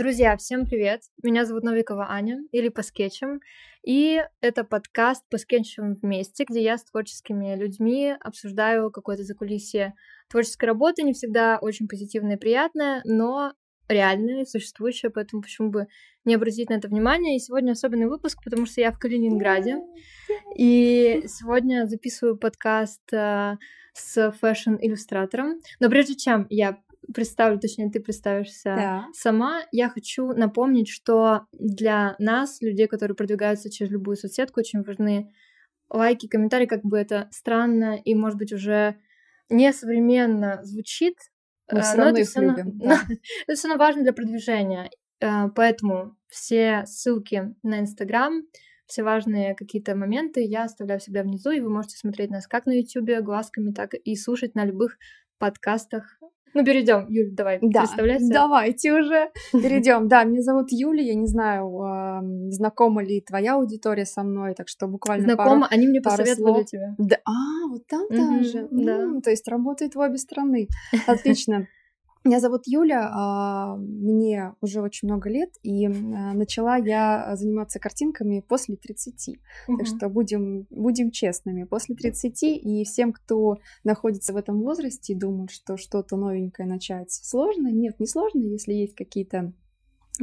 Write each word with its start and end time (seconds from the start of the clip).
Друзья, 0.00 0.34
всем 0.38 0.64
привет! 0.64 1.02
Меня 1.22 1.44
зовут 1.44 1.62
Новикова 1.62 2.06
Аня, 2.08 2.38
или 2.52 2.70
по 2.70 2.80
скетчам, 2.80 3.42
и 3.86 4.24
это 4.40 4.64
подкаст 4.64 5.28
по 5.28 5.36
скетчам 5.36 5.92
вместе, 5.92 6.46
где 6.48 6.62
я 6.62 6.78
с 6.78 6.84
творческими 6.84 7.54
людьми 7.54 8.14
обсуждаю 8.18 8.90
какое-то 8.90 9.24
закулисье 9.24 9.92
творческой 10.30 10.64
работы, 10.64 11.02
не 11.02 11.12
всегда 11.12 11.58
очень 11.60 11.86
позитивное 11.86 12.36
и 12.36 12.38
приятное, 12.38 13.02
но 13.04 13.52
реальное, 13.90 14.46
существующее, 14.46 15.10
поэтому 15.10 15.42
почему 15.42 15.68
бы 15.68 15.86
не 16.24 16.34
обратить 16.34 16.70
на 16.70 16.74
это 16.74 16.88
внимание. 16.88 17.36
И 17.36 17.38
сегодня 17.38 17.72
особенный 17.72 18.06
выпуск, 18.06 18.38
потому 18.42 18.64
что 18.64 18.80
я 18.80 18.92
в 18.92 18.98
Калининграде, 18.98 19.80
и 20.56 21.24
сегодня 21.26 21.84
записываю 21.84 22.38
подкаст 22.38 23.02
э, 23.12 23.58
с 23.92 24.32
фэшн-иллюстратором. 24.40 25.60
Но 25.78 25.90
прежде 25.90 26.14
чем 26.14 26.46
я 26.48 26.78
представлю, 27.14 27.58
точнее, 27.58 27.90
ты 27.90 28.00
представишься 28.00 28.74
Да. 28.76 29.06
сама, 29.12 29.62
я 29.72 29.88
хочу 29.88 30.28
напомнить, 30.32 30.88
что 30.88 31.46
для 31.52 32.14
нас, 32.18 32.60
людей, 32.60 32.86
которые 32.86 33.14
продвигаются 33.16 33.70
через 33.70 33.90
любую 33.92 34.16
соцсетку, 34.16 34.60
очень 34.60 34.82
важны 34.82 35.32
лайки, 35.88 36.28
комментарии, 36.28 36.66
как 36.66 36.82
бы 36.82 36.98
это 36.98 37.28
странно 37.32 37.96
и, 38.04 38.14
может 38.14 38.38
быть, 38.38 38.52
уже 38.52 38.96
несовременно 39.48 40.60
звучит, 40.62 41.14
Мы 41.72 41.80
всё 41.82 41.96
но 41.96 42.04
равно 42.04 42.18
это 42.18 42.20
их 42.30 42.36
равно- 42.36 42.50
любим, 42.56 42.78
да. 42.78 43.00
это 43.46 43.54
все 43.56 43.68
равно 43.68 43.84
важно 43.84 44.02
для 44.02 44.12
продвижения. 44.12 44.90
Э, 45.20 45.48
Поэтому 45.54 46.16
все 46.28 46.84
ссылки 46.86 47.54
на 47.62 47.80
Инстаграм, 47.80 48.42
все 48.86 49.02
важные 49.02 49.54
какие-то 49.54 49.94
моменты 49.94 50.40
я 50.42 50.64
оставляю 50.64 50.98
всегда 51.00 51.22
внизу, 51.22 51.50
и 51.50 51.60
вы 51.60 51.70
можете 51.70 51.96
смотреть 51.96 52.30
нас 52.30 52.46
как 52.46 52.66
на 52.66 52.72
Ютубе 52.72 53.20
глазками, 53.20 53.72
так 53.72 53.94
и 53.94 54.16
слушать 54.16 54.54
на 54.54 54.64
любых 54.64 54.96
подкастах. 55.38 56.18
Ну, 56.54 56.64
перейдем. 56.64 57.06
Юль, 57.08 57.30
давай, 57.32 57.58
Да, 57.62 57.80
представляйся. 57.80 58.32
давайте 58.32 58.92
уже 58.92 59.30
перейдем. 59.52 60.08
Да, 60.08 60.24
меня 60.24 60.42
зовут 60.42 60.68
Юля, 60.70 61.02
я 61.02 61.14
не 61.14 61.26
знаю, 61.26 61.80
ам, 61.80 62.50
знакома 62.50 63.02
ли 63.02 63.20
твоя 63.20 63.54
аудитория 63.54 64.04
со 64.04 64.22
мной, 64.22 64.54
так 64.54 64.68
что 64.68 64.86
буквально 64.88 65.24
Знакомо, 65.24 65.60
пару- 65.62 65.66
они 65.70 65.86
мне 65.86 66.00
пару 66.00 66.16
посоветовали 66.18 66.52
слов. 66.54 66.66
тебя. 66.66 66.94
Да, 66.98 67.16
а, 67.24 67.68
вот 67.68 67.86
там 67.86 68.06
даже. 68.10 68.68
да. 68.70 69.20
То 69.22 69.30
есть 69.30 69.46
работает 69.48 69.94
в 69.94 69.98
обе 70.00 70.18
стороны. 70.18 70.68
Отлично. 71.06 71.66
Меня 72.22 72.38
зовут 72.38 72.66
Юля, 72.66 73.10
а, 73.14 73.76
мне 73.76 74.54
уже 74.60 74.82
очень 74.82 75.08
много 75.08 75.30
лет, 75.30 75.50
и 75.62 75.86
а, 75.86 75.90
начала 76.34 76.76
я 76.76 77.34
заниматься 77.34 77.78
картинками 77.78 78.44
после 78.46 78.76
30. 78.76 79.38
Так 79.66 79.68
Мгм. 79.68 79.84
что 79.86 80.08
будем, 80.10 80.66
будем 80.68 81.10
честными. 81.12 81.64
После 81.64 81.94
30 81.94 82.56
и 82.56 82.84
всем, 82.84 83.12
кто 83.14 83.56
находится 83.84 84.34
в 84.34 84.36
этом 84.36 84.60
возрасте 84.60 85.14
и 85.14 85.16
думает, 85.16 85.50
что 85.50 85.78
что-то 85.78 86.16
новенькое 86.18 86.68
начать 86.68 87.10
сложно. 87.10 87.68
Нет, 87.68 87.98
не 87.98 88.06
сложно, 88.06 88.42
если 88.42 88.74
есть 88.74 88.94
какие-то 88.94 89.52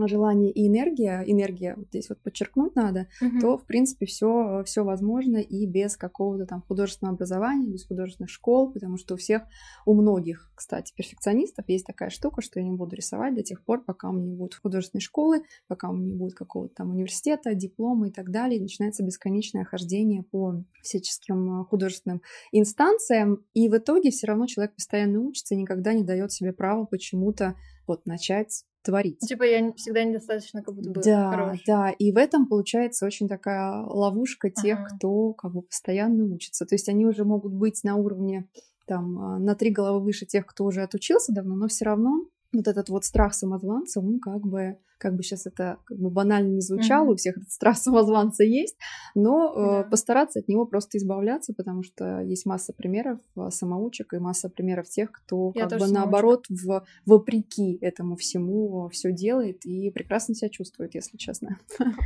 желания 0.05 0.51
и 0.51 0.67
энергия, 0.67 1.23
энергия 1.25 1.73
вот 1.75 1.87
здесь 1.87 2.09
вот 2.09 2.19
подчеркнуть 2.21 2.75
надо, 2.75 3.07
Мгм. 3.19 3.39
то, 3.39 3.57
в 3.57 3.65
принципе, 3.65 4.05
все, 4.05 4.61
все 4.65 4.83
возможно 4.83 5.37
и 5.37 5.65
без 5.65 5.97
какого-то 5.97 6.45
там 6.45 6.61
художественного 6.61 7.15
образования, 7.15 7.67
без 7.67 7.85
художественных 7.87 8.29
школ, 8.29 8.71
потому 8.71 8.97
что 8.97 9.15
у 9.15 9.17
всех, 9.17 9.43
у 9.85 9.93
многих, 9.95 10.51
кстати, 10.55 10.93
перфекционистов 10.95 11.67
есть 11.69 11.85
такая 11.85 12.09
штука, 12.09 12.41
что 12.41 12.59
я 12.59 12.65
не 12.67 12.75
буду 12.75 12.95
рисовать 12.95 13.33
до 13.35 13.41
тех 13.43 13.63
пор, 13.63 13.83
пока 13.83 14.09
у 14.09 14.13
меня 14.13 14.27
не 14.27 14.35
будет 14.35 14.55
художественной 14.55 15.01
школы, 15.01 15.43
пока 15.67 15.89
у 15.89 15.93
меня 15.93 16.11
не 16.11 16.15
будет 16.17 16.33
какого-то 16.35 16.75
там 16.75 16.91
университета, 16.91 17.55
диплома 17.55 18.09
и 18.09 18.11
так 18.11 18.29
далее, 18.31 18.59
и 18.59 18.61
начинается 18.61 19.03
бесконечное 19.03 19.63
хождение 19.63 20.23
по 20.23 20.63
всяческим 20.83 21.65
художественным 21.65 22.21
инстанциям, 22.51 23.45
и 23.53 23.69
в 23.69 23.77
итоге 23.77 24.11
все 24.11 24.27
равно 24.27 24.47
человек 24.47 24.75
постоянно 24.75 25.19
учится 25.21 25.55
и 25.55 25.57
никогда 25.57 25.93
не 25.93 26.03
дает 26.03 26.31
себе 26.31 26.53
права 26.53 26.85
почему-то 26.85 27.55
вот 27.87 28.05
начать 28.05 28.65
творить. 28.91 29.19
Типа 29.19 29.43
я 29.43 29.71
всегда 29.73 30.03
недостаточно 30.03 30.63
как 30.63 30.73
будто 30.75 30.89
бы 30.91 31.01
Да, 31.01 31.29
хорош. 31.29 31.59
да, 31.67 31.89
и 31.91 32.11
в 32.11 32.17
этом 32.17 32.47
получается 32.47 33.05
очень 33.05 33.27
такая 33.27 33.83
ловушка 33.83 34.49
тех, 34.49 34.79
Ага. 34.79 34.95
кто 34.95 35.33
как 35.33 35.53
бы 35.53 35.61
постоянно 35.61 36.23
учится. 36.25 36.65
То 36.65 36.75
есть 36.75 36.89
они 36.89 37.05
уже 37.05 37.23
могут 37.25 37.53
быть 37.53 37.83
на 37.83 37.95
уровне 37.95 38.47
там 38.85 39.19
а, 39.19 39.39
на 39.39 39.53
три 39.55 39.69
головы 39.71 39.99
выше 40.03 40.25
тех, 40.25 40.45
кто 40.45 40.63
уже 40.65 40.81
отучился 40.81 41.33
давно, 41.33 41.55
но 41.55 41.67
все 41.67 41.85
равно 41.85 42.21
вот 42.53 42.67
этот 42.67 42.89
вот 42.89 43.03
страх 43.05 43.33
самозванца, 43.33 43.99
он 43.99 44.19
как 44.19 44.41
бы, 44.41 44.77
как 44.99 45.15
бы 45.15 45.21
сейчас 45.21 45.45
это 45.45 45.77
как 45.85 45.97
бы 45.99 46.09
банально 46.09 46.47
не 46.55 46.61
звучало, 46.61 47.03
Мгм. 47.03 47.13
у 47.13 47.15
всех 47.17 47.37
этот 47.37 47.51
страх 47.51 47.77
самозванца 47.77 48.43
есть, 48.43 48.77
но 49.15 49.53
э, 49.55 49.83
Да. 49.83 49.89
постараться 49.89 50.39
от 50.39 50.47
него 50.47 50.65
просто 50.65 50.97
избавляться, 50.97 51.53
потому 51.53 51.83
что 51.83 52.21
есть 52.21 52.45
масса 52.45 52.73
примеров 52.73 53.19
э, 53.35 53.49
самоучек 53.51 54.13
и 54.13 54.17
масса 54.17 54.49
примеров 54.49 54.87
тех, 54.89 55.11
кто 55.11 55.51
Я 55.53 55.63
как 55.67 55.73
бы 55.73 55.85
самоучка. 55.85 55.99
наоборот 55.99 56.45
в, 56.49 56.83
вопреки 57.05 57.77
этому 57.81 58.15
всему 58.15 58.89
все 58.89 59.11
делает 59.11 59.65
и 59.65 59.91
прекрасно 59.91 60.33
себя 60.33 60.49
чувствует, 60.49 60.95
если 60.95 61.17
честно. 61.17 61.59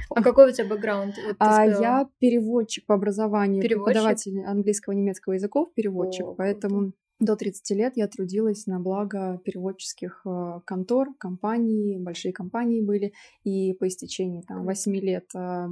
А 0.10 0.22
какой 0.24 0.50
у 0.50 0.54
тебя 0.54 0.68
бэкграунд? 0.68 1.16
Вот 1.26 1.36
А 1.40 1.66
я 1.66 2.10
переводчик 2.20 2.86
по 2.88 2.96
образованию, 2.96 3.62
Переводчик? 3.62 3.86
преподаватель 3.94 4.40
английского 4.44 4.94
и 4.94 4.98
немецкого 4.98 5.34
языков, 5.34 5.74
переводчик, 5.76 6.26
О, 6.26 6.34
поэтому 6.36 6.92
до 7.22 7.36
30 7.36 7.78
лет 7.78 7.94
я 7.96 8.08
трудилась 8.08 8.66
на 8.66 8.80
благо 8.80 9.40
переводческих 9.46 10.22
э, 10.26 10.60
контор, 10.66 11.14
компаний, 11.20 11.98
большие 12.00 12.34
компании 12.34 12.82
были, 12.82 13.14
и 13.44 13.74
по 13.74 13.88
истечении 13.88 14.42
там 14.42 14.66
8 14.66 14.96
лет 14.96 15.30
э, 15.36 15.68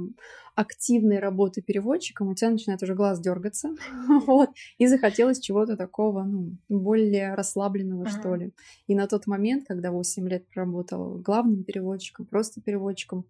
активной 0.54 1.18
работы 1.18 1.60
переводчиком 1.60 2.28
у 2.28 2.34
тебя 2.34 2.50
начинает 2.50 2.82
уже 2.82 2.94
глаз 2.94 3.20
дергаться, 3.20 3.70
вот, 4.26 4.50
и 4.78 4.86
захотелось 4.86 5.40
чего-то 5.40 5.76
такого, 5.76 6.22
ну, 6.22 6.56
более 6.68 7.34
расслабленного, 7.34 8.06
Ага. 8.06 8.18
что 8.20 8.34
ли. 8.36 8.52
И 8.86 8.94
на 8.94 9.08
тот 9.08 9.26
момент, 9.26 9.64
когда 9.66 9.90
8 9.90 10.28
лет 10.28 10.46
проработала 10.48 11.18
главным 11.18 11.64
переводчиком, 11.64 12.26
просто 12.26 12.60
переводчиком, 12.60 13.24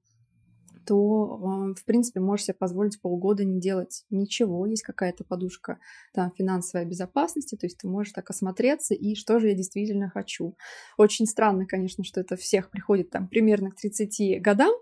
то, 0.90 1.70
э, 1.70 1.80
в 1.80 1.84
принципе, 1.84 2.18
можешь 2.18 2.46
себе 2.46 2.54
позволить 2.54 3.00
полгода 3.00 3.44
не 3.44 3.60
делать 3.60 4.04
ничего. 4.10 4.66
Есть 4.66 4.82
какая-то 4.82 5.22
подушка 5.22 5.78
там, 6.12 6.32
финансовой 6.36 6.84
безопасности, 6.84 7.54
то 7.54 7.66
есть 7.66 7.78
ты 7.78 7.86
можешь 7.86 8.12
так 8.12 8.28
осмотреться, 8.28 8.94
и 8.94 9.14
что 9.14 9.38
же 9.38 9.50
я 9.50 9.54
действительно 9.54 10.10
хочу. 10.10 10.56
Очень 10.98 11.26
странно, 11.26 11.64
конечно, 11.64 12.02
что 12.02 12.20
это 12.20 12.34
всех 12.34 12.72
приходит 12.72 13.10
там 13.10 13.28
примерно 13.28 13.70
к 13.70 13.76
30 13.76 14.42
годам. 14.42 14.72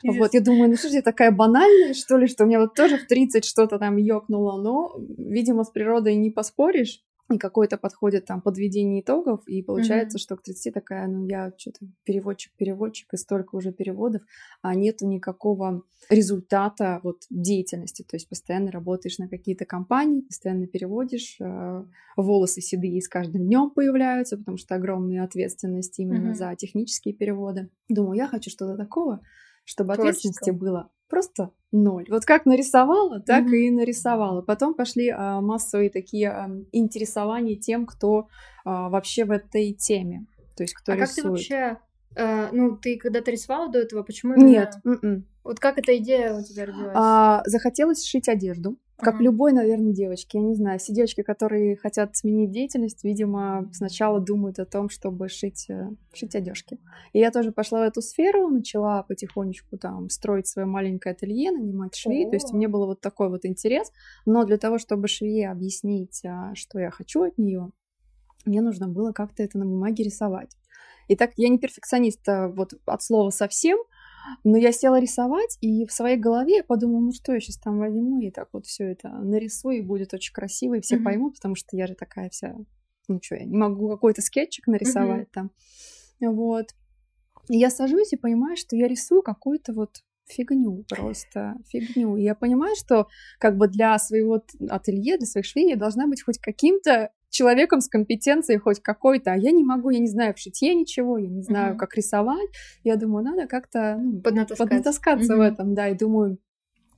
Кризис. 0.00 0.20
Вот, 0.20 0.34
я 0.34 0.40
думаю, 0.40 0.70
ну 0.70 0.76
что 0.76 0.90
же 0.90 0.94
я 0.94 1.02
такая 1.02 1.32
банальная, 1.32 1.92
что 1.92 2.16
ли, 2.18 2.28
что 2.28 2.44
у 2.44 2.46
меня 2.46 2.60
вот 2.60 2.74
тоже 2.74 2.96
в 2.96 3.08
30 3.08 3.44
что-то 3.44 3.80
там 3.80 3.96
ёкнуло, 3.96 4.62
но, 4.62 4.94
видимо, 5.18 5.64
с 5.64 5.70
природой 5.70 6.14
не 6.14 6.30
поспоришь. 6.30 7.02
И 7.30 7.36
какое-то 7.36 7.76
подходит 7.76 8.24
там 8.24 8.40
подведение 8.40 9.02
итогов, 9.02 9.46
и 9.46 9.62
получается, 9.62 10.16
Мгм. 10.16 10.20
что 10.20 10.36
к 10.36 10.42
30 10.42 10.70
такая, 10.70 11.06
ну 11.08 11.26
я 11.26 11.52
что-то 11.58 11.80
переводчик-переводчик, 12.04 13.12
и 13.12 13.16
столько 13.18 13.54
уже 13.56 13.70
переводов, 13.70 14.22
а 14.62 14.74
нету 14.74 15.06
никакого 15.06 15.82
результата 16.08 17.00
вот 17.02 17.24
деятельности. 17.28 18.02
То 18.02 18.16
есть 18.16 18.30
постоянно 18.30 18.70
работаешь 18.70 19.18
на 19.18 19.28
какие-то 19.28 19.66
компании, 19.66 20.22
постоянно 20.22 20.66
переводишь, 20.66 21.36
э, 21.38 21.84
волосы 22.16 22.62
седые 22.62 23.02
с 23.02 23.08
каждым 23.08 23.42
днем 23.44 23.70
появляются, 23.70 24.38
потому 24.38 24.56
что 24.56 24.74
огромная 24.74 25.22
ответственность 25.22 25.98
именно 25.98 26.28
Мгм. 26.30 26.34
за 26.34 26.54
технические 26.56 27.12
переводы. 27.14 27.68
Думаю, 27.90 28.16
я 28.16 28.26
хочу 28.26 28.48
что-то 28.50 28.76
такого, 28.76 29.20
чтобы 29.64 29.92
ответственности 29.92 30.50
Творческого. 30.50 30.58
было 30.58 30.90
просто 31.08 31.50
ноль. 31.72 32.06
Вот 32.10 32.24
как 32.24 32.46
нарисовала, 32.46 33.20
так 33.20 33.44
Мгм. 33.44 33.54
и 33.54 33.70
нарисовала. 33.70 34.42
Потом 34.42 34.74
пошли 34.74 35.08
а, 35.10 35.40
массовые 35.40 35.90
такие 35.90 36.30
а, 36.30 36.50
интересования 36.72 37.56
тем, 37.56 37.86
кто 37.86 38.28
а, 38.64 38.88
вообще 38.88 39.24
в 39.24 39.30
этой 39.30 39.72
теме. 39.74 40.26
То 40.56 40.62
есть 40.64 40.74
кто 40.74 40.92
А 40.92 40.96
как 40.96 41.08
ты 41.08 41.20
рисует. 41.20 41.30
вообще... 41.32 41.78
э, 42.16 42.48
ну, 42.52 42.76
ты 42.76 42.98
когда-то 42.98 43.30
рисовала 43.30 43.70
до 43.70 43.78
этого, 43.78 44.02
почему 44.02 44.34
именно... 44.34 44.46
Нет, 44.46 44.74
м-м. 44.84 45.24
Вот 45.44 45.60
как 45.60 45.78
эта 45.78 45.96
идея 45.98 46.34
у 46.34 46.42
тебя 46.42 46.66
родилась? 46.66 46.92
А, 46.94 47.42
захотелось 47.46 48.04
шить 48.04 48.28
одежду. 48.28 48.76
Как 49.00 49.14
Ага. 49.14 49.24
любой, 49.24 49.52
наверное, 49.52 49.92
девочке. 49.92 50.38
Я 50.38 50.44
не 50.44 50.54
знаю, 50.56 50.80
все 50.80 50.92
девочки, 50.92 51.22
которые 51.22 51.76
хотят 51.76 52.16
сменить 52.16 52.50
деятельность, 52.50 53.04
видимо, 53.04 53.70
сначала 53.72 54.18
думают 54.18 54.58
о 54.58 54.64
том, 54.64 54.88
чтобы 54.88 55.28
шить, 55.28 55.66
э, 55.68 55.90
шить 56.12 56.34
одежки. 56.34 56.78
И 57.12 57.20
я 57.20 57.30
тоже 57.30 57.52
пошла 57.52 57.78
в 57.78 57.82
эту 57.82 58.02
сферу, 58.02 58.48
начала 58.48 59.04
потихонечку 59.04 59.78
там 59.78 60.10
строить 60.10 60.48
свое 60.48 60.66
маленькое 60.66 61.12
ателье, 61.12 61.52
нанимать 61.52 61.94
швей. 61.94 62.28
То 62.28 62.34
есть 62.34 62.50
О. 62.50 62.54
у 62.54 62.56
меня 62.56 62.68
был 62.68 62.86
вот 62.86 63.00
такой 63.00 63.28
вот 63.28 63.44
интерес. 63.44 63.92
Но 64.26 64.44
для 64.44 64.58
того, 64.58 64.78
чтобы 64.78 65.06
швее 65.06 65.50
объяснить, 65.52 66.22
а, 66.24 66.56
что 66.56 66.80
я 66.80 66.90
хочу 66.90 67.22
от 67.22 67.38
нее, 67.38 67.70
мне 68.46 68.60
нужно 68.62 68.88
было 68.88 69.12
как-то 69.12 69.44
это 69.44 69.58
на 69.58 69.64
бумаге 69.64 70.02
рисовать. 70.02 70.56
И 71.06 71.14
так 71.14 71.32
я 71.36 71.48
не 71.48 71.58
перфекционист 71.58 72.28
а, 72.28 72.48
вот 72.48 72.74
от 72.84 73.02
слова 73.02 73.30
совсем, 73.30 73.78
но 74.44 74.56
я 74.56 74.72
села 74.72 75.00
рисовать, 75.00 75.58
и 75.60 75.86
в 75.86 75.92
своей 75.92 76.16
голове 76.16 76.56
я 76.56 76.64
подумала, 76.64 77.00
ну 77.00 77.12
что 77.12 77.32
я 77.32 77.40
сейчас 77.40 77.58
там 77.58 77.78
возьму, 77.78 78.20
и 78.20 78.30
так 78.30 78.48
вот 78.52 78.66
все 78.66 78.84
это 78.84 79.08
нарисую, 79.08 79.78
и 79.78 79.82
будет 79.82 80.14
очень 80.14 80.32
красиво, 80.32 80.74
и 80.74 80.80
все 80.80 80.96
Мгм. 80.96 81.04
поймут, 81.04 81.34
потому 81.34 81.54
что 81.54 81.76
я 81.76 81.86
же 81.86 81.94
такая 81.94 82.30
вся, 82.30 82.54
ну 83.08 83.20
что, 83.22 83.36
я 83.36 83.44
не 83.44 83.56
могу 83.56 83.88
какой-то 83.88 84.22
скетчик 84.22 84.66
нарисовать 84.66 85.30
там. 85.30 85.50
Вот. 86.20 86.74
И 87.48 87.56
я 87.56 87.70
сажусь 87.70 88.12
и 88.12 88.16
понимаю, 88.16 88.56
что 88.56 88.76
я 88.76 88.88
рисую 88.88 89.22
какую-то 89.22 89.72
вот 89.72 90.02
фигню, 90.26 90.84
просто 90.88 91.56
фигню. 91.66 92.16
И 92.16 92.22
я 92.22 92.34
понимаю, 92.34 92.74
что 92.76 93.08
как 93.38 93.56
бы 93.56 93.68
для 93.68 93.98
своего 93.98 94.42
ателье, 94.68 95.16
для 95.16 95.26
своих 95.26 95.46
швей 95.46 95.70
я 95.70 95.76
должна 95.76 96.06
быть 96.06 96.22
хоть 96.22 96.38
каким-то 96.38 97.10
человеком 97.30 97.80
с 97.80 97.88
компетенцией 97.88 98.58
хоть 98.58 98.80
какой-то, 98.80 99.32
а 99.32 99.36
я 99.36 99.50
не 99.50 99.64
могу, 99.64 99.90
я 99.90 99.98
не 99.98 100.08
знаю 100.08 100.34
в 100.34 100.38
шитье 100.38 100.74
ничего, 100.74 101.18
я 101.18 101.28
не 101.28 101.42
знаю, 101.42 101.70
Мгм. 101.70 101.78
как 101.78 101.94
рисовать. 101.94 102.48
Я 102.84 102.96
думаю, 102.96 103.24
надо 103.24 103.46
как-то 103.46 103.96
ну, 104.00 104.20
Поднатаскать. 104.20 104.58
поднатаскаться 104.68 105.34
в 105.36 105.38
Мгм. 105.38 105.42
этом, 105.42 105.74
да, 105.74 105.88
и 105.88 105.94
думаю, 105.96 106.38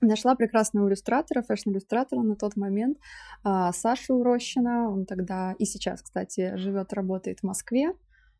Нашла 0.02 0.34
прекрасного 0.34 0.88
иллюстратора, 0.88 1.42
фэшн-иллюстратора 1.42 2.22
на 2.22 2.34
тот 2.34 2.56
момент, 2.56 2.96
а, 3.44 3.70
Сашу 3.72 4.22
Рощина. 4.22 4.90
Он 4.90 5.04
тогда 5.04 5.54
и 5.58 5.66
сейчас, 5.66 6.00
кстати, 6.00 6.56
живет, 6.56 6.94
работает 6.94 7.40
в 7.40 7.42
Москве. 7.42 7.92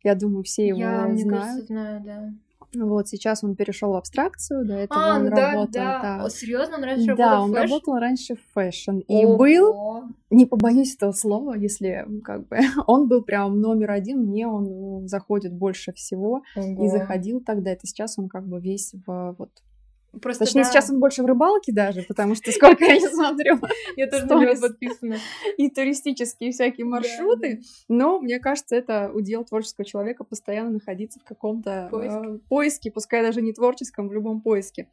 Я 0.03 0.15
думаю, 0.15 0.43
все 0.43 0.67
его 0.67 0.79
Я, 0.81 1.07
мне 1.07 1.23
знают. 1.23 1.45
кажется, 1.45 1.67
знаю, 1.67 2.01
да. 2.03 2.33
Вот 2.75 3.09
сейчас 3.09 3.43
он 3.43 3.57
перешел 3.57 3.93
в 3.93 3.97
абстракцию, 3.97 4.65
до 4.65 4.75
этого 4.75 5.01
А, 5.01 5.17
он 5.19 5.31
да, 5.31 5.53
работал. 5.53 5.73
да. 5.73 6.25
О, 6.25 6.31
серьезно, 6.31 6.77
он 6.77 6.85
раньше 6.85 7.15
Да, 7.17 7.31
работал 7.31 7.43
он 7.45 7.51
в 7.51 7.55
fashion? 7.55 7.63
работал 7.63 7.95
раньше 7.99 8.35
в 8.37 8.53
fashion. 8.55 8.99
И 8.99 9.27
был, 9.27 9.71
Ого. 9.71 10.05
не 10.31 10.47
побоюсь 10.47 10.95
этого 10.95 11.13
слова, 11.13 11.55
если 11.55 12.07
как 12.25 12.47
бы 12.49 12.59
он 12.87 13.09
был 13.09 13.23
прям 13.23 13.61
номер 13.61 13.91
один, 13.91 14.21
мне 14.27 14.47
он 14.47 14.65
ну, 14.65 15.03
заходит 15.09 15.53
больше 15.53 15.93
всего. 15.93 16.43
И 16.57 16.61
Ого. 16.61 16.89
заходил 16.89 17.41
тогда, 17.41 17.71
это 17.73 17.87
сейчас 17.87 18.19
он 18.19 18.29
как 18.29 18.47
бы 18.47 18.61
весь 18.61 18.93
в 19.07 19.35
вот 19.39 19.51
Просто 20.21 20.45
Точнее, 20.45 20.63
да, 20.65 20.71
сейчас 20.71 20.91
он 20.91 20.99
больше 20.99 21.23
в 21.23 21.27
рыбалке 21.27 21.73
даже, 21.73 22.03
потому 22.03 22.35
что 22.35 22.51
сколько 22.51 22.85
я 22.85 22.99
не 22.99 23.09
смотрю, 23.15 23.61
я 23.97 24.09
тоже 24.09 24.27
на 24.27 24.41
него 24.41 24.61
подписана. 24.61 25.17
и 25.57 25.71
туристические 25.71 26.51
всякие 26.51 26.85
маршруты. 26.85 27.63
Но 27.89 28.21
мне 28.21 28.41
кажется, 28.41 28.75
это 28.75 29.11
удел 29.13 29.45
творческого 29.45 29.85
человека 29.85 30.25
постоянно 30.25 30.71
находиться 30.71 31.21
в 31.21 31.25
каком-то 31.25 31.89
Поиске. 31.91 32.29
э, 32.29 32.39
поиске, 32.49 32.91
пускай 32.91 33.23
даже 33.23 33.41
не 33.41 33.53
творческом, 33.53 34.09
в 34.09 34.13
любом 34.13 34.41
поиске. 34.41 34.89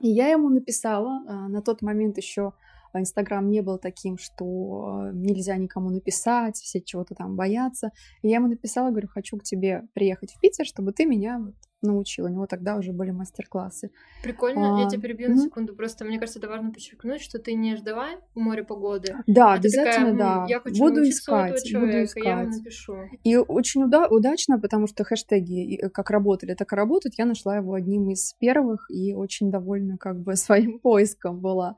И 0.00 0.08
я 0.08 0.28
ему 0.28 0.48
написала, 0.48 1.24
а, 1.26 1.48
на 1.48 1.62
тот 1.62 1.82
момент 1.82 2.16
еще 2.18 2.52
Инстаграм 2.98 3.48
не 3.48 3.60
был 3.60 3.78
таким, 3.78 4.18
что 4.18 5.08
э, 5.08 5.10
нельзя 5.14 5.56
никому 5.56 5.90
написать, 5.90 6.56
все 6.56 6.80
чего-то 6.80 7.14
там 7.14 7.36
боятся. 7.36 7.90
И 8.22 8.28
я 8.28 8.36
ему 8.36 8.48
написала, 8.48 8.90
говорю, 8.90 9.08
хочу 9.08 9.36
к 9.38 9.42
тебе 9.42 9.84
приехать 9.92 10.32
в 10.32 10.40
Питер, 10.40 10.64
чтобы 10.64 10.92
ты 10.92 11.04
меня 11.04 11.38
вот 11.38 11.54
научил. 11.82 12.24
У 12.24 12.28
него 12.28 12.46
тогда 12.46 12.76
уже 12.76 12.92
были 12.92 13.10
мастер-классы. 13.10 13.90
Прикольно, 14.22 14.80
я 14.80 14.86
А, 14.86 14.90
тебя 14.90 15.02
перебью 15.02 15.28
на 15.30 15.36
секунду. 15.38 15.74
Просто 15.74 16.04
мне 16.04 16.18
кажется, 16.18 16.38
это 16.38 16.48
важно 16.48 16.72
подчеркнуть, 16.72 17.20
что 17.20 17.38
ты 17.38 17.54
не 17.54 17.76
ждала 17.76 18.08
у 18.34 18.40
моря 18.40 18.64
погоды. 18.64 19.14
Да, 19.26 19.54
а 19.54 19.56
такая, 19.56 19.58
обязательно, 19.58 20.08
«М, 20.08 20.16
да. 20.18 20.46
Я 20.48 20.60
хочу 20.60 20.78
буду 20.78 21.02
искать, 21.08 21.52
буду 21.52 21.66
человека, 21.66 22.20
я 22.20 22.30
ему 22.40 22.50
искать. 22.50 22.58
напишу. 22.64 22.96
И 23.24 23.36
очень 23.36 23.84
уда- 23.84 24.08
удачно, 24.08 24.58
потому 24.58 24.86
что 24.86 25.04
хэштеги 25.04 25.76
э, 25.76 25.88
как 25.90 26.10
работали, 26.10 26.54
так 26.54 26.72
и 26.72 26.76
работают. 26.76 27.14
Я 27.18 27.26
нашла 27.26 27.56
его 27.56 27.74
одним 27.74 28.10
из 28.10 28.32
первых 28.40 28.86
и 28.90 29.14
очень 29.14 29.50
довольна 29.50 29.96
как 29.98 30.18
бы 30.20 30.34
своим 30.36 30.78
поиском 30.78 31.40
была. 31.40 31.76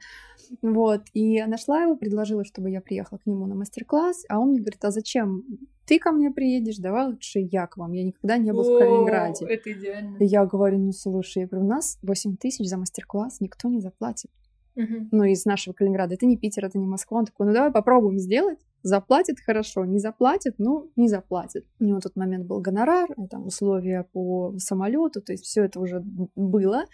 Вот. 0.62 1.02
И 1.12 1.42
нашла 1.44 1.82
его, 1.82 1.96
предложила, 1.96 2.44
чтобы 2.44 2.70
я 2.70 2.80
приехала 2.80 3.18
к 3.18 3.26
нему 3.26 3.46
на 3.46 3.54
мастер-класс, 3.54 4.24
а 4.28 4.38
он 4.38 4.50
мне 4.50 4.60
говорит, 4.60 4.82
а 4.84 4.90
зачем 4.90 5.42
ты 5.88 5.98
ко 5.98 6.12
мне 6.12 6.30
приедешь? 6.30 6.76
Давай 6.76 7.06
лучше 7.06 7.40
я 7.40 7.66
к 7.66 7.78
вам. 7.78 7.92
Я 7.92 8.04
никогда 8.04 8.36
не 8.36 8.52
был 8.52 8.62
в 8.62 8.76
О, 8.76 8.78
Калининграде. 8.78 9.46
Это 9.46 9.72
идеально. 9.72 10.18
И 10.18 10.26
я 10.26 10.44
говорю, 10.44 10.78
ну 10.78 10.92
слушай, 10.92 11.40
я 11.40 11.46
говорю, 11.48 11.64
у 11.64 11.68
нас 11.68 11.98
8 12.02 12.36
тысяч 12.36 12.68
за 12.68 12.76
мастер-класс, 12.76 13.40
никто 13.40 13.68
не 13.68 13.80
заплатит. 13.80 14.30
Мгм. 14.78 15.08
ну, 15.10 15.24
из 15.24 15.44
нашего 15.44 15.74
Калининграда. 15.74 16.14
Это 16.14 16.24
не 16.24 16.36
Питер, 16.36 16.64
это 16.64 16.78
не 16.78 16.86
Москва. 16.86 17.18
Он 17.18 17.24
такой, 17.24 17.46
ну 17.46 17.52
давай 17.52 17.72
попробуем 17.72 18.20
сделать. 18.20 18.60
Заплатит 18.82 19.40
хорошо, 19.40 19.84
не 19.84 19.98
заплатит, 19.98 20.54
ну, 20.58 20.92
не 20.94 21.08
заплатит. 21.08 21.66
У 21.80 21.84
него 21.84 21.98
в 21.98 22.02
тот 22.02 22.14
момент 22.14 22.46
был 22.46 22.60
гонорар, 22.60 23.10
э, 23.10 23.26
там, 23.28 23.46
условия 23.46 24.06
по 24.12 24.54
самолету, 24.58 25.20
то 25.20 25.32
есть 25.32 25.44
все 25.44 25.64
это 25.64 25.80
уже 25.80 26.00
было. 26.36 26.84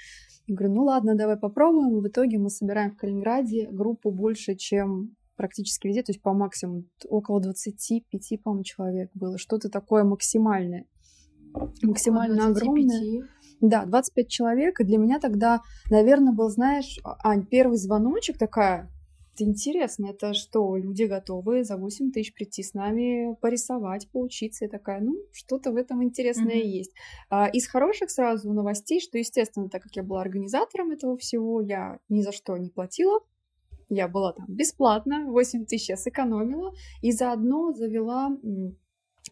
Я 0.46 0.54
говорю, 0.54 0.74
ну 0.74 0.84
ладно, 0.84 1.14
давай 1.14 1.36
попробуем. 1.36 1.98
И 1.98 2.00
в 2.00 2.08
итоге 2.08 2.38
мы 2.38 2.48
собираем 2.48 2.92
в 2.92 2.96
Калининграде 2.96 3.68
группу 3.70 4.10
больше, 4.10 4.54
чем 4.54 5.14
практически 5.36 5.86
везде, 5.86 6.02
то 6.02 6.12
есть 6.12 6.22
по 6.22 6.32
максимуму 6.32 6.84
около 7.08 7.40
25, 7.40 8.42
по-моему, 8.42 8.64
человек 8.64 9.10
было. 9.14 9.38
Что-то 9.38 9.68
такое 9.68 10.04
максимальное. 10.04 10.86
Максимально 11.82 12.46
огромное. 12.46 13.00
25. 13.00 13.30
Да, 13.60 13.84
25 13.86 14.28
человек, 14.28 14.80
и 14.80 14.84
для 14.84 14.98
меня 14.98 15.20
тогда, 15.20 15.62
наверное, 15.90 16.32
был, 16.32 16.48
знаешь, 16.50 16.98
Ань, 17.22 17.46
первый 17.46 17.78
звоночек 17.78 18.36
такая, 18.36 18.90
это 19.34 19.44
интересно, 19.44 20.06
это 20.06 20.32
что, 20.32 20.76
люди 20.76 21.04
готовы 21.04 21.64
за 21.64 21.76
8 21.76 22.12
тысяч 22.12 22.32
прийти 22.34 22.62
с 22.62 22.72
нами 22.72 23.34
порисовать, 23.40 24.08
поучиться, 24.10 24.64
и 24.64 24.68
такая, 24.68 25.00
ну, 25.00 25.16
что-то 25.32 25.72
в 25.72 25.76
этом 25.76 26.04
интересное 26.04 26.58
Мгм. 26.58 26.68
есть. 26.68 26.92
А, 27.30 27.48
из 27.48 27.66
хороших 27.66 28.10
сразу 28.10 28.52
новостей, 28.52 29.00
что, 29.00 29.18
естественно, 29.18 29.68
так 29.68 29.82
как 29.82 29.96
я 29.96 30.04
была 30.04 30.20
организатором 30.20 30.92
этого 30.92 31.16
всего, 31.16 31.60
я 31.60 31.98
ни 32.08 32.20
за 32.20 32.30
что 32.30 32.56
не 32.56 32.70
платила, 32.70 33.20
я 33.88 34.08
была 34.08 34.32
там 34.32 34.46
бесплатно, 34.48 35.26
8 35.26 35.66
тысяч 35.66 35.88
я 35.88 35.96
сэкономила, 35.96 36.72
и 37.02 37.12
заодно 37.12 37.72
завела 37.72 38.36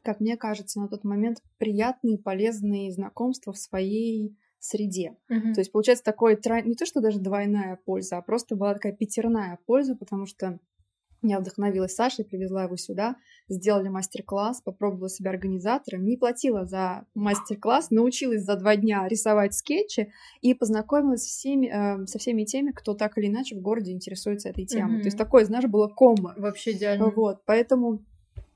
как 0.02 0.20
мне 0.20 0.37
кажется, 0.37 0.81
на 0.81 0.88
тот 0.88 1.04
момент 1.04 1.43
приятные, 1.58 2.19
полезные 2.19 2.90
знакомства 2.90 3.52
в 3.52 3.58
своей 3.58 4.37
среде. 4.58 5.16
Мгм. 5.28 5.54
То 5.54 5.60
есть 5.60 5.72
получается 5.72 6.04
такое 6.04 6.38
не 6.64 6.75
то, 6.75 6.87
что 6.87 7.00
даже 7.00 7.19
двойная 7.20 7.78
польза, 7.84 8.16
а 8.16 8.22
просто 8.22 8.56
была 8.56 8.75
такая 8.75 8.93
пятерная 8.93 9.58
польза, 9.66 9.96
потому 9.96 10.26
что 10.26 10.58
я 11.22 11.38
вдохновилась 11.38 11.94
Сашей, 11.94 12.24
привезла 12.24 12.64
его 12.64 12.76
сюда, 12.76 13.16
сделали 13.48 13.88
мастер-класс, 13.88 14.60
попробовала 14.62 15.08
себя 15.08 15.30
организатором, 15.30 16.04
не 16.04 16.16
платила 16.16 16.64
за 16.64 17.06
мастер-класс, 17.14 17.90
научилась 17.90 18.44
за 18.44 18.56
два 18.56 18.76
дня 18.76 19.06
рисовать 19.08 19.54
скетчи 19.54 20.12
и 20.40 20.54
познакомилась 20.54 21.22
всеми, 21.22 21.66
э, 21.66 22.06
со 22.06 22.19
всеми 22.19 22.44
теми, 22.44 22.72
кто 22.72 22.94
так 22.94 23.16
или 23.19 23.28
иначе 23.28 23.56
в 23.56 23.60
городе 23.60 23.92
интересуется 23.92 24.48
этой 24.48 24.66
темой. 24.66 24.94
Мгм. 24.94 25.02
То 25.02 25.06
есть 25.06 25.19
такое, 25.19 25.44
знаешь, 25.44 25.66
было 25.66 25.88
комбо. 25.88 26.34
Вообще 26.36 26.72
идеально. 26.72 27.10
Вот, 27.10 27.42
поэтому 27.46 28.04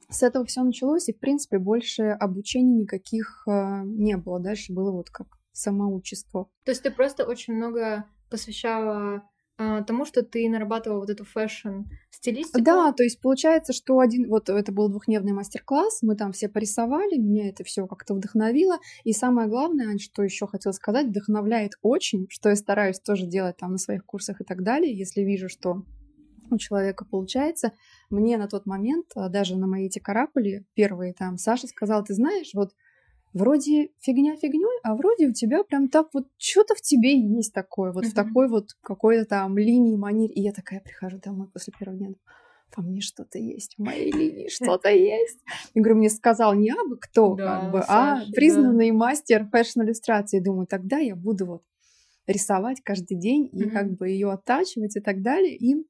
с 0.09 0.23
этого 0.23 0.45
все 0.45 0.63
началось, 0.63 1.09
и, 1.09 1.13
в 1.13 1.19
принципе, 1.19 1.59
больше 1.59 2.05
обучений 2.05 2.83
никаких 2.83 3.45
э, 3.47 3.83
не 3.85 4.17
было. 4.17 4.41
Дальше 4.41 4.73
было 4.73 4.93
вот 4.93 5.11
как 5.11 5.27
самоучество. 5.53 6.49
То 6.65 6.71
есть 6.71 6.83
ты 6.83 6.91
просто 6.91 7.25
очень 7.25 7.55
много 7.55 8.05
посвящала 8.31 9.23
тому, 9.57 10.05
что 10.05 10.23
ты 10.23 10.49
нарабатывала 10.49 11.01
вот 11.01 11.11
эту 11.11 11.25
фэшн-стилистику. 11.25 12.63
Да, 12.63 12.93
то 12.93 13.03
есть 13.03 13.21
получается, 13.21 13.73
что 13.73 13.99
один, 13.99 14.29
вот 14.29 14.49
это 14.51 14.73
был 14.73 14.89
двухдневный 14.89 15.33
мастер-класс, 15.33 16.01
мы 16.03 16.15
там 16.15 16.33
все 16.33 16.49
порисовали, 16.49 17.17
меня 17.17 17.49
это 17.49 17.65
все 17.65 17.87
как-то 17.87 18.15
вдохновило. 18.15 18.79
И 19.05 19.13
самое 19.13 19.49
главное, 19.49 19.97
что 19.99 20.23
еще 20.23 20.47
хотела 20.47 20.73
сказать, 20.73 21.07
вдохновляет 21.07 21.73
очень, 21.83 22.27
что 22.29 22.51
я 22.51 22.57
стараюсь 22.57 23.01
тоже 23.01 23.27
делать 23.27 23.57
там 23.57 23.73
на 23.73 23.79
своих 23.79 24.05
курсах 24.05 24.41
и 24.41 24.45
так 24.45 24.63
далее, 24.63 24.97
если 24.97 25.23
вижу, 25.23 25.49
что 25.49 25.83
у 26.51 26.59
человека 26.59 27.05
получается. 27.05 27.73
Мне 28.11 28.37
на 28.37 28.49
тот 28.49 28.67
момент, 28.67 29.07
а, 29.15 29.29
даже 29.29 29.57
на 29.57 29.67
мои 29.67 29.87
эти 29.87 29.99
каракули, 29.99 30.65
первые 30.75 31.13
там, 31.13 31.39
Саша 31.39 31.67
сказал, 31.67 32.05
ты 32.05 32.15
знаешь, 32.15 32.51
вот 32.55 32.73
вроде 33.37 33.91
фигня 34.01 34.37
фигней, 34.37 34.81
а 34.83 34.95
вроде 34.97 35.29
у 35.29 35.33
тебя 35.33 35.63
прям 35.65 35.89
так 35.89 36.09
вот 36.15 36.27
что-то 36.39 36.75
в 36.75 36.81
тебе 36.83 37.19
есть 37.19 37.53
такое, 37.55 37.93
вот 37.93 38.07
в 38.07 38.09
Мгм. 38.09 38.15
такой 38.15 38.49
вот 38.49 38.71
какой-то 38.83 39.25
там 39.27 39.59
линии, 39.59 39.97
манере. 39.97 40.33
И 40.35 40.41
я 40.43 40.53
такая 40.53 40.81
прихожу 40.81 41.19
домой 41.19 41.49
после 41.53 41.73
первого 41.79 41.99
дня, 41.99 42.11
во 42.77 42.83
мне 42.83 43.01
что-то 43.01 43.39
есть, 43.39 43.75
в 43.79 43.83
моей 43.83 44.13
линии 44.13 44.49
что-то 44.51 44.91
есть. 44.91 45.39
Я 45.75 45.83
говорю, 45.83 45.99
мне 45.99 46.11
сказал 46.11 46.55
не 46.55 46.71
абы 46.71 46.97
кто, 46.99 47.37
Да, 47.37 47.45
как 47.61 47.71
бы, 47.71 47.81
а 47.81 48.17
да. 48.17 48.27
признанный 48.35 48.91
мастер 48.93 49.47
фэшн-иллюстрации. 49.53 50.41
Думаю, 50.41 50.67
тогда 50.67 50.99
я 50.99 51.17
буду 51.17 51.47
вот 51.47 51.63
рисовать 52.27 52.81
каждый 52.83 53.17
день 53.17 53.49
и 53.53 53.69
как 53.71 53.93
бы 53.97 54.09
ее 54.09 54.33
оттачивать 54.33 54.97
и 54.97 55.01
так 55.01 55.23
далее. 55.23 55.57
И 55.57 55.87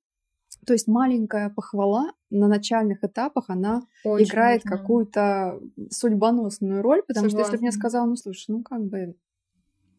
то 0.64 0.72
есть 0.72 0.88
маленькая 0.88 1.50
похвала 1.50 2.12
на 2.30 2.48
начальных 2.48 3.04
этапах, 3.04 3.44
она 3.50 3.82
Очень 4.04 4.26
играет 4.26 4.64
важно. 4.64 4.76
какую-то 4.76 5.60
судьбоносную 5.90 6.82
роль, 6.82 7.02
потому 7.06 7.28
что 7.28 7.38
если 7.38 7.56
бы 7.56 7.60
мне 7.62 7.70
Согласна. 7.72 7.80
сказал, 7.88 8.06
ну 8.06 8.16
слушай, 8.16 8.46
ну 8.48 8.62
как 8.62 8.82
бы, 8.84 9.14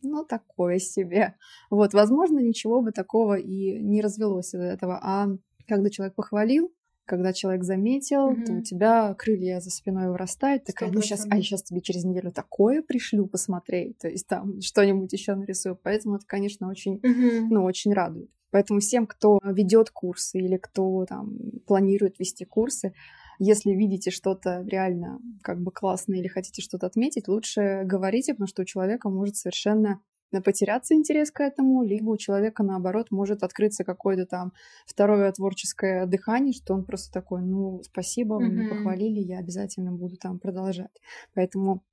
ну 0.02 0.24
такое 0.26 0.80
себе, 0.80 1.36
вот, 1.70 1.94
возможно, 1.94 2.40
ничего 2.40 2.82
бы 2.82 2.92
такого 2.92 3.36
и 3.38 3.80
не 3.80 4.02
развелось 4.02 4.54
из 4.54 4.60
этого, 4.62 5.00
а 5.02 5.28
когда 5.68 5.90
человек 5.90 6.16
похвалил, 6.16 6.74
когда 7.06 7.32
человек 7.32 7.64
заметил, 7.64 8.36
то 8.36 8.54
у 8.54 8.62
тебя 8.62 9.14
крылья 9.14 9.62
за 9.62 9.70
спиной 9.70 10.10
вырастают, 10.10 10.66
такая, 10.66 10.92
ну 10.92 11.02
сейчас, 11.02 11.22
а 11.30 11.36
100%. 11.36 11.38
я 11.38 11.42
сейчас 11.44 11.64
тебе 11.64 11.82
через 11.82 12.04
неделю 12.04 12.32
такое 12.34 12.82
пришлю 12.82 13.28
посмотреть, 13.28 13.98
то 14.00 14.10
есть 14.10 14.28
там 14.28 14.60
что-нибудь 14.62 15.14
еще 15.14 15.36
нарисую, 15.36 15.80
поэтому 15.82 16.18
это, 16.18 16.26
конечно, 16.28 16.70
очень 16.70 17.00
Мгм. 17.02 17.50
ну, 17.50 17.64
очень 17.64 17.94
радует. 17.94 18.30
Поэтому 18.52 18.80
всем, 18.80 19.08
кто 19.08 19.40
ведет 19.44 19.90
курсы 19.90 20.40
или 20.40 20.58
кто 20.58 21.06
там 21.06 21.38
планирует 21.66 22.20
вести 22.20 22.46
курсы, 22.46 22.94
если 23.40 23.72
видите 23.72 24.10
что-то 24.10 24.64
реально 24.68 25.20
как 25.44 25.62
бы 25.62 25.72
классное 25.72 26.20
или 26.20 26.28
хотите 26.28 26.62
что-то 26.62 26.88
отметить, 26.88 27.28
лучше 27.28 27.84
говорите, 27.86 28.34
потому 28.34 28.48
что 28.48 28.64
у 28.64 28.66
человека 28.66 29.10
может 29.10 29.36
совершенно 29.36 30.02
потеряться 30.44 30.94
интерес 30.94 31.32
к 31.32 31.42
этому, 31.42 31.84
либо 31.84 32.10
у 32.10 32.18
человека, 32.18 32.64
наоборот, 32.64 33.12
может 33.12 33.44
открыться 33.44 33.84
какое-то 33.84 34.26
там 34.26 34.54
второе 34.86 35.32
творческое 35.32 36.06
дыхание, 36.06 36.54
что 36.54 36.74
он 36.74 36.84
просто 36.84 37.12
такой, 37.14 37.42
ну, 37.42 37.82
спасибо, 37.84 38.34
вы 38.36 38.50
меня 38.50 38.70
похвалили, 38.70 39.20
я 39.20 39.40
обязательно 39.40 39.92
буду 39.92 40.18
там 40.18 40.40
продолжать. 40.40 40.92
Поэтому 41.34 41.84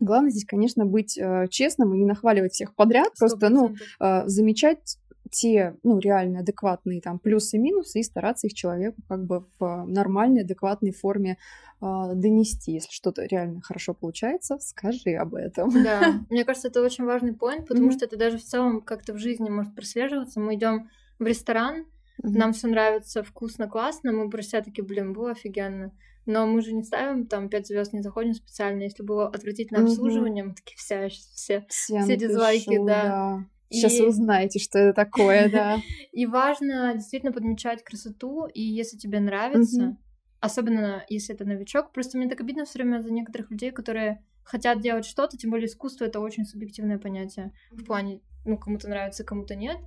Главное 0.00 0.30
здесь, 0.30 0.46
конечно, 0.46 0.84
быть 0.84 1.16
э, 1.16 1.46
честным 1.48 1.94
и 1.94 1.98
не 1.98 2.06
нахваливать 2.06 2.52
всех 2.52 2.74
подряд, 2.74 3.10
Сто 3.14 3.26
просто, 3.26 3.50
ну, 3.50 3.74
э, 4.00 4.26
замечать 4.26 4.98
те, 5.32 5.76
ну, 5.82 5.98
реально 5.98 6.40
адекватные 6.40 7.00
там 7.00 7.18
плюсы 7.18 7.56
и 7.56 7.58
минусы 7.58 8.00
и 8.00 8.02
стараться 8.02 8.46
их 8.46 8.54
человеку 8.54 9.00
как 9.08 9.24
бы 9.24 9.46
в 9.58 9.86
нормальной, 9.86 10.42
адекватной 10.42 10.92
форме 10.92 11.38
э, 11.80 11.86
донести. 12.14 12.72
Если 12.72 12.90
что-то 12.92 13.24
реально 13.24 13.62
хорошо 13.62 13.94
получается, 13.94 14.58
скажи 14.60 15.14
об 15.14 15.34
этом. 15.34 15.70
Да, 15.82 16.20
мне 16.30 16.44
кажется, 16.44 16.68
это 16.68 16.82
очень 16.82 17.04
важный 17.04 17.32
поинт, 17.32 17.66
потому 17.66 17.88
mm-hmm. 17.88 17.92
что 17.92 18.04
это 18.04 18.16
даже 18.18 18.36
в 18.36 18.44
целом 18.44 18.82
как-то 18.82 19.14
в 19.14 19.18
жизни 19.18 19.48
может 19.48 19.74
прослеживаться. 19.74 20.38
Мы 20.38 20.56
идем 20.56 20.90
в 21.18 21.24
ресторан, 21.24 21.80
mm-hmm. 21.80 22.28
нам 22.36 22.52
все 22.52 22.68
нравится, 22.68 23.22
вкусно, 23.22 23.68
классно, 23.68 24.12
мы 24.12 24.28
про 24.28 24.42
себя 24.42 24.60
такие, 24.60 24.84
блин, 24.84 25.14
было 25.14 25.30
офигенно. 25.30 25.92
Но 26.26 26.46
мы 26.46 26.60
же 26.60 26.72
не 26.72 26.84
ставим 26.84 27.26
там 27.26 27.48
5 27.48 27.66
звезд, 27.66 27.92
не 27.94 28.02
заходим 28.02 28.34
специально. 28.34 28.82
Если 28.82 29.02
было 29.02 29.26
отвратительное 29.26 29.82
обслуживание, 29.82 30.44
мы 30.44 30.54
такие 30.54 30.76
все, 30.76 31.08
все, 31.08 31.64
все, 31.68 32.02
все 32.02 32.16
дизлайки, 32.16 32.76
да. 32.76 32.84
да. 32.84 33.46
Сейчас 33.72 33.94
и... 33.94 34.00
вы 34.02 34.08
узнаете, 34.08 34.58
что 34.58 34.78
это 34.78 34.92
такое, 34.92 35.50
да. 35.50 35.80
И 36.12 36.26
важно 36.26 36.94
действительно 36.94 37.32
подмечать 37.32 37.82
красоту, 37.82 38.46
и 38.46 38.60
если 38.60 38.96
тебе 38.96 39.18
нравится, 39.18 39.96
особенно 40.40 41.04
если 41.08 41.34
это 41.34 41.44
новичок, 41.44 41.92
просто 41.92 42.18
мне 42.18 42.28
так 42.28 42.40
обидно 42.40 42.64
все 42.64 42.78
время 42.78 43.00
за 43.00 43.10
некоторых 43.10 43.50
людей, 43.50 43.70
которые 43.70 44.22
хотят 44.44 44.80
делать 44.80 45.06
что-то, 45.06 45.36
тем 45.36 45.50
более 45.50 45.66
искусство 45.68 46.04
это 46.04 46.20
очень 46.20 46.44
субъективное 46.44 46.98
понятие 46.98 47.52
в 47.70 47.84
плане, 47.84 48.20
ну, 48.44 48.58
кому-то 48.58 48.88
нравится, 48.88 49.24
кому-то 49.24 49.54
нет. 49.54 49.78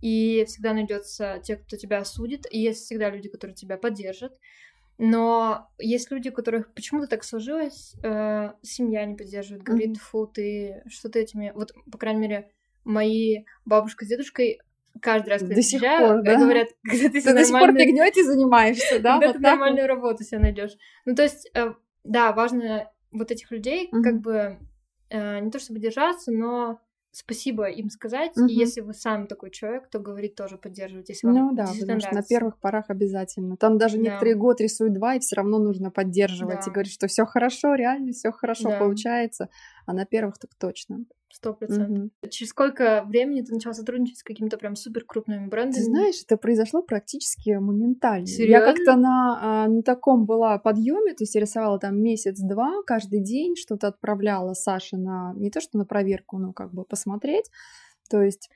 И 0.00 0.44
всегда 0.46 0.74
найдется 0.74 1.40
те, 1.42 1.56
кто 1.56 1.76
тебя 1.76 1.98
осудит, 1.98 2.46
и 2.50 2.58
есть 2.58 2.84
всегда 2.84 3.08
люди, 3.10 3.28
которые 3.28 3.54
тебя 3.54 3.76
поддержат. 3.76 4.38
Но 4.98 5.70
есть 5.78 6.10
люди, 6.10 6.28
у 6.28 6.32
которых 6.32 6.74
почему-то 6.74 7.06
так 7.06 7.24
сложилось, 7.24 7.94
э, 8.02 8.52
семья 8.62 9.04
не 9.04 9.16
поддерживает, 9.16 9.62
говорит, 9.62 9.96
mm-hmm. 9.96 10.00
фу, 10.00 10.26
ты 10.26 10.82
что 10.88 11.08
ты 11.08 11.20
этими... 11.20 11.52
Вот, 11.54 11.72
по 11.90 11.98
крайней 11.98 12.20
мере, 12.20 12.50
мои 12.84 13.44
бабушка 13.64 14.04
с 14.04 14.08
дедушкой 14.08 14.60
каждый 15.00 15.30
раз, 15.30 15.40
когда 15.40 15.54
До 15.54 15.62
сих 15.62 15.80
пор, 15.80 16.22
да? 16.22 16.38
говорят, 16.38 16.68
когда 16.88 17.08
ты, 17.08 17.22
ты 17.22 17.34
до 17.34 17.44
сих 17.44 17.58
пор 17.58 17.72
фигнёй 17.72 18.10
ты 18.10 18.24
занимаешься, 18.24 19.00
да? 19.00 19.14
Когда 19.14 19.26
вот 19.28 19.36
ты 19.36 19.42
нормальную 19.42 19.82
вот. 19.82 19.94
работу 19.94 20.24
себе 20.24 20.40
найдешь. 20.40 20.72
Ну, 21.04 21.14
то 21.14 21.22
есть, 21.22 21.50
э, 21.54 21.72
да, 22.04 22.32
важно 22.32 22.90
вот 23.10 23.30
этих 23.30 23.50
людей 23.50 23.88
mm-hmm. 23.92 24.02
как 24.02 24.20
бы 24.20 24.58
э, 25.10 25.40
не 25.40 25.50
то 25.50 25.58
чтобы 25.58 25.80
держаться, 25.80 26.32
но 26.32 26.80
спасибо 27.12 27.66
им 27.66 27.90
сказать. 27.90 28.32
Угу. 28.36 28.46
И 28.46 28.54
если 28.54 28.80
вы 28.80 28.94
сам 28.94 29.26
такой 29.26 29.50
человек, 29.50 29.88
то 29.88 30.00
говорит 30.00 30.34
тоже 30.34 30.56
поддерживать, 30.56 31.10
если 31.10 31.26
вам 31.26 31.36
Ну 31.36 31.54
да, 31.54 31.66
потому 31.78 32.00
что 32.00 32.14
на 32.14 32.22
первых 32.22 32.58
порах 32.58 32.86
обязательно. 32.88 33.56
Там 33.56 33.78
даже 33.78 33.98
да. 33.98 34.04
некоторые 34.04 34.34
год 34.34 34.60
рисуют 34.60 34.94
два, 34.94 35.14
и 35.14 35.20
все 35.20 35.36
равно 35.36 35.58
нужно 35.58 35.90
поддерживать 35.90 36.64
да. 36.64 36.70
и 36.70 36.70
говорить, 36.70 36.92
что 36.92 37.06
все 37.06 37.26
хорошо, 37.26 37.74
реально 37.74 38.12
все 38.12 38.32
хорошо 38.32 38.70
да. 38.70 38.78
получается. 38.78 39.50
А 39.86 39.92
на 39.92 40.06
первых 40.06 40.38
так 40.38 40.54
точно. 40.58 41.04
Сто 41.32 41.54
процентов. 41.54 42.10
Угу. 42.22 42.28
Через 42.28 42.50
сколько 42.50 43.04
времени 43.06 43.40
ты 43.40 43.54
начала 43.54 43.72
сотрудничать 43.72 44.18
с 44.18 44.22
какими-то 44.22 44.58
прям 44.58 44.76
супер 44.76 45.04
крупными 45.04 45.46
брендами? 45.46 45.80
Ты 45.80 45.84
знаешь, 45.84 46.22
это 46.22 46.36
произошло 46.36 46.82
практически 46.82 47.50
моментально. 47.56 48.26
Серьезно? 48.26 48.52
Я 48.52 48.60
как-то 48.60 48.96
на, 48.96 49.38
а, 49.64 49.68
на 49.68 49.82
таком 49.82 50.26
была 50.26 50.58
подъеме, 50.58 51.14
то 51.14 51.24
есть 51.24 51.34
я 51.34 51.40
рисовала 51.40 51.78
там 51.78 51.98
месяц-два, 52.02 52.82
каждый 52.86 53.22
день 53.22 53.56
что-то 53.56 53.88
отправляла 53.88 54.52
Саше 54.52 54.98
на 54.98 55.32
не 55.36 55.50
то 55.50 55.62
что 55.62 55.78
на 55.78 55.86
проверку, 55.86 56.36
но 56.36 56.52
как 56.52 56.74
бы 56.74 56.84
посмотреть. 56.84 57.50
То 58.10 58.20
есть 58.20 58.50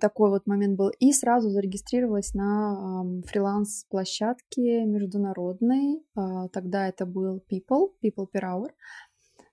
такой 0.00 0.30
вот 0.30 0.46
момент 0.46 0.76
был. 0.76 0.90
И 1.00 1.12
сразу 1.12 1.48
зарегистрировалась 1.48 2.34
на 2.34 2.74
э, 3.04 3.26
фриланс-площадке 3.26 4.84
международной. 4.84 6.02
Э, 6.14 6.48
тогда 6.52 6.88
это 6.88 7.06
был 7.06 7.42
People, 7.50 7.92
People 8.04 8.26
Per 8.32 8.42
Hour 8.42 8.68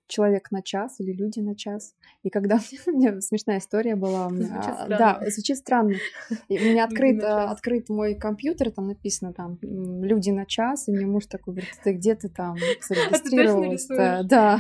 человек 0.10 0.52
на 0.52 0.62
час 0.62 1.00
или 1.00 1.14
люди 1.14 1.40
на 1.40 1.56
час. 1.56 1.94
И 2.24 2.30
когда 2.30 2.60
у 2.88 2.92
меня 2.92 3.22
смешная 3.22 3.60
история 3.60 3.96
была, 3.96 4.28
а, 4.28 4.88
да, 4.88 5.22
звучит 5.30 5.58
странно. 5.58 5.96
И 6.50 6.58
у 6.60 6.62
меня 6.62 6.84
открыт, 6.90 7.24
а, 7.24 7.52
открыт 7.52 7.88
мой 7.90 8.16
компьютер, 8.16 8.72
там 8.72 8.88
написано 8.88 9.34
там 9.34 9.58
люди 9.62 10.32
на 10.32 10.46
час, 10.46 10.88
и 10.88 10.92
мне 10.92 11.06
муж 11.06 11.28
такой 11.28 11.54
говорит, 11.54 11.72
ты 11.84 11.94
где 11.94 12.16
ты 12.16 12.28
там 12.28 12.56
а 12.82 12.86
зарегистрировалась? 12.86 13.88
Да, 13.88 14.60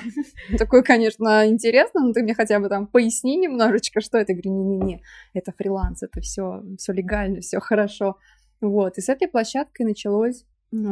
такой, 0.58 0.84
конечно, 0.84 1.48
интересно, 1.48 2.02
но 2.06 2.14
ты 2.14 2.24
мне 2.24 2.36
хотя 2.36 2.60
бы 2.60 2.70
там 2.70 2.88
поясни 2.88 3.36
немножечко, 3.36 4.02
что 4.02 4.18
это. 4.18 4.32
Я 4.32 4.40
говорю, 4.40 4.52
не-не-не, 4.52 5.02
это 5.34 5.52
фриланс, 5.52 6.04
это 6.04 6.22
все, 6.22 6.64
все 6.78 6.94
легально, 6.94 7.42
все 7.42 7.60
хорошо. 7.60 8.18
Вот, 8.62 8.98
и 8.98 9.02
с 9.02 9.10
этой 9.10 9.28
площадкой 9.28 9.84
началось 9.84 10.46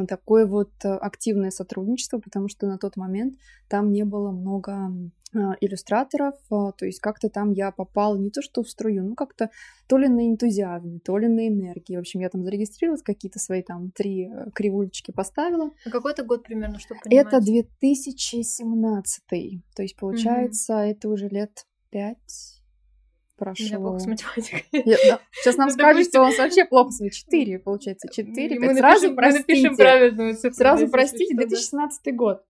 такое 0.07 0.45
вот 0.45 0.71
э, 0.83 0.89
активное 0.89 1.51
сотрудничество, 1.51 2.19
потому 2.19 2.47
что 2.47 2.67
на 2.67 2.77
тот 2.77 2.97
момент 2.97 3.35
там 3.67 3.91
не 3.91 4.03
было 4.05 4.31
много 4.31 4.91
а, 5.35 5.55
иллюстраторов, 5.59 6.35
а, 6.49 6.71
то 6.71 6.85
есть 6.85 6.99
как-то 6.99 7.29
там 7.29 7.51
я 7.51 7.71
попала 7.71 8.17
не 8.17 8.31
то 8.31 8.41
что 8.41 8.63
в 8.63 8.69
струю, 8.69 9.03
ну 9.03 9.15
как-то 9.15 9.49
то 9.87 9.97
ли 9.97 10.07
на 10.07 10.29
энтузиазме, 10.29 10.99
то 10.99 11.17
ли 11.17 11.27
на 11.27 11.47
энергии. 11.47 11.95
В 11.95 11.99
общем, 11.99 12.21
я 12.21 12.29
там 12.29 12.43
зарегистрировалась, 12.43 13.03
какие-то 13.03 13.39
свои 13.39 13.61
там 13.61 13.91
три 13.91 14.29
э, 14.29 14.51
кривулечки 14.53 15.11
поставила. 15.11 15.71
А 15.85 15.89
какой 15.89 16.13
это 16.13 16.23
год 16.23 16.43
примерно, 16.43 16.79
чтобы 16.79 17.01
понимать? 17.01 17.27
Это 17.27 17.41
2017, 17.41 19.23
то 19.75 19.81
есть 19.83 19.95
получается 19.97 20.73
mm-hmm. 20.73 20.91
это 20.91 21.09
уже 21.09 21.27
лет 21.27 21.65
пять 21.89 22.56
прошло. 23.37 23.65
У 23.65 23.69
меня 23.69 23.79
плохо 23.79 23.99
с 23.99 24.05
математикой. 24.07 24.65
Я, 24.71 24.97
да. 25.07 25.19
Сейчас 25.31 25.57
нам 25.57 25.67
ну, 25.67 25.73
скажут, 25.73 26.07
что 26.07 26.21
у 26.21 26.23
нас 26.25 26.37
вообще 26.37 26.65
плохо 26.65 26.91
с 26.91 27.09
4, 27.09 27.59
получается, 27.59 28.07
4, 28.11 28.59
5. 28.59 28.77
Сразу 28.77 29.15
простите. 29.15 29.15
Мы 29.15 29.33
напишем 29.33 29.75
правильную 29.77 30.35
цифру. 30.35 30.53
Сразу 30.53 30.87
простите, 30.89 31.35
2016 31.35 32.15
год. 32.15 32.43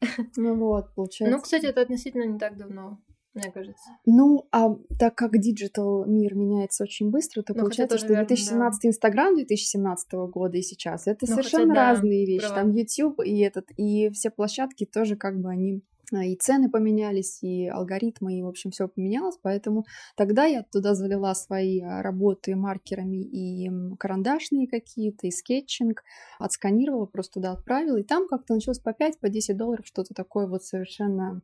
Ну 0.36 0.54
вот, 0.54 0.94
получается. 0.94 1.36
Ну, 1.36 1.42
кстати, 1.42 1.66
это 1.66 1.80
относительно 1.80 2.22
не 2.22 2.38
так 2.38 2.56
давно 2.56 2.98
мне 3.38 3.52
кажется. 3.52 3.90
Ну, 4.06 4.48
а 4.52 4.74
так 4.98 5.14
как 5.14 5.38
digital 5.38 6.04
мир 6.06 6.34
меняется 6.34 6.84
очень 6.84 7.10
быстро, 7.10 7.42
то 7.42 7.54
ну, 7.54 7.60
получается, 7.60 7.98
что 7.98 8.08
2017 8.08 8.82
да. 8.82 8.88
Инстаграм 8.88 9.34
2017 9.34 10.12
года 10.30 10.56
и 10.56 10.62
сейчас 10.62 11.06
это 11.06 11.26
ну, 11.28 11.34
совершенно 11.34 11.74
хотя, 11.74 11.90
разные 11.90 12.26
да, 12.26 12.32
вещи. 12.32 12.46
Права. 12.46 12.62
Там 12.62 12.72
YouTube 12.72 13.20
и 13.24 13.38
этот, 13.40 13.66
и 13.76 14.10
все 14.10 14.30
площадки 14.30 14.86
тоже 14.86 15.16
как 15.16 15.40
бы 15.40 15.50
они 15.50 15.82
и 16.16 16.36
цены 16.36 16.70
поменялись, 16.70 17.42
и 17.42 17.68
алгоритмы, 17.68 18.38
и, 18.38 18.42
в 18.42 18.48
общем, 18.48 18.70
все 18.70 18.88
поменялось, 18.88 19.38
поэтому 19.42 19.84
тогда 20.16 20.44
я 20.44 20.62
туда 20.62 20.94
залила 20.94 21.34
свои 21.34 21.80
а, 21.80 22.02
работы 22.02 22.56
маркерами 22.56 23.22
и 23.22 23.70
карандашные 23.98 24.66
какие-то, 24.66 25.26
и 25.26 25.30
скетчинг, 25.30 26.02
отсканировала, 26.38 27.06
просто 27.06 27.34
туда 27.34 27.52
отправила, 27.52 27.98
и 27.98 28.04
там 28.04 28.26
как-то 28.28 28.54
началось 28.54 28.78
по 28.78 28.92
5, 28.92 29.20
по 29.20 29.28
10 29.28 29.56
долларов, 29.56 29.86
что-то 29.86 30.14
такое 30.14 30.46
вот 30.46 30.64
совершенно 30.64 31.42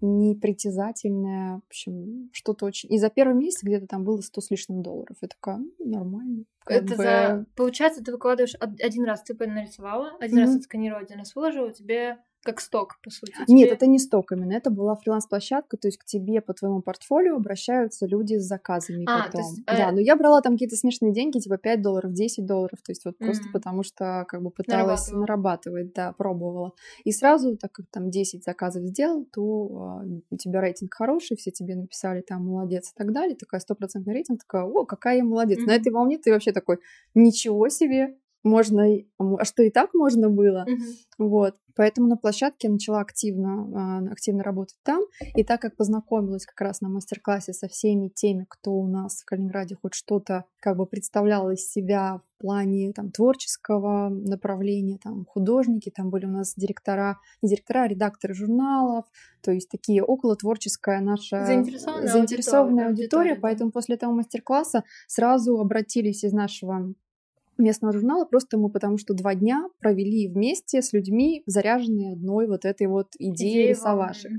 непритязательное, 0.00 1.56
в 1.56 1.62
общем, 1.66 2.30
что-то 2.32 2.66
очень... 2.66 2.92
И 2.92 2.98
за 2.98 3.10
первый 3.10 3.34
месяц 3.34 3.62
где-то 3.62 3.86
там 3.86 4.04
было 4.04 4.20
100 4.20 4.40
с 4.40 4.50
лишним 4.50 4.82
долларов. 4.82 5.16
Я 5.20 5.28
такая, 5.28 5.58
ну, 5.58 5.74
нормально. 5.78 6.44
Это 6.66 6.96
бы... 6.96 6.96
за... 6.96 7.46
Получается, 7.54 8.02
ты 8.02 8.12
выкладываешь 8.12 8.54
один 8.58 9.04
раз, 9.04 9.22
ты 9.22 9.34
нарисовала, 9.34 10.16
один 10.20 10.38
mm-hmm. 10.38 10.42
раз 10.42 10.56
отсканировала, 10.56 11.02
один 11.02 11.18
раз 11.18 11.34
выложила, 11.34 11.72
тебе 11.72 12.18
как 12.42 12.60
сток, 12.60 12.98
по 13.02 13.10
сути. 13.10 13.32
Тебе... 13.32 13.54
Нет, 13.54 13.70
это 13.70 13.86
не 13.86 13.98
сток 13.98 14.32
именно, 14.32 14.52
это 14.52 14.70
была 14.70 14.96
фриланс-площадка, 14.96 15.76
то 15.76 15.88
есть 15.88 15.98
к 15.98 16.04
тебе 16.04 16.40
по 16.40 16.54
твоему 16.54 16.80
портфолио 16.80 17.36
обращаются 17.36 18.06
люди 18.06 18.36
с 18.36 18.44
заказами 18.44 19.04
а, 19.06 19.24
потом. 19.24 19.40
Есть, 19.42 19.62
э... 19.66 19.76
Да, 19.76 19.92
но 19.92 20.00
я 20.00 20.16
брала 20.16 20.40
там 20.40 20.54
какие-то 20.54 20.76
смешные 20.76 21.12
деньги, 21.12 21.38
типа 21.38 21.58
5 21.58 21.82
долларов, 21.82 22.12
10 22.12 22.46
долларов, 22.46 22.80
то 22.82 22.92
есть 22.92 23.04
вот 23.04 23.14
mm-hmm. 23.14 23.24
просто 23.24 23.44
потому 23.52 23.82
что 23.82 24.24
как 24.28 24.42
бы 24.42 24.50
пыталась 24.50 25.10
нарабатывать, 25.10 25.92
да, 25.92 26.12
пробовала. 26.12 26.72
И 27.04 27.12
сразу, 27.12 27.56
так 27.56 27.72
как 27.72 27.86
там 27.90 28.10
10 28.10 28.42
заказов 28.42 28.84
сделал, 28.84 29.26
то 29.32 30.02
э, 30.04 30.20
у 30.30 30.36
тебя 30.36 30.60
рейтинг 30.60 30.94
хороший, 30.94 31.36
все 31.36 31.50
тебе 31.50 31.76
написали 31.76 32.22
там 32.22 32.46
молодец 32.46 32.90
и 32.90 32.94
так 32.96 33.12
далее, 33.12 33.36
такая 33.36 33.60
стопроцентный 33.60 34.14
рейтинг, 34.14 34.40
такая, 34.40 34.64
о, 34.64 34.84
какая 34.86 35.18
я 35.18 35.24
молодец. 35.24 35.58
Mm-hmm. 35.58 35.66
На 35.66 35.74
этой 35.74 35.92
волне 35.92 36.18
ты 36.18 36.32
вообще 36.32 36.52
такой, 36.52 36.78
ничего 37.14 37.68
себе, 37.68 38.16
можно, 38.42 38.86
а 39.18 39.44
что 39.44 39.62
и 39.62 39.70
так 39.70 39.94
можно 39.94 40.30
было, 40.30 40.64
mm-hmm. 40.68 40.84
вот. 41.18 41.54
Поэтому 41.76 42.08
на 42.08 42.16
площадке 42.16 42.68
я 42.68 42.72
начала 42.72 43.00
активно, 43.00 44.02
а, 44.08 44.12
активно 44.12 44.42
работать 44.42 44.76
там. 44.82 45.02
И 45.34 45.44
так 45.44 45.62
как 45.62 45.76
познакомилась 45.76 46.44
как 46.44 46.60
раз 46.60 46.80
на 46.80 46.88
мастер-классе 46.88 47.52
со 47.52 47.68
всеми 47.68 48.08
теми, 48.08 48.44
кто 48.48 48.72
у 48.72 48.86
нас 48.86 49.22
в 49.22 49.24
Калининграде 49.24 49.76
хоть 49.80 49.94
что-то 49.94 50.44
как 50.60 50.76
бы 50.76 50.86
представлял 50.86 51.50
из 51.50 51.70
себя 51.70 52.20
в 52.36 52.42
плане 52.42 52.92
там, 52.92 53.10
творческого 53.10 54.08
направления, 54.08 54.98
там, 55.02 55.24
художники, 55.26 55.90
там 55.90 56.10
были 56.10 56.26
у 56.26 56.30
нас 56.30 56.54
директора, 56.54 57.18
не 57.42 57.48
директора, 57.50 57.82
а 57.82 57.88
редакторы 57.88 58.34
журналов, 58.34 59.04
то 59.42 59.52
есть 59.52 59.68
такие 59.70 60.02
около 60.02 60.36
творческая 60.36 61.00
наша 61.00 61.44
заинтересованная, 61.44 62.08
заинтересованная 62.08 62.86
аудитория, 62.86 62.88
аудитория, 62.88 63.30
аудитория, 63.30 63.40
поэтому 63.40 63.70
после 63.72 63.96
этого 63.96 64.12
мастер-класса 64.12 64.84
сразу 65.06 65.58
обратились 65.58 66.24
из 66.24 66.32
нашего 66.32 66.94
местного 67.60 67.92
журнала, 67.92 68.24
просто 68.24 68.58
мы 68.58 68.70
потому 68.70 68.98
что 68.98 69.14
два 69.14 69.34
дня 69.34 69.68
провели 69.80 70.28
вместе 70.28 70.82
с 70.82 70.92
людьми, 70.92 71.42
заряженные 71.46 72.12
одной 72.12 72.46
вот 72.46 72.64
этой 72.64 72.86
вот 72.86 73.08
идеей 73.18 73.68
рисовашек. 73.68 74.32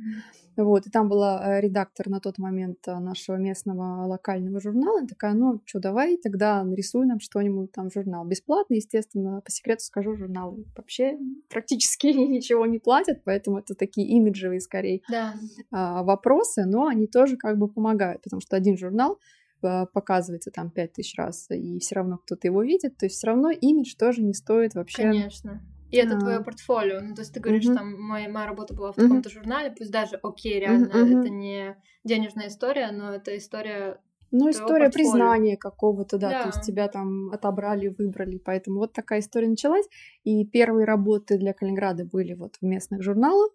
Вот, 0.57 0.85
и 0.85 0.89
там 0.89 1.07
была 1.07 1.41
э, 1.43 1.61
редактор 1.61 2.09
на 2.09 2.19
тот 2.19 2.37
момент 2.37 2.79
э, 2.85 2.99
нашего 2.99 3.37
местного 3.37 4.05
локального 4.05 4.59
журнала. 4.59 5.03
И 5.03 5.07
такая, 5.07 5.33
ну, 5.33 5.61
что, 5.65 5.79
давай 5.79 6.17
тогда 6.17 6.63
нарисуй 6.63 7.05
нам 7.05 7.19
что-нибудь 7.19 7.71
там 7.71 7.89
журнал. 7.89 8.25
Бесплатно, 8.25 8.73
естественно, 8.73 9.41
по 9.41 9.49
секрету 9.49 9.83
скажу, 9.83 10.15
журнал 10.15 10.57
вообще 10.75 11.17
практически 11.49 12.07
ничего 12.07 12.65
не 12.65 12.79
платят, 12.79 13.23
поэтому 13.23 13.59
это 13.59 13.75
такие 13.75 14.07
имиджевые, 14.09 14.59
скорее, 14.59 15.01
да. 15.09 15.35
вопросы, 15.71 16.65
но 16.65 16.87
они 16.87 17.07
тоже 17.07 17.37
как 17.37 17.57
бы 17.57 17.67
помогают, 17.67 18.21
потому 18.21 18.41
что 18.41 18.57
один 18.57 18.77
журнал 18.77 19.19
показывается 19.61 20.51
там 20.51 20.69
пять 20.69 20.93
тысяч 20.93 21.17
раз, 21.17 21.49
и 21.49 21.79
все 21.79 21.95
равно 21.95 22.17
кто-то 22.17 22.47
его 22.47 22.63
видит, 22.63 22.97
то 22.97 23.05
есть 23.05 23.17
все 23.17 23.27
равно 23.27 23.51
имидж 23.51 23.95
тоже 23.97 24.21
не 24.21 24.33
стоит 24.33 24.75
вообще. 24.75 25.03
Конечно. 25.03 25.61
И 25.91 25.97
это 25.97 26.15
а. 26.15 26.19
твое 26.19 26.39
портфолио. 26.39 27.01
Ну, 27.01 27.13
то 27.15 27.21
есть 27.21 27.33
ты 27.33 27.39
говоришь, 27.39 27.65
uh 27.65 27.75
там 27.75 28.01
моя, 28.01 28.29
моя 28.29 28.47
работа 28.47 28.73
была 28.73 28.91
в 28.93 28.95
таком-то 28.95 29.29
uh 29.29 29.33
журнале, 29.33 29.73
пусть 29.77 29.91
даже, 29.91 30.15
окей, 30.23 30.59
реально, 30.59 30.87
uh 30.87 31.19
это 31.19 31.29
не 31.29 31.77
денежная 32.03 32.47
история, 32.47 32.91
но 32.91 33.13
это 33.13 33.37
история 33.37 33.99
ну, 34.31 34.49
история 34.49 34.85
портфолио. 34.85 35.11
признания 35.11 35.57
какого-то, 35.57 36.17
да, 36.17 36.29
да, 36.29 36.41
то 36.43 36.47
есть 36.47 36.61
тебя 36.61 36.87
там 36.87 37.29
отобрали, 37.31 37.89
выбрали, 37.89 38.37
поэтому 38.37 38.79
вот 38.79 38.93
такая 38.93 39.19
история 39.19 39.49
началась. 39.49 39.85
И 40.23 40.45
первые 40.45 40.85
работы 40.85 41.37
для 41.37 41.53
Калининграда 41.53 42.05
были 42.05 42.33
вот 42.33 42.55
в 42.61 42.65
местных 42.65 43.03
журналах, 43.03 43.51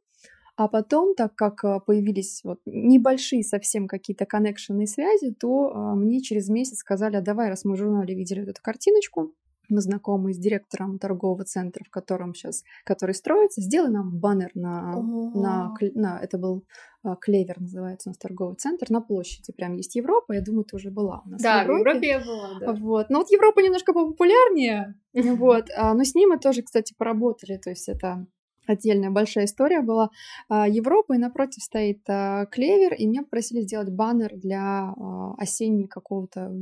а 0.57 0.69
потом, 0.69 1.15
так 1.15 1.35
как 1.35 1.65
а, 1.65 1.81
появились 1.81 2.41
вот 2.43 2.61
небольшие 2.65 3.43
совсем 3.43 3.87
какие-то 3.87 4.25
коннекшены 4.25 4.85
и 4.85 4.87
связи, 4.87 5.35
то 5.35 5.71
а, 5.71 5.95
мне 5.95 6.23
через 6.23 6.49
месяц 6.49 6.79
сказали, 6.79 7.17
а 7.17 7.21
давай, 7.21 7.51
раз 7.51 7.65
мы 7.65 7.75
в 7.75 7.79
журнале 7.79 8.15
видели 8.15 8.41
вот 8.41 8.49
эту 8.49 8.63
картиночку, 8.63 9.35
мы 9.69 9.81
знакомы 9.81 10.33
с 10.33 10.39
директором 10.39 10.99
торгового 10.99 11.45
центра, 11.45 11.85
в 11.85 11.91
котором 11.91 12.35
сейчас, 12.35 12.63
который 12.85 13.15
строится, 13.15 13.61
сделай 13.61 13.91
нам 13.91 14.19
баннер 14.19 14.51
на, 14.55 14.95
на, 15.35 15.75
на, 15.95 16.21
это 16.23 16.39
был 16.39 16.65
а, 17.03 17.17
Клевер 17.17 17.61
называется 17.61 18.09
у 18.09 18.11
нас 18.11 18.19
торговый 18.19 18.57
центр 18.57 18.87
на 18.91 19.01
площади, 19.03 19.53
прям 19.53 19.75
есть 19.75 19.95
Европа, 19.95 20.33
я 20.33 20.41
думаю, 20.41 20.65
ты 20.65 20.77
уже 20.77 20.91
была 20.91 21.23
у 21.27 21.29
нас 21.29 21.43
да, 21.43 21.65
в 21.65 21.69
Европе. 21.69 21.83
в 21.83 21.87
Европе 21.87 22.09
я 22.09 22.21
была, 22.21 22.59
да. 22.61 22.73
Вот, 22.73 23.11
но 23.11 23.19
вот 23.19 23.31
Европа 23.31 23.61
немножко 23.61 23.93
популярнее, 23.93 24.95
вот, 25.13 25.67
а, 25.77 25.93
но 25.93 26.05
с 26.05 26.15
ним 26.15 26.31
мы 26.31 26.39
тоже, 26.39 26.63
кстати, 26.63 26.95
поработали, 26.97 27.59
то 27.59 27.71
есть 27.71 27.89
это 27.89 28.27
отдельная 28.67 29.11
большая 29.11 29.45
история 29.47 29.83
была 29.83 30.11
а, 30.49 30.69
Европа, 30.69 31.15
и 31.15 31.19
напротив 31.19 31.63
стоит 31.63 32.05
Клевер, 32.05 32.95
и 32.95 33.07
меня 33.07 33.23
попросили 33.23 33.61
сделать 33.61 33.91
баннер 33.91 34.37
для 34.37 34.93
осенней 35.39 35.87
какого-то 35.87 36.53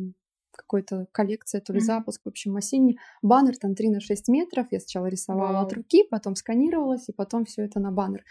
какой-то 0.57 1.07
коллекция, 1.13 1.61
то 1.61 1.73
ли 1.73 1.81
запуск, 1.81 2.23
в 2.25 2.29
общем, 2.29 2.57
осенний. 2.57 2.99
Баннер 3.23 3.57
там 3.57 3.75
3 3.75 3.91
на 3.91 4.01
6 4.01 4.29
метров. 4.29 4.67
Я 4.71 4.81
сначала 4.81 5.07
рисовала 5.07 5.59
wow. 5.59 5.67
от 5.67 5.73
руки, 5.73 6.05
потом 6.09 6.37
сканировалась, 6.37 7.09
и 7.09 7.13
потом 7.13 7.45
все 7.45 7.65
это 7.65 7.81
на 7.81 7.91
баннер. 7.91 8.25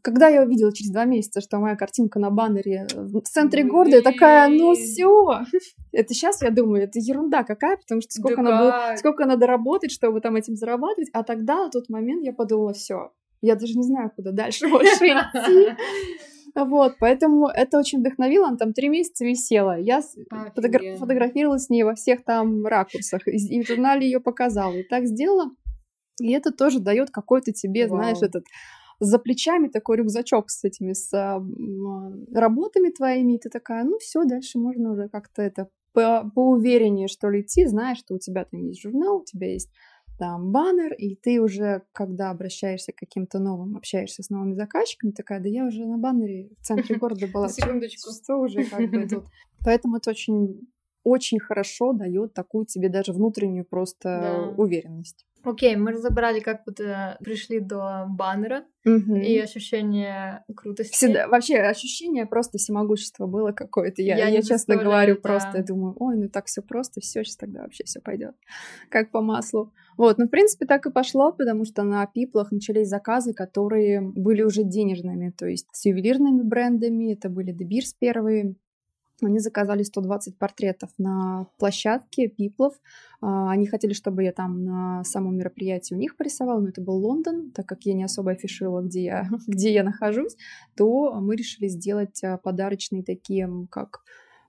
Когда 0.00 0.28
я 0.28 0.42
увидела 0.42 0.72
через 0.72 0.90
два 0.90 1.04
месяца, 1.04 1.40
что 1.40 1.58
моя 1.58 1.76
картинка 1.76 2.18
на 2.18 2.30
баннере 2.30 2.86
в 2.94 3.20
центре 3.22 3.62
города, 3.62 3.96
я 3.96 4.02
такая, 4.02 4.48
ну 4.48 4.74
все. 4.74 5.40
Это 5.92 6.14
сейчас 6.14 6.40
я 6.40 6.50
думаю, 6.50 6.84
это 6.84 6.98
ерунда 6.98 7.44
какая, 7.44 7.76
потому 7.76 8.00
что 8.00 8.12
сколько, 8.12 8.42
да 8.42 8.42
надо, 8.42 8.96
сколько 8.96 9.26
надо 9.26 9.46
работать, 9.46 9.92
чтобы 9.92 10.22
там 10.22 10.36
этим 10.36 10.56
зарабатывать. 10.56 11.10
А 11.12 11.22
тогда, 11.22 11.64
на 11.64 11.70
тот 11.70 11.90
момент, 11.90 12.24
я 12.24 12.32
подумала, 12.32 12.72
все, 12.72 13.12
я 13.42 13.56
даже 13.56 13.74
не 13.74 13.82
знаю, 13.82 14.10
куда 14.16 14.32
дальше 14.32 14.68
больше 14.70 15.04
идти. 15.06 15.76
Вот, 16.54 16.96
поэтому 16.98 17.48
это 17.48 17.78
очень 17.78 18.00
вдохновило. 18.00 18.48
Она 18.48 18.56
там 18.56 18.72
три 18.72 18.88
месяца 18.88 19.24
висела. 19.24 19.78
Я 19.78 20.02
фотогра- 20.54 20.96
фотографировала 20.96 21.58
с 21.58 21.70
ней 21.70 21.82
во 21.82 21.94
всех 21.94 22.24
там 22.24 22.66
ракурсах. 22.66 23.22
И 23.26 23.62
в 23.62 23.66
журнале 23.66 24.06
ее 24.06 24.20
показала. 24.20 24.72
И 24.72 24.82
так 24.82 25.06
сделала. 25.06 25.50
И 26.20 26.30
это 26.32 26.52
тоже 26.52 26.78
дает 26.78 27.10
какой-то 27.10 27.52
тебе, 27.52 27.86
Вау. 27.86 27.98
знаешь, 27.98 28.18
этот 28.20 28.44
за 29.02 29.18
плечами 29.18 29.68
такой 29.68 29.96
рюкзачок 29.96 30.48
с 30.48 30.62
этими 30.62 30.92
с 30.92 31.12
а, 31.12 31.42
работами 32.32 32.90
твоими, 32.90 33.34
и 33.34 33.38
ты 33.38 33.48
такая, 33.50 33.84
ну 33.84 33.98
все, 33.98 34.24
дальше 34.24 34.58
можно 34.58 34.92
уже 34.92 35.08
как-то 35.08 35.42
это 35.42 35.68
по 35.92 36.30
поувереннее, 36.34 37.08
что 37.08 37.28
ли, 37.28 37.42
идти, 37.42 37.66
знаешь, 37.66 37.98
что 37.98 38.14
у 38.14 38.18
тебя 38.18 38.44
там 38.44 38.60
есть 38.60 38.80
журнал, 38.80 39.18
у 39.18 39.24
тебя 39.24 39.52
есть 39.52 39.70
там 40.18 40.52
баннер, 40.52 40.94
и 40.94 41.16
ты 41.16 41.40
уже, 41.40 41.82
когда 41.92 42.30
обращаешься 42.30 42.92
к 42.92 42.96
каким-то 42.96 43.40
новым, 43.40 43.76
общаешься 43.76 44.22
с 44.22 44.30
новыми 44.30 44.54
заказчиками, 44.54 45.10
такая, 45.10 45.40
да 45.40 45.48
я 45.48 45.66
уже 45.66 45.84
на 45.84 45.98
баннере 45.98 46.50
в 46.60 46.64
центре 46.64 46.96
города 46.98 47.26
была. 47.26 47.48
Секундочку. 47.48 48.10
Что 48.12 48.36
уже 48.36 48.64
как 48.64 48.88
бы 48.88 49.08
тут. 49.08 49.24
Поэтому 49.64 49.96
это 49.96 50.10
очень 50.10 50.60
очень 51.04 51.40
хорошо 51.40 51.92
дает 51.92 52.34
такую 52.34 52.66
тебе 52.66 52.88
даже 52.88 53.12
внутреннюю 53.12 53.64
просто 53.64 54.54
уверенность. 54.56 55.26
Окей, 55.44 55.74
мы 55.74 55.90
разобрали, 55.90 56.38
как 56.38 56.62
вот 56.66 56.78
э, 56.78 57.16
пришли 57.20 57.58
до 57.58 58.06
баннера 58.08 58.64
угу. 58.84 59.16
и 59.16 59.38
ощущение 59.38 60.44
крутости. 60.54 60.94
Всегда, 60.94 61.26
вообще 61.26 61.56
ощущение 61.56 62.26
просто 62.26 62.58
всемогущества 62.58 63.26
было 63.26 63.50
какое-то. 63.50 64.02
Я, 64.02 64.16
я, 64.16 64.28
я 64.28 64.42
честно 64.42 64.76
говорю, 64.76 65.16
да. 65.16 65.20
просто 65.20 65.58
я 65.58 65.64
думаю, 65.64 65.96
ой, 65.98 66.16
ну 66.16 66.28
так 66.28 66.46
все 66.46 66.62
просто, 66.62 67.00
все 67.00 67.24
сейчас 67.24 67.36
тогда 67.36 67.62
вообще 67.62 67.82
все 67.84 68.00
пойдет 68.00 68.36
как 68.88 69.10
по 69.10 69.20
маслу. 69.20 69.72
Вот, 69.96 70.18
ну 70.18 70.26
в 70.26 70.30
принципе 70.30 70.64
так 70.64 70.86
и 70.86 70.92
пошло, 70.92 71.32
потому 71.32 71.64
что 71.64 71.82
на 71.82 72.06
пиплах 72.06 72.52
начались 72.52 72.88
заказы, 72.88 73.34
которые 73.34 74.00
были 74.00 74.42
уже 74.42 74.62
денежными, 74.62 75.30
то 75.30 75.46
есть 75.46 75.66
с 75.72 75.84
ювелирными 75.84 76.42
брендами. 76.42 77.14
Это 77.14 77.28
были 77.28 77.50
Дебирс 77.50 77.94
первые, 77.94 78.54
они 79.26 79.38
заказали 79.38 79.82
120 79.82 80.38
портретов 80.38 80.90
на 80.98 81.46
площадке 81.58 82.28
Пиплов. 82.28 82.74
А, 83.20 83.50
они 83.50 83.66
хотели, 83.66 83.92
чтобы 83.92 84.24
я 84.24 84.32
там 84.32 84.64
на 84.64 85.04
самом 85.04 85.36
мероприятии 85.36 85.94
у 85.94 85.98
них 85.98 86.16
порисовала, 86.16 86.60
но 86.60 86.68
это 86.68 86.80
был 86.80 86.94
Лондон, 86.94 87.50
так 87.52 87.66
как 87.66 87.82
я 87.82 87.94
не 87.94 88.04
особо 88.04 88.32
афишировала, 88.32 88.82
где 88.82 89.04
я, 89.04 89.28
где 89.46 89.72
я 89.72 89.84
нахожусь, 89.84 90.36
то 90.76 91.12
мы 91.20 91.36
решили 91.36 91.68
сделать 91.68 92.22
а, 92.24 92.38
подарочные 92.38 93.02
такие, 93.02 93.48
как 93.70 94.00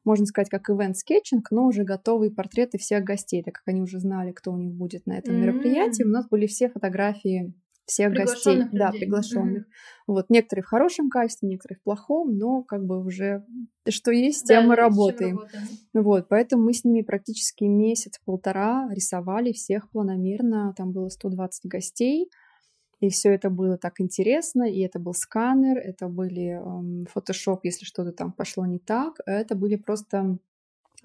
можно 0.06 0.26
сказать, 0.26 0.50
как 0.50 0.70
event-sketching, 0.70 1.50
но 1.52 1.66
уже 1.66 1.84
готовые 1.84 2.32
портреты 2.32 2.78
всех 2.78 3.04
гостей, 3.04 3.42
так 3.42 3.56
как 3.56 3.64
они 3.68 3.82
уже 3.82 4.00
знали, 4.00 4.32
кто 4.32 4.52
у 4.52 4.58
них 4.58 4.74
будет 4.74 5.06
на 5.06 5.18
этом 5.18 5.36
mm-hmm. 5.36 5.40
мероприятии. 5.40 6.04
У 6.04 6.10
нас 6.10 6.28
были 6.28 6.46
все 6.46 6.70
фотографии 6.70 7.54
всех 7.86 8.14
гостей, 8.14 8.56
людей. 8.56 8.70
да, 8.72 8.92
приглашенных. 8.92 9.64
Mm-hmm. 9.64 10.04
Вот 10.08 10.30
некоторые 10.30 10.64
в 10.64 10.68
хорошем 10.68 11.10
качестве, 11.10 11.50
некоторые 11.50 11.78
в 11.78 11.84
плохом, 11.84 12.38
но 12.38 12.64
как 12.64 12.86
бы 12.86 13.04
уже 13.04 13.46
что 13.90 14.12
есть, 14.12 14.48
да, 14.48 14.60
тем 14.60 14.70
мы 14.70 14.76
работаем. 14.76 15.38
работаем. 15.38 15.68
Вот, 15.94 16.28
поэтому 16.30 16.64
мы 16.64 16.74
с 16.74 16.84
ними 16.84 17.02
практически 17.02 17.66
месяц-полтора 17.66 18.90
рисовали 18.92 19.52
всех 19.52 19.90
планомерно. 19.90 20.74
Там 20.78 20.92
было 20.92 21.10
120 21.10 21.66
гостей, 21.66 22.30
и 23.00 23.10
все 23.10 23.34
это 23.34 23.50
было 23.50 23.78
так 23.78 24.00
интересно, 24.00 24.64
и 24.64 24.80
это 24.80 25.00
был 25.00 25.14
сканер, 25.14 25.78
это 25.78 26.08
были 26.08 26.62
фотошоп, 27.10 27.60
эм, 27.60 27.62
если 27.64 27.84
что-то 27.84 28.14
там 28.14 28.32
пошло 28.32 28.66
не 28.66 28.80
так, 28.80 29.20
это 29.26 29.56
были 29.56 29.76
просто 29.76 30.38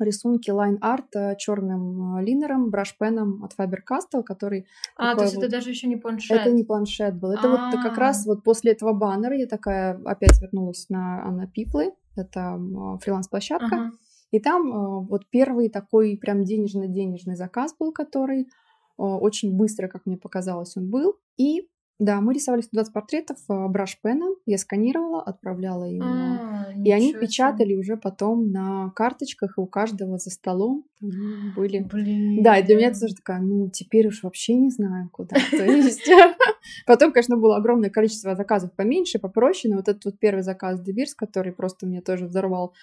рисунки 0.01 0.51
line 0.51 0.88
art 0.88 1.17
э, 1.17 1.37
черным 1.39 2.17
э, 2.17 2.25
линером, 2.25 2.71
brush 2.71 3.08
pen 3.08 3.30
ом 3.30 3.45
от 3.45 3.55
Faber-Castell, 3.59 4.23
который... 4.23 4.67
А, 4.97 5.15
то 5.15 5.23
есть 5.23 5.37
вот... 5.37 5.45
это 5.45 5.53
даже 5.53 5.71
еще 5.71 5.87
не 5.87 5.97
планшет? 5.97 6.41
Это 6.41 6.51
не 6.51 6.65
планшет 6.65 7.17
был. 7.17 7.33
Это 7.33 7.49
А-а-а. 7.49 7.71
вот 7.71 7.83
как 7.83 7.99
раз 7.99 8.27
вот 8.27 8.43
после 8.43 8.73
этого 8.73 8.93
баннера 8.93 9.37
я 9.37 9.47
такая 9.47 10.01
опять 10.05 10.41
вернулась 10.41 10.89
на, 10.89 11.25
на 11.31 11.47
Пиплы, 11.47 11.93
это 12.17 12.61
фриланс-площадка, 13.03 13.67
ага. 13.67 13.93
и 14.31 14.41
там 14.41 14.69
э, 14.69 15.07
вот 15.09 15.29
первый 15.31 15.69
такой 15.69 16.17
прям 16.17 16.45
денежный-денежный 16.45 17.37
заказ 17.37 17.75
был, 17.79 17.93
который 17.93 18.49
очень 18.97 19.57
быстро, 19.57 19.87
как 19.87 20.07
мне 20.07 20.17
показалось, 20.17 20.77
он 20.77 20.91
был, 20.91 21.15
и 21.37 21.69
да, 21.99 22.21
мы 22.21 22.33
рисовали 22.33 22.63
120 22.63 22.93
портретов 22.93 23.39
э, 23.49 23.67
брашпеном, 23.69 24.35
я 24.47 24.57
сканировала, 24.57 25.21
отправляла 25.21 25.85
им, 25.85 26.03
а, 26.03 26.73
и 26.85 26.93
они 26.93 27.13
печатали 27.13 27.75
уже 27.75 27.97
потом 27.97 28.53
на 28.53 28.93
карточках, 28.95 29.59
и 29.59 29.61
у 29.61 29.67
каждого 29.67 30.19
за 30.19 30.31
столом 30.31 30.85
были. 31.01 31.81
Блин. 31.81 32.43
Да, 32.43 32.59
и 32.59 32.63
для 32.63 32.77
меня 32.77 32.89
это 32.89 33.01
тоже 33.01 33.17
такая, 33.17 33.41
ну, 33.41 33.69
теперь 33.71 34.07
уж 34.07 34.23
вообще 34.23 34.55
не 34.55 34.71
знаю, 34.71 35.11
куда. 35.13 35.37
То 35.51 35.65
есть 35.65 36.09
потом, 36.87 37.13
конечно, 37.13 37.37
было 37.37 37.57
огромное 37.57 37.91
количество 37.91 38.37
заказов 38.37 38.73
поменьше, 38.75 39.19
попроще, 39.19 39.73
но 39.73 39.79
вот 39.79 39.89
этот 39.89 40.05
вот 40.05 40.19
первый 40.21 40.43
заказ 40.43 40.81
Дебирс, 40.81 41.15
который 41.15 41.53
просто 41.53 41.87
мне 41.87 42.01
тоже 42.01 42.27
взорвал 42.27 42.75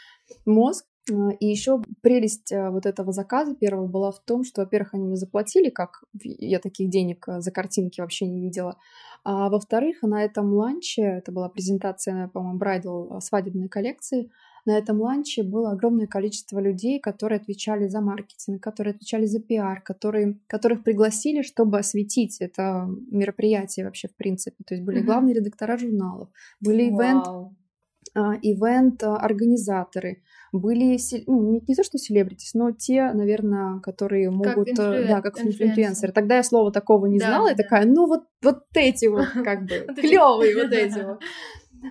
мозг, 0.46 0.86
а, 0.86 0.95
и 1.10 1.46
еще 1.46 1.82
прелесть 2.02 2.52
э, 2.52 2.70
вот 2.70 2.86
этого 2.86 3.12
заказа 3.12 3.56
первого 3.56 3.88
была 3.88 4.12
в 4.12 4.20
том, 4.20 4.44
что, 4.44 4.62
во-первых, 4.62 4.94
они 4.94 5.06
мне 5.06 5.16
заплатили, 5.16 5.70
как 5.70 6.04
я 6.24 6.60
таких 6.60 6.90
денег 6.90 7.28
э, 7.28 7.42
за 7.42 7.52
картинки 7.52 8.02
вообще 8.02 8.26
не 8.28 8.42
видела. 8.42 8.78
А 9.24 9.50
во-вторых, 9.50 10.02
на 10.02 10.24
этом 10.24 10.54
ланче, 10.54 11.02
это 11.02 11.32
была 11.32 11.50
презентация, 11.50 12.28
по-моему, 12.30 12.58
брайдл 12.58 13.18
э, 13.18 13.22
свадебной 13.22 13.70
коллекции, 13.70 14.32
на 14.66 14.80
этом 14.80 15.00
ланче 15.00 15.44
было 15.44 15.72
огромное 15.72 16.08
количество 16.08 16.60
людей, 16.60 17.00
которые 17.00 17.38
отвечали 17.38 17.88
за 17.88 18.02
маркетинг, 18.02 18.64
которые 18.64 18.96
отвечали 18.96 19.26
за 19.26 19.40
пиар, 19.40 19.82
которые, 19.82 20.40
которых 20.48 20.84
пригласили, 20.84 21.44
чтобы 21.44 21.78
осветить 21.78 22.42
это 22.42 22.90
мероприятие 23.12 23.86
вообще 23.86 24.08
в 24.08 24.16
принципе. 24.16 24.64
То 24.66 24.74
есть 24.74 24.84
были 24.84 25.02
mm-hmm. 25.02 25.06
главные 25.06 25.36
редактора 25.36 25.78
журналов, 25.78 26.30
были 26.62 26.90
ивент, 26.90 27.28
wow. 27.28 27.50
Ивент-организаторы, 28.14 30.22
были 30.52 30.98
ну, 31.28 31.52
не, 31.52 31.64
не 31.68 31.76
то 31.76 31.84
что 31.84 31.98
селебритис, 31.98 32.54
но 32.54 32.72
те, 32.72 33.12
наверное, 33.14 33.80
которые 33.80 34.30
могут, 34.30 34.70
как 34.70 34.80
э, 34.80 35.08
да, 35.08 35.22
как 35.22 35.40
инфлюенсеры. 35.40 36.14
Тогда 36.14 36.38
я 36.38 36.44
слова 36.44 36.72
такого 36.72 37.08
не 37.08 37.20
да, 37.20 37.28
знала, 37.28 37.48
да. 37.48 37.54
и 37.54 37.58
такая, 37.58 37.86
ну 37.86 38.08
вот 38.08 38.24
вот 38.42 38.64
эти 38.74 39.08
вот 39.08 39.28
как 39.44 39.64
бы 39.64 39.86
клевые 39.96 40.56
вот 40.56 40.66
эти 40.72 41.00
вот. 41.00 41.22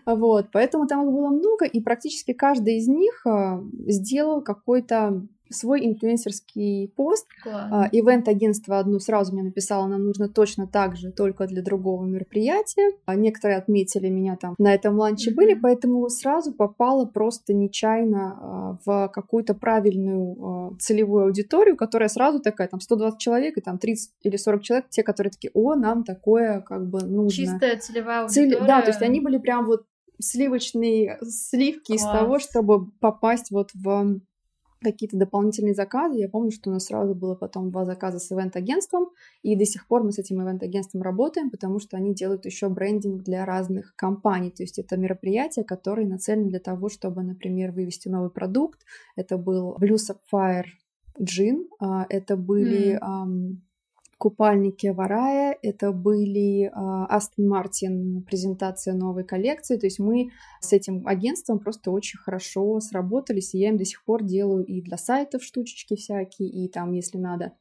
Вот, 0.06 0.46
поэтому 0.52 0.88
там 0.88 1.06
их 1.06 1.12
было 1.12 1.28
много, 1.28 1.66
и 1.66 1.80
практически 1.80 2.32
каждый 2.32 2.78
из 2.78 2.88
них 2.88 3.24
э, 3.26 3.60
сделал 3.86 4.42
какой-то 4.42 5.24
свой 5.50 5.84
инфлюенсерский 5.86 6.88
пост. 6.96 7.26
Классно. 7.42 7.88
Ивент-агентство 7.92 8.78
одну 8.78 8.98
сразу 8.98 9.32
мне 9.32 9.42
написало, 9.42 9.86
нам 9.86 10.04
нужно 10.04 10.28
точно 10.28 10.66
так 10.66 10.96
же, 10.96 11.12
только 11.12 11.46
для 11.46 11.62
другого 11.62 12.04
мероприятия. 12.04 12.92
А 13.06 13.14
некоторые 13.14 13.58
отметили 13.58 14.08
меня 14.08 14.36
там 14.36 14.54
на 14.58 14.74
этом 14.74 14.96
ланче 14.98 15.30
Мгм. 15.30 15.36
были, 15.36 15.54
поэтому 15.54 16.08
сразу 16.08 16.52
попала 16.52 17.04
просто 17.04 17.52
нечаянно 17.54 18.38
а, 18.40 18.78
в 18.84 19.08
какую-то 19.12 19.54
правильную 19.54 20.36
а, 20.72 20.76
целевую 20.78 21.24
аудиторию, 21.26 21.76
которая 21.76 22.08
сразу 22.08 22.40
такая, 22.40 22.68
там 22.68 22.80
120 22.80 23.18
человек 23.20 23.58
и 23.58 23.60
там 23.60 23.78
30 23.78 24.12
или 24.22 24.36
40 24.36 24.62
человек, 24.62 24.88
те, 24.90 25.02
которые 25.02 25.30
такие, 25.30 25.50
о, 25.54 25.74
нам 25.74 26.04
такое 26.04 26.60
как 26.62 26.88
бы 26.88 27.00
нужно. 27.02 27.30
Чистая 27.30 27.78
целевая 27.78 28.26
Цель- 28.28 28.44
аудитория. 28.46 28.66
Да, 28.66 28.80
то 28.82 28.88
есть 28.88 29.02
они 29.02 29.20
были 29.20 29.38
прям 29.38 29.66
вот 29.66 29.82
сливочные 30.20 31.18
сливки 31.22 31.92
из 31.92 32.02
Класс. 32.02 32.18
того, 32.18 32.38
чтобы 32.38 32.90
попасть 33.00 33.50
вот 33.50 33.70
в 33.74 34.20
какие-то 34.82 35.16
дополнительные 35.16 35.74
заказы. 35.74 36.18
Я 36.18 36.28
помню, 36.28 36.50
что 36.50 36.70
у 36.70 36.72
нас 36.72 36.86
сразу 36.86 37.14
было 37.14 37.34
потом 37.34 37.70
два 37.70 37.84
заказа 37.84 38.18
с 38.18 38.30
ивент-агентством, 38.30 39.10
и 39.42 39.56
до 39.56 39.64
сих 39.64 39.86
пор 39.86 40.04
мы 40.04 40.12
с 40.12 40.18
этим 40.18 40.42
ивент-агентством 40.42 41.02
работаем, 41.02 41.50
потому 41.50 41.78
что 41.78 41.96
они 41.96 42.14
делают 42.14 42.44
еще 42.44 42.68
брендинг 42.68 43.22
для 43.22 43.44
разных 43.44 43.94
компаний. 43.96 44.50
То 44.50 44.62
есть 44.62 44.78
это 44.78 44.96
мероприятия, 44.96 45.64
которые 45.64 46.06
нацелены 46.06 46.48
для 46.48 46.60
того, 46.60 46.88
чтобы, 46.88 47.22
например, 47.22 47.72
вывести 47.72 48.08
новый 48.08 48.30
продукт. 48.30 48.80
Это 49.16 49.38
был 49.38 49.76
Blue 49.80 49.96
Sapphire 49.96 50.64
Gin, 51.20 51.66
а, 51.78 52.06
это 52.08 52.36
были 52.36 52.98
ам, 53.00 53.62
купальники 54.18 54.86
Варая, 54.88 55.56
это 55.62 55.92
были 55.92 56.70
Астон 56.74 57.48
Мартин, 57.48 58.22
презентация 58.22 58.94
новой 58.94 59.24
коллекции. 59.24 59.76
То 59.76 59.86
есть 59.86 59.98
мы 59.98 60.30
с 60.60 60.72
этим 60.72 61.06
агентством 61.06 61.58
просто 61.58 61.90
очень 61.90 62.18
хорошо 62.18 62.80
сработались, 62.80 63.54
и 63.54 63.58
я 63.58 63.68
им 63.68 63.76
до 63.76 63.84
сих 63.84 64.04
пор 64.04 64.24
делаю 64.24 64.64
и 64.64 64.80
для 64.80 64.96
сайтов 64.96 65.42
штучечки 65.42 65.96
всякие, 65.96 66.48
и 66.48 66.68
там, 66.68 66.92
если 66.92 67.18
надо, 67.18 67.52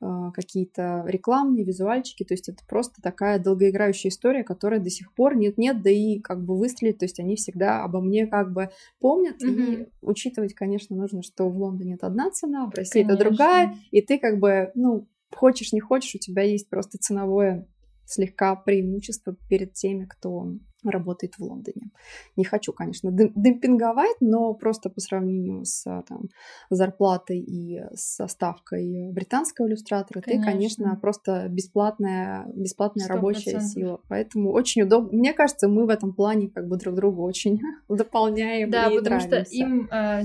а, 0.00 0.32
какие-то 0.32 1.04
рекламные 1.06 1.64
визуальчики, 1.64 2.24
то 2.24 2.34
есть 2.34 2.48
это 2.48 2.62
просто 2.68 3.00
такая 3.00 3.38
долгоиграющая 3.38 4.10
история, 4.10 4.44
которая 4.44 4.80
до 4.80 4.90
сих 4.90 5.14
пор 5.14 5.36
нет-нет, 5.36 5.82
да 5.82 5.90
и 5.90 6.18
как 6.18 6.44
бы 6.44 6.58
выстрелит, 6.58 6.98
то 6.98 7.04
есть 7.04 7.20
они 7.20 7.36
всегда 7.36 7.84
обо 7.84 8.00
мне 8.00 8.26
как 8.26 8.52
бы 8.52 8.70
помнят, 9.00 9.42
и 9.42 9.50
Мгм. 9.50 9.86
учитывать, 10.02 10.52
конечно, 10.54 10.94
нужно, 10.96 11.22
что 11.22 11.48
в 11.48 11.56
Лондоне 11.56 11.94
это 11.94 12.08
одна 12.08 12.30
цена, 12.30 12.66
в 12.66 12.74
России 12.74 13.02
это 13.02 13.16
Конечно. 13.16 13.30
другая, 13.30 13.74
и 13.92 14.02
ты 14.02 14.18
как 14.18 14.40
бы, 14.40 14.72
ну, 14.74 15.06
хочешь, 15.34 15.72
не 15.72 15.80
хочешь, 15.80 16.14
у 16.14 16.18
тебя 16.18 16.42
есть 16.42 16.68
просто 16.68 16.98
ценовое 16.98 17.66
слегка 18.06 18.54
преимущество 18.56 19.36
перед 19.48 19.72
теми, 19.74 20.04
кто 20.04 20.46
работает 20.90 21.34
в 21.34 21.40
Лондоне. 21.42 21.90
Не 22.36 22.44
хочу, 22.44 22.72
конечно, 22.72 23.10
дем- 23.10 23.32
демпинговать, 23.34 24.16
но 24.20 24.54
просто 24.54 24.90
по 24.90 25.00
сравнению 25.00 25.64
с 25.64 25.86
а, 25.86 26.02
там, 26.02 26.28
зарплатой 26.70 27.38
и 27.40 27.80
со 27.94 28.26
ставкой 28.26 29.10
британского 29.12 29.66
иллюстратора, 29.68 30.20
ты, 30.20 30.32
Конечно. 30.32 30.52
конечно, 30.52 30.96
просто 31.00 31.46
бесплатная, 31.48 32.46
бесплатная 32.54 33.04
Сто 33.06 33.14
рабочая 33.14 33.52
процентов. 33.52 33.70
сила. 33.70 34.00
Поэтому 34.08 34.50
очень 34.52 34.82
удобно. 34.82 35.16
Мне 35.18 35.32
кажется, 35.32 35.68
мы 35.68 35.86
в 35.86 35.88
этом 35.88 36.12
плане 36.14 36.48
как 36.48 36.68
бы 36.68 36.76
друг 36.76 36.94
друга 36.94 37.20
очень 37.20 37.60
дополняем 37.88 38.70
Да, 38.70 38.90
и 38.90 38.96
потому 38.98 39.20
что 39.20 39.28
нравимся. 39.30 39.54
им 39.54 39.88
э, 39.90 40.22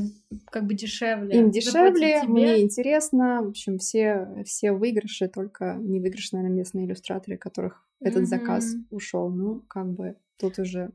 как 0.52 0.66
бы 0.66 0.74
дешевле. 0.74 1.38
Им 1.40 1.52
дешевле, 1.52 2.24
мне 2.24 2.62
интересно. 2.62 3.42
В 3.44 3.50
общем, 3.50 3.78
все, 3.78 4.44
все 4.46 4.72
выигрыши, 4.72 5.28
только 5.28 5.76
не 5.80 6.00
выигрыши, 6.00 6.30
наверное, 6.36 6.56
местные 6.58 6.86
иллюстраторы, 6.86 7.38
которых 7.38 7.86
этот 8.00 8.28
заказ 8.28 8.74
Мгм. 8.74 8.88
ушел. 8.92 9.30
Ну, 9.30 9.62
как 9.68 9.92
бы 9.92 10.16
тут 10.40 10.60
уже 10.60 10.92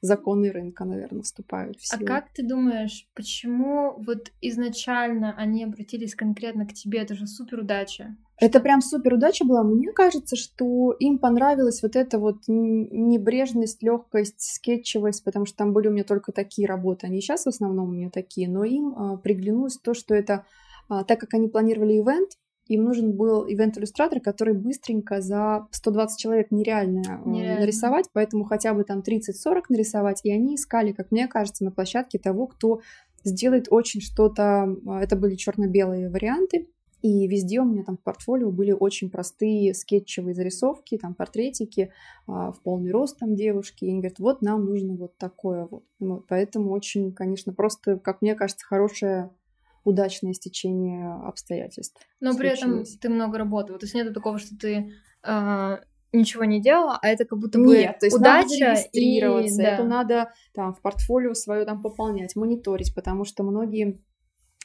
законы 0.00 0.50
рынка, 0.50 0.84
наверное, 0.84 1.22
вступают 1.22 1.76
в 1.78 1.92
А 1.92 1.96
силу. 1.96 2.06
как 2.06 2.32
ты 2.32 2.46
думаешь, 2.46 3.08
почему 3.14 3.94
вот 3.98 4.32
изначально 4.40 5.34
они 5.36 5.64
обратились 5.64 6.14
конкретно 6.14 6.66
к 6.66 6.72
тебе? 6.72 7.00
Это 7.00 7.14
же 7.14 7.26
супер 7.26 7.60
удача. 7.60 8.16
Это 8.40 8.60
прям 8.60 8.80
супер 8.80 9.14
удача 9.14 9.44
была. 9.44 9.64
Мне 9.64 9.90
кажется, 9.92 10.36
что 10.36 10.92
им 10.92 11.18
понравилась 11.18 11.82
вот 11.82 11.96
эта 11.96 12.20
вот 12.20 12.42
небрежность, 12.46 13.82
легкость, 13.82 14.40
скетчевость, 14.40 15.24
потому 15.24 15.44
что 15.44 15.56
там 15.56 15.72
были 15.72 15.88
у 15.88 15.92
меня 15.92 16.04
только 16.04 16.30
такие 16.30 16.68
работы. 16.68 17.06
Они 17.08 17.20
сейчас 17.20 17.44
в 17.44 17.48
основном 17.48 17.88
у 17.88 17.92
меня 17.92 18.10
такие, 18.10 18.48
но 18.48 18.62
им 18.62 18.94
а, 18.96 19.16
приглянулось 19.16 19.76
то, 19.78 19.92
что 19.92 20.14
это, 20.14 20.44
а, 20.88 21.02
так 21.02 21.18
как 21.18 21.34
они 21.34 21.48
планировали 21.48 21.94
ивент, 21.94 22.30
им 22.68 22.84
нужен 22.84 23.12
был 23.12 23.44
ивент-иллюстратор, 23.48 24.20
который 24.20 24.54
быстренько 24.54 25.20
за 25.20 25.66
120 25.70 26.18
человек 26.20 26.50
нереально, 26.50 27.22
а, 27.24 27.28
Нереально. 27.28 27.60
нарисовать, 27.62 28.06
поэтому 28.12 28.44
хотя 28.44 28.74
бы 28.74 28.84
там 28.84 29.02
30-40 29.02 29.64
нарисовать. 29.70 30.20
И 30.24 30.30
они 30.30 30.54
искали, 30.56 30.92
как 30.92 31.10
мне 31.10 31.26
кажется, 31.28 31.64
на 31.64 31.70
площадке 31.70 32.18
того, 32.18 32.46
кто 32.46 32.80
сделает 33.24 33.68
очень 33.70 34.00
что-то. 34.00 34.76
а, 34.86 35.02
Это 35.02 35.16
были 35.16 35.34
черно-белые 35.34 36.10
варианты. 36.10 36.68
И 37.00 37.28
везде 37.28 37.60
у 37.60 37.64
меня 37.64 37.84
там 37.84 37.96
в 37.96 38.02
портфолио 38.02 38.50
были 38.50 38.72
очень 38.72 39.08
простые 39.08 39.72
скетчевые 39.72 40.34
зарисовки, 40.34 40.98
там 40.98 41.14
портретики 41.14 41.92
а, 42.26 42.50
в 42.50 42.60
полный 42.60 42.90
рост 42.90 43.18
там 43.18 43.36
девушки. 43.36 43.84
И 43.84 43.88
они 43.88 44.00
говорят, 44.00 44.18
вот 44.18 44.42
нам 44.42 44.64
нужно 44.64 44.94
вот 44.94 45.16
такое 45.16 45.68
вот. 45.70 45.84
Вот, 46.00 46.26
Поэтому 46.28 46.72
очень, 46.72 47.12
конечно, 47.12 47.52
просто, 47.52 47.98
как 47.98 48.20
мне 48.20 48.34
кажется, 48.34 48.66
хорошее 48.66 49.30
удачное 49.88 50.34
стечение 50.34 51.14
обстоятельств. 51.24 52.00
Но 52.20 52.36
при 52.36 52.50
этом 52.50 52.70
случилось. 52.70 52.98
ты 52.98 53.08
много 53.08 53.38
работала. 53.38 53.78
То 53.78 53.86
есть 53.86 53.94
нету 53.94 54.12
такого, 54.12 54.38
что 54.38 54.56
ты 54.56 54.92
а, 55.22 55.80
ничего 56.12 56.44
не 56.44 56.60
делала, 56.60 56.98
а 57.00 57.08
это 57.08 57.24
как 57.24 57.38
будто 57.38 57.58
бы 57.58 57.76
Нет, 57.76 57.98
то 57.98 58.06
есть 58.06 58.18
надо 58.18 58.46
удача 58.46 58.74
зарегистрироваться, 58.74 59.62
и... 59.62 59.64
это 59.64 59.82
да. 59.82 59.88
надо 59.88 60.32
там 60.54 60.74
в 60.74 60.80
портфолио 60.80 61.34
свое 61.34 61.64
там 61.64 61.82
пополнять, 61.82 62.36
мониторить, 62.36 62.94
потому 62.94 63.24
что 63.24 63.42
многие, 63.42 64.00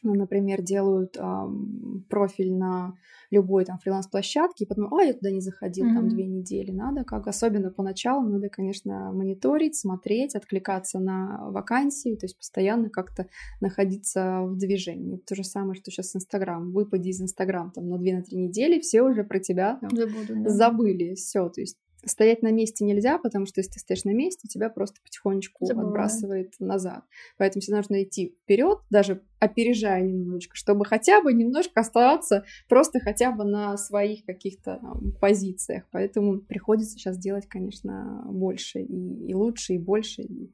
ну, 0.03 0.13
например, 0.13 0.61
делают 0.61 1.17
ам, 1.19 2.05
профиль 2.09 2.53
на 2.53 2.95
любой 3.31 3.65
там 3.65 3.79
фриланс-площадке, 3.79 4.65
и 4.65 4.67
потом, 4.67 4.93
а, 4.93 5.01
я 5.03 5.13
туда 5.13 5.31
не 5.31 5.41
заходил 5.41 5.85
там 5.87 6.05
Мгм. 6.05 6.09
две 6.09 6.25
недели. 6.27 6.71
Надо, 6.71 7.03
как 7.03 7.27
особенно 7.27 7.71
поначалу, 7.71 8.29
надо, 8.29 8.49
конечно, 8.49 9.11
мониторить, 9.11 9.75
смотреть, 9.75 10.35
откликаться 10.35 10.99
на 10.99 11.49
вакансии, 11.49 12.15
то 12.15 12.25
есть 12.25 12.37
постоянно 12.37 12.89
как-то 12.89 13.27
находиться 13.61 14.41
в 14.43 14.57
движении. 14.57 15.17
То 15.17 15.35
же 15.35 15.43
самое, 15.43 15.73
что 15.75 15.89
сейчас 15.89 16.15
Инстаграм. 16.15 16.71
Выпади 16.71 17.09
из 17.09 17.21
Инстаграм 17.21 17.71
там 17.71 17.87
на 17.89 17.95
2-3 17.97 18.35
недели, 18.35 18.79
все 18.79 19.01
уже 19.01 19.23
про 19.23 19.39
тебя 19.39 19.77
там, 19.81 19.89
Забуду, 19.95 20.35
да. 20.43 20.49
забыли, 20.49 21.15
все, 21.15 21.49
то 21.49 21.61
есть 21.61 21.77
стоять 22.05 22.41
на 22.41 22.51
месте 22.51 22.83
нельзя, 22.83 23.17
потому 23.17 23.45
что 23.45 23.59
если 23.59 23.73
ты 23.73 23.79
стоишь 23.79 24.03
на 24.03 24.13
месте, 24.13 24.47
тебя 24.47 24.69
просто 24.69 25.01
потихонечку 25.01 25.65
Забывают. 25.65 25.89
отбрасывает 25.89 26.53
назад. 26.59 27.03
Поэтому 27.37 27.61
всегда 27.61 27.77
нужно 27.77 28.03
идти 28.03 28.37
вперед, 28.43 28.79
даже 28.89 29.21
опережая 29.39 30.01
немножечко, 30.01 30.55
чтобы 30.55 30.85
хотя 30.85 31.21
бы 31.21 31.33
немножко 31.33 31.81
оставаться 31.81 32.45
просто 32.67 32.99
хотя 32.99 33.31
бы 33.31 33.43
на 33.43 33.77
своих 33.77 34.25
каких-то 34.25 34.79
там, 34.81 35.13
позициях. 35.19 35.83
Поэтому 35.91 36.39
приходится 36.39 36.93
сейчас 36.93 37.17
делать, 37.17 37.47
конечно, 37.47 38.23
больше 38.27 38.81
и, 38.81 39.29
и 39.29 39.33
лучше, 39.33 39.73
и 39.73 39.77
больше. 39.77 40.21
И, 40.21 40.51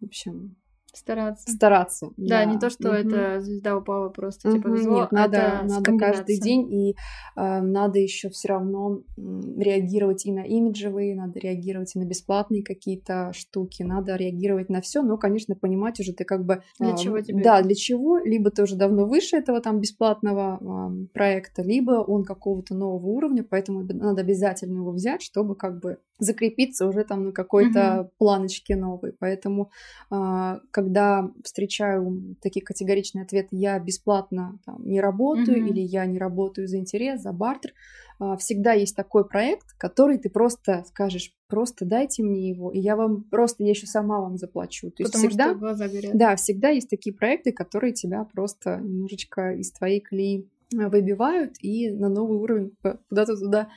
в 0.00 0.06
общем, 0.06 0.56
Стараться. 0.94 1.50
стараться. 1.50 2.10
Да, 2.18 2.44
не 2.44 2.58
то, 2.58 2.68
что 2.68 2.88
Мгм. 2.88 2.96
это 2.96 3.40
звезда 3.40 3.76
упала 3.76 4.10
просто, 4.10 4.50
типа, 4.50 4.68
Мгм, 4.68 4.76
везло, 4.76 4.94
Нет, 4.96 5.12
надо, 5.12 5.36
это 5.38 5.66
надо 5.66 5.84
комбинация. 5.86 6.12
каждый 6.12 6.40
день, 6.40 6.72
и 6.72 6.96
э, 7.36 7.60
надо 7.60 7.98
еще 7.98 8.28
все 8.28 8.48
равно 8.48 9.00
реагировать 9.16 10.26
и 10.26 10.32
на 10.32 10.44
имиджевые, 10.44 11.14
надо 11.14 11.38
реагировать 11.40 11.96
и 11.96 11.98
на 11.98 12.04
бесплатные 12.04 12.62
какие-то 12.62 13.32
штуки, 13.34 13.82
надо 13.82 14.16
реагировать 14.16 14.68
на 14.68 14.82
все, 14.82 15.02
но, 15.02 15.16
конечно, 15.16 15.54
понимать 15.54 15.98
уже 15.98 16.12
ты 16.12 16.24
как 16.24 16.44
бы... 16.44 16.62
Для 16.78 16.92
а, 16.92 16.96
чего 16.96 17.20
тебе 17.20 17.42
Да, 17.42 17.62
для 17.62 17.74
чего, 17.74 18.18
либо 18.18 18.50
ты 18.50 18.62
уже 18.62 18.76
давно 18.76 19.06
выше 19.06 19.36
этого 19.36 19.60
там 19.60 19.80
бесплатного 19.80 20.58
ам, 20.60 21.08
проекта, 21.14 21.62
либо 21.62 21.92
он 21.92 22.24
какого-то 22.24 22.74
нового 22.74 23.06
уровня, 23.06 23.44
поэтому 23.48 23.82
надо 23.82 24.20
обязательно 24.20 24.76
его 24.78 24.92
взять, 24.92 25.22
чтобы 25.22 25.56
как 25.56 25.80
бы 25.80 25.98
закрепиться 26.22 26.86
уже 26.86 27.04
там 27.04 27.24
на 27.26 27.32
какой-то 27.32 28.10
планочке 28.18 28.76
новой. 28.76 29.12
Поэтому 29.18 29.70
а, 30.10 30.60
когда 30.70 31.30
встречаю 31.44 32.36
такие 32.40 32.64
категоричные 32.64 33.24
ответы, 33.24 33.48
я 33.56 33.78
бесплатно 33.78 34.58
там, 34.64 34.84
не 34.84 35.00
работаю 35.00 35.58
Мгм. 35.58 35.66
или 35.66 35.80
я 35.80 36.06
не 36.06 36.18
работаю 36.18 36.68
за 36.68 36.78
интерес, 36.78 37.22
за 37.22 37.32
бартер, 37.32 37.72
а, 38.18 38.36
всегда 38.36 38.72
есть 38.72 38.94
такой 38.94 39.24
проект, 39.26 39.66
который 39.78 40.18
ты 40.18 40.30
просто 40.30 40.84
скажешь, 40.88 41.34
просто 41.48 41.84
дайте 41.84 42.22
мне 42.22 42.48
его, 42.48 42.70
и 42.70 42.78
я 42.78 42.94
вам 42.96 43.24
просто, 43.24 43.64
я 43.64 43.70
еще 43.70 43.86
сама 43.86 44.20
вам 44.20 44.36
заплачу. 44.38 44.90
То 44.90 45.02
есть 45.02 45.12
Потому 45.12 45.28
всегда, 45.28 45.50
что 45.50 45.58
глаза 45.58 45.88
горят. 45.88 46.16
да, 46.16 46.36
всегда 46.36 46.68
есть 46.68 46.88
такие 46.88 47.14
проекты, 47.14 47.52
которые 47.52 47.92
тебя 47.92 48.24
просто 48.32 48.76
немножечко 48.76 49.52
из 49.54 49.72
твоей 49.72 50.00
колеи 50.00 50.48
а, 50.78 50.88
выбивают 50.88 51.56
и 51.60 51.90
на 51.90 52.08
новый 52.08 52.38
уровень 52.38 52.72
куда-то 53.08 53.36
туда 53.36 53.68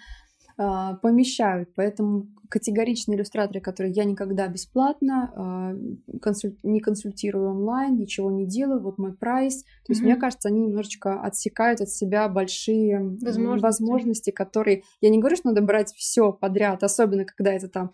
помещают. 0.58 1.70
Поэтому 1.76 2.28
категоричные 2.50 3.18
иллюстраторы, 3.18 3.60
которые 3.60 3.94
я 3.94 4.04
никогда 4.04 4.48
бесплатно 4.48 5.32
а, 5.36 5.74
консуль- 6.20 6.58
не 6.64 6.80
консультирую 6.80 7.50
онлайн, 7.50 7.96
ничего 7.98 8.32
не 8.32 8.46
делаю, 8.46 8.82
вот 8.82 8.98
мой 8.98 9.14
прайс. 9.14 9.64
То 9.64 9.92
есть, 9.92 10.02
Мгм. 10.02 10.12
мне 10.12 10.20
кажется, 10.20 10.50
они 10.50 10.62
немножечко 10.62 11.22
отсекают 11.22 11.82
от 11.82 11.90
себя 11.90 12.28
большие 12.30 13.00
Возможности. 13.22 13.64
возможности, 13.64 14.32
которые... 14.32 14.84
Я 15.02 15.10
не 15.10 15.20
говорю, 15.20 15.36
что 15.36 15.50
надо 15.50 15.62
брать 15.62 15.94
все 15.94 16.32
подряд, 16.32 16.84
особенно 16.84 17.26
когда 17.26 17.52
это 17.54 17.68
там 17.68 17.92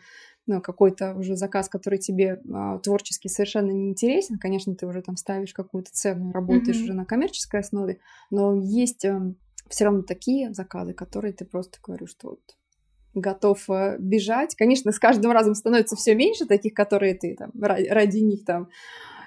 ну, 0.48 0.60
какой-то 0.60 1.16
уже 1.16 1.36
заказ, 1.36 1.70
который 1.70 2.00
тебе 2.00 2.42
а, 2.52 2.80
творчески 2.80 3.28
совершенно 3.28 3.72
не 3.72 3.90
интересен, 3.90 4.38
конечно, 4.38 4.76
ты 4.76 4.88
уже 4.88 5.02
там 5.02 5.16
ставишь 5.16 5.54
какую-то 5.54 5.92
цену, 5.92 6.32
работаешь 6.32 6.78
mm-hmm. 6.78 6.84
уже 6.84 6.94
на 6.94 7.06
коммерческой 7.06 7.60
основе, 7.60 8.00
но 8.32 8.56
есть 8.56 9.06
э, 9.06 9.34
все 9.72 9.86
равно 9.86 10.04
такие 10.04 10.54
заказы, 10.54 10.94
которые 10.94 11.34
ты 11.34 11.46
просто 11.46 11.80
говоришь, 11.82 12.12
что 12.12 12.32
вот 12.32 12.58
готов 13.14 13.70
э, 13.70 13.98
бежать. 14.00 14.56
Конечно, 14.56 14.92
с 14.92 15.00
каждым 15.00 15.32
разом 15.32 15.56
становится 15.56 15.96
все 15.96 16.16
меньше 16.16 16.46
таких, 16.46 16.74
которые 16.74 17.16
ты 17.16 17.36
там 17.36 17.52
ради 17.60 18.20
них 18.20 18.46
там 18.46 18.70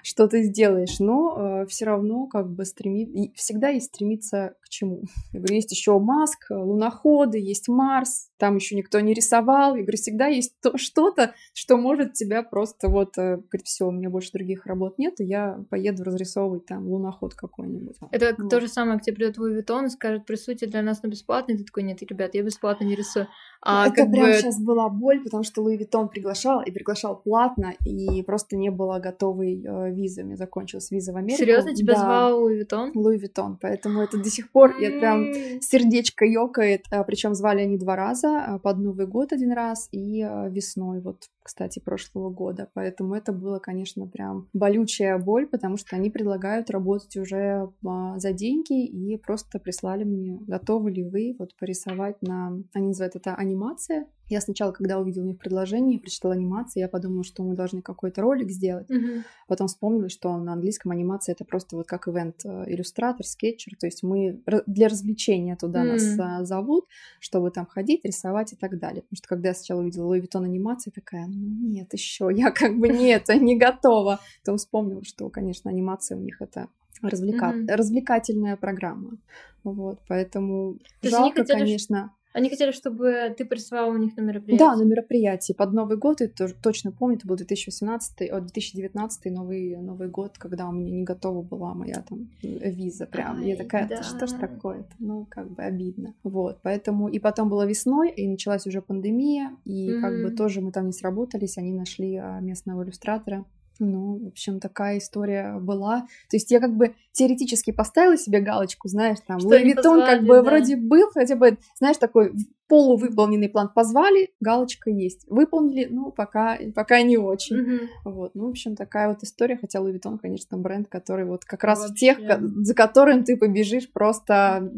что 0.07 0.29
ты 0.29 0.43
сделаешь, 0.43 0.99
но 0.99 1.63
э, 1.63 1.67
все 1.67 1.87
равно 1.87 2.27
как 2.27 2.53
бы 2.53 2.67
стремит, 2.67 3.35
всегда 3.37 3.71
есть 3.71 3.87
стремиться 3.87 4.55
к 4.61 4.69
чему. 4.69 5.05
Я 5.33 5.41
говорю, 5.41 5.55
есть 5.55 5.73
еще 5.73 5.99
Маск, 5.99 6.51
луноходы, 6.51 7.39
есть 7.39 7.69
Марс, 7.69 8.29
там 8.45 8.57
еще 8.57 8.77
никто 8.77 9.01
не 9.01 9.15
рисовал. 9.15 9.75
Я 9.75 9.83
говорю, 9.85 9.97
всегда 9.97 10.27
есть 10.27 10.53
то, 10.61 10.77
что-то, 10.77 11.33
что 11.55 11.79
может 11.79 12.13
тебя 12.13 12.43
просто 12.43 12.89
вот, 12.89 13.17
э, 13.17 13.37
говорит, 13.37 13.65
все, 13.65 13.87
у 13.87 13.91
меня 13.91 14.11
больше 14.11 14.33
других 14.33 14.67
работ 14.67 14.99
нет, 14.99 15.19
и 15.21 15.25
я 15.25 15.65
поеду 15.71 16.05
разрисовывать 16.05 16.67
там 16.67 16.87
луноход 16.87 17.35
какой-нибудь. 17.35 17.97
Это 18.11 18.35
вот. 18.37 18.51
то 18.51 18.61
же 18.61 18.69
самое, 18.69 18.99
к 18.99 19.03
тебе 19.03 19.17
придет 19.17 19.39
Louis 19.39 19.55
Vuitton 19.55 19.87
и 19.87 19.89
скажет, 19.89 20.27
порисуйте 20.27 20.67
для 20.67 20.83
нас 20.83 21.03
на 21.03 21.09
бесплатный, 21.09 21.57
ты 21.57 21.65
такой, 21.65 21.85
нет, 21.85 22.03
ребят, 22.03 22.35
я 22.35 22.43
бесплатно 22.43 22.85
не 22.85 22.95
рисую. 22.95 23.29
А 23.63 23.87
это 23.87 24.05
прям 24.05 24.27
бы... 24.27 24.35
сейчас 24.35 24.61
была 24.61 24.91
боль, 24.91 25.25
потому 25.25 25.43
что 25.43 25.63
Louis 25.63 25.79
Vuitton 25.79 26.11
приглашал, 26.11 26.61
и 26.61 26.71
приглашал 26.71 27.17
платно, 27.17 27.73
и 27.87 28.23
просто 28.25 28.57
не 28.57 28.71
было 28.71 28.99
готовой 28.99 29.65
э, 29.65 29.91
визы. 29.91 30.23
У 30.23 30.27
меня 30.27 30.37
закончилась 30.37 30.91
виза 30.91 31.15
в 31.15 31.17
Америку. 31.17 31.39
Серьезно, 31.39 31.75
тебя 31.75 31.95
да. 31.95 32.01
звал 32.01 32.41
Louis 32.43 32.59
Vuitton? 32.59 32.93
Louis 32.95 33.17
Vuitton, 33.17 33.57
поэтому 33.59 34.03
это 34.03 34.19
до 34.19 34.29
сих 34.29 34.53
пор, 34.53 34.77
я 34.79 34.91
прям 34.91 35.33
сердечко 35.63 36.27
ёкает, 36.27 36.85
а, 36.91 37.03
причем 37.05 37.35
звали 37.35 37.63
они 37.63 37.79
два 37.79 37.97
раза, 37.97 38.34
а, 38.35 38.59
под 38.59 38.79
Новый 38.79 39.07
год 39.07 39.33
один 39.33 39.53
раз 39.53 39.89
и 39.93 40.23
а, 40.23 40.49
весной, 40.49 41.01
вот, 41.01 41.31
кстати, 41.45 41.79
прошлого 41.79 42.31
года. 42.31 42.71
Поэтому 42.73 43.15
это 43.15 43.33
было, 43.33 43.59
конечно, 43.59 44.07
прям 44.07 44.49
болючая 44.55 45.19
боль, 45.19 45.47
потому 45.47 45.77
что 45.77 45.95
они 45.95 46.11
предлагают 46.11 46.71
работать 46.71 47.17
уже 47.19 47.71
за 48.17 48.33
деньги 48.33 48.87
и 48.87 49.19
просто 49.19 49.59
прислали 49.59 50.05
мне, 50.05 50.39
готовы 50.47 50.91
ли 50.91 51.05
вы 51.05 51.37
вот 51.39 51.55
порисовать 51.57 52.21
на, 52.23 52.59
они 52.73 52.89
называют 52.89 53.15
это 53.17 53.35
анимация, 53.35 54.07
я 54.29 54.41
сначала, 54.41 54.73
когда 54.73 54.99
увидела 54.99 55.25
у 55.25 55.27
них 55.27 55.39
предложение, 55.39 55.99
прочитала 55.99 56.35
анимацию, 56.35 56.83
я 56.83 56.89
подумала, 56.89 57.25
что 57.25 57.43
мы 57.43 57.55
должны 57.55 57.83
какой-то 57.83 58.23
ролик 58.23 58.51
сделать. 58.51 58.91
Mm-hmm. 58.91 59.23
Потом 59.49 59.67
вспомнила, 59.67 60.09
что 60.09 60.37
на 60.39 60.55
английском 60.55 60.93
анимация 60.93 61.35
это 61.35 61.45
просто 61.45 61.77
вот 61.77 61.87
как 61.87 62.09
event 62.09 62.37
э, 62.45 62.65
иллюстратор, 62.67 63.27
скетчер, 63.27 63.77
то 63.79 63.87
есть 63.87 64.03
мы 64.03 64.43
для 64.67 64.89
развлечения 64.89 65.57
туда 65.57 65.85
mm-hmm. 65.85 65.93
нас 65.93 66.19
а, 66.19 66.45
зовут, 66.45 66.87
чтобы 67.21 67.51
там 67.51 67.67
ходить, 67.67 68.05
рисовать 68.05 68.53
и 68.55 68.57
так 68.57 68.79
далее. 68.79 69.03
Потому 69.03 69.17
что 69.17 69.29
когда 69.29 69.49
я 69.49 69.55
сначала 69.55 69.81
увидела 69.81 70.07
Louis 70.07 70.21
Vuitton 70.21 70.45
анимации, 70.45 70.91
такая, 70.91 71.27
ну 71.35 71.69
нет, 71.69 71.93
еще 71.93 72.29
я 72.33 72.51
как 72.51 72.79
бы 72.79 72.89
нет, 72.89 73.29
не 73.29 73.57
готова. 73.57 74.21
Потом 74.41 74.57
вспомнила, 74.59 75.05
что, 75.05 75.29
конечно, 75.29 75.71
анимация 75.71 76.17
у 76.17 76.21
них 76.21 76.41
это 76.41 76.69
развлека... 77.03 77.53
mm-hmm. 77.55 77.75
развлекательная 77.75 78.57
программа. 78.57 79.19
Вот, 79.63 80.01
поэтому 80.09 80.79
То 81.01 81.11
жалко, 81.11 81.43
хотели, 81.43 81.59
конечно. 81.59 82.15
Они 82.35 82.51
хотели, 82.51 82.73
чтобы 82.73 83.33
ты 83.39 83.45
присылала 83.45 83.93
у 83.93 83.97
них 83.97 84.17
на 84.17 84.23
мероприятие. 84.23 84.59
Да, 84.59 84.75
на 84.75 84.83
мероприятии. 84.83 85.53
Под 85.53 85.73
Новый 85.73 85.97
год, 85.97 86.21
я 86.21 86.27
тоже 86.27 86.55
точно 86.61 86.91
помню, 86.91 87.17
это 87.17 87.29
был 87.29 87.37
2018, 87.37 88.29
о, 88.29 88.41
2019 88.41 89.25
Новый, 89.27 89.77
Новый 89.77 90.09
год, 90.09 90.37
когда 90.37 90.69
у 90.69 90.73
меня 90.73 90.91
не 90.91 91.05
готова 91.05 91.43
была 91.43 91.75
моя 91.75 92.03
там 92.03 92.29
виза 92.43 93.07
прям. 93.07 93.39
Ай, 93.39 93.51
я 93.51 93.57
такая, 93.57 93.89
да. 93.89 94.03
что 94.03 94.27
ж 94.27 94.33
такое-то? 94.33 94.91
Ну, 94.99 95.27
как 95.31 95.49
бы 95.49 95.63
обидно. 95.63 96.15
Вот, 96.25 96.59
поэтому... 96.63 97.09
И 97.09 97.21
потом 97.21 97.49
была 97.49 97.67
весной, 97.67 98.11
и 98.11 98.27
началась 98.27 98.67
уже 98.67 98.83
пандемия, 98.83 99.57
и 99.65 99.91
mm-hmm. 99.91 100.01
как 100.01 100.23
бы 100.25 100.31
тоже 100.33 100.61
мы 100.61 100.73
там 100.73 100.87
не 100.87 100.93
сработались, 100.93 101.57
они 101.57 101.73
нашли 101.73 102.17
а, 102.17 102.41
местного 102.41 102.83
иллюстратора, 102.83 103.45
ну, 103.79 104.19
в 104.19 104.27
общем, 104.29 104.61
такая 104.61 104.99
история 104.99 105.59
была. 105.61 106.03
То 106.31 106.37
есть 106.37 106.51
я 106.51 106.61
как 106.61 106.77
бы 106.77 106.95
теоретически 107.13 107.71
поставила 107.71 108.17
себе 108.17 108.41
галочку, 108.41 108.89
знаешь, 108.89 109.19
там, 109.27 109.39
Louis 109.43 109.65
Vuitton 109.65 110.05
как 110.05 110.23
бы 110.23 110.37
да. 110.37 110.43
вроде 110.43 110.77
был, 110.77 111.11
хотя 111.13 111.37
бы, 111.37 111.59
знаешь, 111.79 111.97
такой 111.97 112.33
полувыполненный 112.69 113.49
план 113.49 113.71
позвали, 113.75 114.31
галочка 114.41 114.91
есть. 114.91 115.27
Выполнили, 115.29 115.87
ну, 115.91 116.11
пока, 116.11 116.59
пока 116.75 117.03
не 117.03 117.19
очень. 117.19 117.57
Mm-hmm. 117.57 117.89
Вот, 118.05 118.35
ну, 118.35 118.47
в 118.47 118.51
общем, 118.51 118.75
такая 118.75 119.09
вот 119.09 119.23
история, 119.23 119.57
хотя 119.57 119.81
Louis 119.81 119.93
Vuitton, 119.93 120.19
конечно, 120.19 120.57
бренд, 120.57 120.89
который 120.89 121.25
вот 121.25 121.45
как 121.45 121.63
раз 121.65 121.91
в 121.91 121.95
тех, 121.95 122.19
за 122.19 122.75
которым 122.75 123.25
ты 123.25 123.37
побежишь 123.37 123.93
просто 123.93 124.71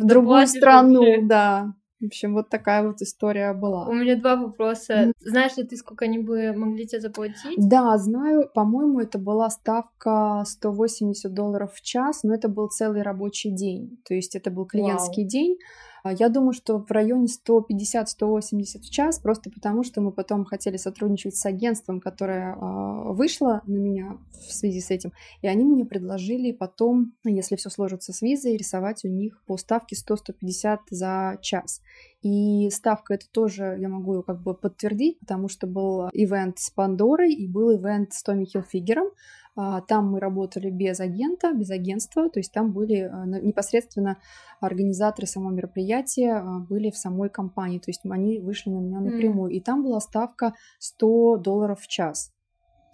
в 0.00 0.04
другую 0.04 0.46
страну, 0.46 1.00
вообще. 1.00 1.22
да. 1.22 1.74
В 2.02 2.06
общем, 2.06 2.34
вот 2.34 2.48
такая 2.48 2.84
вот 2.84 3.00
история 3.00 3.52
была. 3.52 3.86
У 3.86 3.92
меня 3.92 4.16
два 4.16 4.34
вопроса. 4.34 5.12
Знаешь 5.20 5.56
ли 5.56 5.62
ты, 5.62 5.76
сколько 5.76 6.04
они 6.04 6.18
бы 6.18 6.52
могли 6.52 6.84
тебе 6.84 7.00
заплатить? 7.00 7.56
Да, 7.56 7.96
знаю. 7.96 8.50
По-моему, 8.52 8.98
это 8.98 9.18
была 9.18 9.48
ставка 9.50 10.42
180 10.44 11.32
долларов 11.32 11.72
в 11.74 11.80
час, 11.80 12.24
но 12.24 12.34
это 12.34 12.48
был 12.48 12.68
целый 12.68 13.02
рабочий 13.02 13.52
день. 13.52 13.98
То 14.04 14.14
есть 14.14 14.34
это 14.34 14.50
был 14.50 14.66
клиентский 14.66 15.22
Вау. 15.22 15.30
день. 15.30 15.58
А, 16.02 16.12
я 16.12 16.28
думаю, 16.28 16.52
что 16.52 16.78
в 16.78 16.90
районе 16.90 17.26
150-180 17.26 18.80
в 18.80 18.90
час, 18.90 19.18
просто 19.18 19.50
потому 19.50 19.84
что 19.84 20.00
мы 20.00 20.12
потом 20.12 20.44
хотели 20.44 20.76
сотрудничать 20.76 21.36
с 21.36 21.46
агентством, 21.46 22.00
которое 22.00 22.54
а, 22.54 23.12
вышло 23.12 23.62
на 23.66 23.76
меня 23.76 24.18
в 24.32 24.52
связи 24.52 24.80
с 24.80 24.90
этим, 24.90 25.12
и 25.42 25.46
они 25.46 25.64
мне 25.64 25.84
предложили 25.84 26.52
потом, 26.52 27.14
если 27.24 27.56
все 27.56 27.70
сложится 27.70 28.12
с 28.12 28.22
визой, 28.22 28.56
рисовать 28.56 29.04
у 29.04 29.08
них 29.08 29.42
по 29.46 29.56
ставке 29.56 29.96
100-150 29.96 30.78
за 30.90 31.38
час. 31.40 31.80
И 32.22 32.70
ставка 32.70 33.14
это 33.14 33.26
тоже 33.30 33.76
я 33.80 33.88
могу 33.88 34.16
ее 34.16 34.22
как 34.22 34.42
бы 34.42 34.54
подтвердить, 34.54 35.18
потому 35.18 35.48
что 35.48 35.66
был 35.66 36.08
ивент 36.12 36.58
с 36.58 36.70
Пандорой 36.70 37.32
и 37.32 37.48
был 37.48 37.76
ивент 37.76 38.12
с 38.12 38.22
Томми 38.22 38.44
Хилфигером. 38.44 39.08
А, 39.54 39.82
там 39.82 40.10
мы 40.12 40.20
работали 40.20 40.70
без 40.70 41.00
агента, 41.00 41.52
без 41.52 41.70
агентства, 41.70 42.30
то 42.30 42.40
есть 42.40 42.52
там 42.52 42.72
были 42.72 43.00
а, 43.00 43.26
непосредственно 43.26 44.16
организаторы 44.60 45.26
самого 45.26 45.52
мероприятия 45.52 46.36
а, 46.36 46.60
были 46.60 46.90
в 46.90 46.96
самой 46.96 47.28
компании, 47.28 47.78
то 47.78 47.90
есть 47.90 48.00
они 48.08 48.38
вышли 48.38 48.70
на 48.70 48.78
меня 48.78 49.00
напрямую. 49.00 49.52
Mm. 49.52 49.54
И 49.56 49.60
там 49.60 49.82
была 49.82 50.00
ставка 50.00 50.54
100 50.78 51.38
долларов 51.38 51.80
в 51.80 51.86
час. 51.86 52.32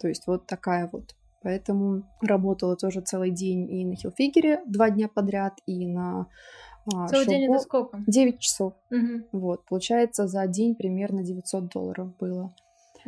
То 0.01 0.07
есть 0.07 0.27
вот 0.27 0.47
такая 0.47 0.89
вот. 0.91 1.15
Поэтому 1.41 2.03
работала 2.21 2.75
тоже 2.75 2.99
целый 2.99 3.31
день 3.31 3.71
и 3.71 3.85
на 3.85 3.95
Хилфигере 3.95 4.61
два 4.67 4.89
дня 4.89 5.07
подряд, 5.07 5.53
и 5.65 5.87
на 5.87 6.27
Целый 6.85 7.25
шоу. 7.25 7.33
день 7.33 7.43
это 7.45 7.59
сколько? 7.59 8.03
9 8.07 8.39
часов. 8.39 8.73
Угу. 8.91 9.39
Вот, 9.39 9.65
получается, 9.65 10.27
за 10.27 10.45
день 10.47 10.75
примерно 10.75 11.23
900 11.23 11.71
долларов 11.71 12.17
было. 12.17 12.53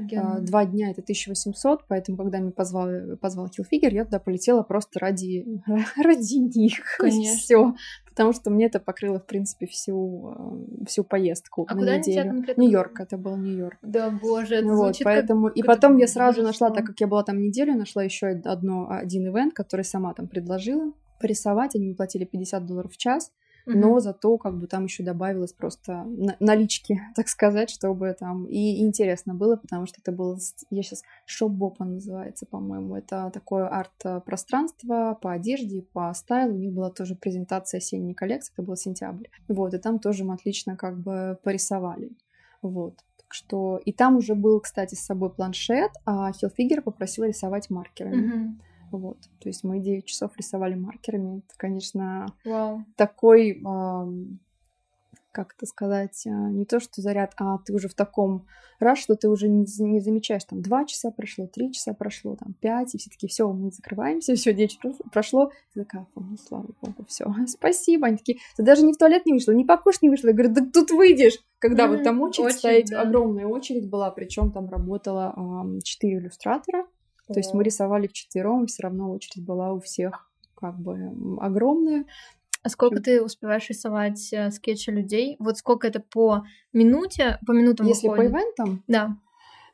Офигенно. 0.05 0.39
Два 0.41 0.65
дня 0.65 0.91
это 0.91 1.01
1800, 1.01 1.85
поэтому, 1.87 2.17
когда 2.17 2.39
меня 2.39 2.51
позвал, 2.51 3.17
позвал 3.19 3.47
Хилфигер, 3.47 3.93
я 3.93 4.05
туда 4.05 4.19
полетела 4.19 4.63
просто 4.63 4.99
ради, 4.99 5.61
ради 5.97 6.37
них. 6.37 6.79
Конечно. 6.97 7.37
Все. 7.37 7.75
Потому 8.09 8.33
что 8.33 8.49
мне 8.49 8.65
это 8.65 8.79
покрыло, 8.79 9.19
в 9.19 9.25
принципе, 9.25 9.67
всю, 9.67 10.33
э, 10.81 10.85
всю 10.85 11.03
поездку 11.03 11.65
а 11.67 11.73
на 11.73 11.79
куда 11.79 11.97
неделю. 11.97 12.43
Нью-Йорк, 12.57 12.99
это 12.99 13.17
был 13.17 13.37
Нью-Йорк. 13.37 13.77
Да, 13.81 14.09
боже, 14.09 14.55
это 14.55 14.67
вот, 14.67 14.97
поэтому 15.03 15.47
как... 15.47 15.57
И 15.57 15.63
потом 15.63 15.97
я 15.97 16.07
сразу 16.07 16.41
нашла, 16.41 16.71
так 16.71 16.85
как 16.85 16.99
я 16.99 17.07
была 17.07 17.23
там 17.23 17.41
неделю, 17.41 17.75
нашла 17.75 18.03
еще 18.03 18.27
одно, 18.27 18.87
один 18.89 19.27
ивент, 19.27 19.53
который 19.53 19.85
сама 19.85 20.13
там 20.13 20.27
предложила 20.27 20.91
порисовать. 21.19 21.75
Они 21.75 21.85
мне 21.85 21.95
платили 21.95 22.25
50 22.25 22.65
долларов 22.65 22.91
в 22.91 22.97
час 22.97 23.31
но 23.65 23.99
зато 23.99 24.37
как 24.37 24.57
бы 24.57 24.67
там 24.67 24.85
еще 24.85 25.03
добавилось 25.03 25.53
просто 25.53 26.05
налички, 26.39 27.01
так 27.15 27.27
сказать, 27.27 27.69
чтобы 27.69 28.15
там 28.17 28.45
и 28.45 28.81
интересно 28.81 29.33
было, 29.33 29.55
потому 29.55 29.85
что 29.85 29.99
это 30.01 30.11
было, 30.11 30.37
я 30.69 30.83
сейчас 30.83 31.03
шоп-бопа 31.25 31.85
называется, 31.85 32.45
по-моему, 32.45 32.95
это 32.95 33.29
такое 33.33 33.67
арт-пространство 33.67 35.17
по 35.21 35.31
одежде, 35.31 35.81
по 35.81 36.13
стайлу, 36.13 36.55
у 36.55 36.57
них 36.57 36.73
была 36.73 36.89
тоже 36.89 37.15
презентация 37.15 37.79
осенней 37.79 38.13
коллекции, 38.13 38.53
это 38.53 38.63
был 38.63 38.75
сентябрь, 38.75 39.27
вот, 39.47 39.73
и 39.73 39.77
там 39.77 39.99
тоже 39.99 40.23
мы 40.23 40.33
отлично 40.33 40.75
как 40.75 40.97
бы 40.99 41.37
порисовали, 41.43 42.11
вот. 42.61 42.97
Так 43.17 43.33
что 43.33 43.79
и 43.85 43.93
там 43.93 44.17
уже 44.17 44.35
был, 44.35 44.59
кстати, 44.59 44.95
с 44.95 45.05
собой 45.05 45.29
планшет, 45.29 45.91
а 46.05 46.33
Хилфигер 46.33 46.81
попросил 46.81 47.23
рисовать 47.23 47.69
маркерами. 47.69 48.15
Mm-hmm. 48.15 48.70
Вот. 48.91 49.17
То 49.39 49.49
есть 49.49 49.63
мы 49.63 49.79
9 49.79 50.05
часов 50.05 50.35
рисовали 50.37 50.75
маркерами. 50.75 51.39
Это, 51.39 51.53
конечно, 51.57 52.27
wow. 52.45 52.81
такой, 52.95 53.61
как 55.31 55.53
это 55.57 55.65
сказать, 55.65 56.25
э, 56.25 56.29
не 56.29 56.65
то 56.65 56.79
что 56.79 57.01
заряд, 57.01 57.33
а 57.37 57.57
ты 57.59 57.73
уже 57.73 57.87
в 57.87 57.93
таком 57.93 58.45
раз, 58.79 58.99
что 58.99 59.15
ты 59.15 59.29
уже 59.29 59.47
не, 59.47 59.65
не 59.79 59.99
замечаешь, 59.99 60.43
там 60.43 60.61
2 60.61 60.85
часа 60.85 61.11
прошло, 61.11 61.47
3 61.47 61.73
часа 61.73 61.93
прошло, 61.93 62.35
там 62.35 62.53
5, 62.59 62.95
и 62.95 62.97
все 62.97 63.09
таки 63.09 63.27
все, 63.27 63.51
мы 63.51 63.71
закрываемся, 63.71 64.35
все, 64.35 64.53
9 64.53 64.79
прошло. 65.11 65.51
Ты 65.73 65.83
такая, 65.83 66.05
ну, 66.15 66.37
слава 66.37 66.67
богу, 66.81 67.05
все, 67.07 67.25
спасибо. 67.47 68.07
Они 68.07 68.17
такие, 68.17 68.39
ты 68.57 68.63
даже 68.63 68.83
не 68.83 68.93
в 68.93 68.97
туалет 68.97 69.25
не 69.25 69.33
вышла, 69.33 69.53
не 69.53 69.65
покушать 69.65 70.01
не 70.01 70.09
вышла. 70.09 70.27
Я 70.27 70.33
говорю, 70.33 70.53
да 70.53 70.65
тут 70.71 70.91
выйдешь. 70.91 71.39
Когда 71.59 71.85
mm-hmm. 71.85 71.95
вот 71.95 72.03
там 72.03 72.21
очередь, 72.21 72.45
очередь 72.45 72.59
стоит, 72.59 72.85
да. 72.87 73.01
огромная 73.01 73.45
очередь 73.45 73.89
была, 73.89 74.11
причем 74.11 74.51
там 74.51 74.69
работала 74.69 75.33
э, 75.77 75.79
4 75.81 76.17
иллюстратора, 76.17 76.85
то 77.33 77.39
есть 77.39 77.53
мы 77.53 77.63
рисовали 77.63 78.07
вчетвером, 78.07 78.67
все 78.67 78.83
равно 78.83 79.11
очередь 79.11 79.45
была 79.45 79.73
у 79.73 79.79
всех 79.79 80.29
как 80.55 80.79
бы 80.79 80.97
огромная. 81.39 82.05
А 82.63 82.69
сколько 82.69 83.01
ты 83.01 83.23
успеваешь 83.23 83.67
рисовать 83.69 84.31
э, 84.31 84.51
скетчи 84.51 84.91
людей? 84.91 85.35
Вот 85.39 85.57
сколько 85.57 85.87
это 85.87 85.99
по 85.99 86.43
минуте, 86.73 87.39
по 87.47 87.53
минутам 87.53 87.87
Если 87.87 88.07
выходит? 88.07 88.31
по 88.31 88.37
ивентам? 88.37 88.83
Да. 88.87 89.17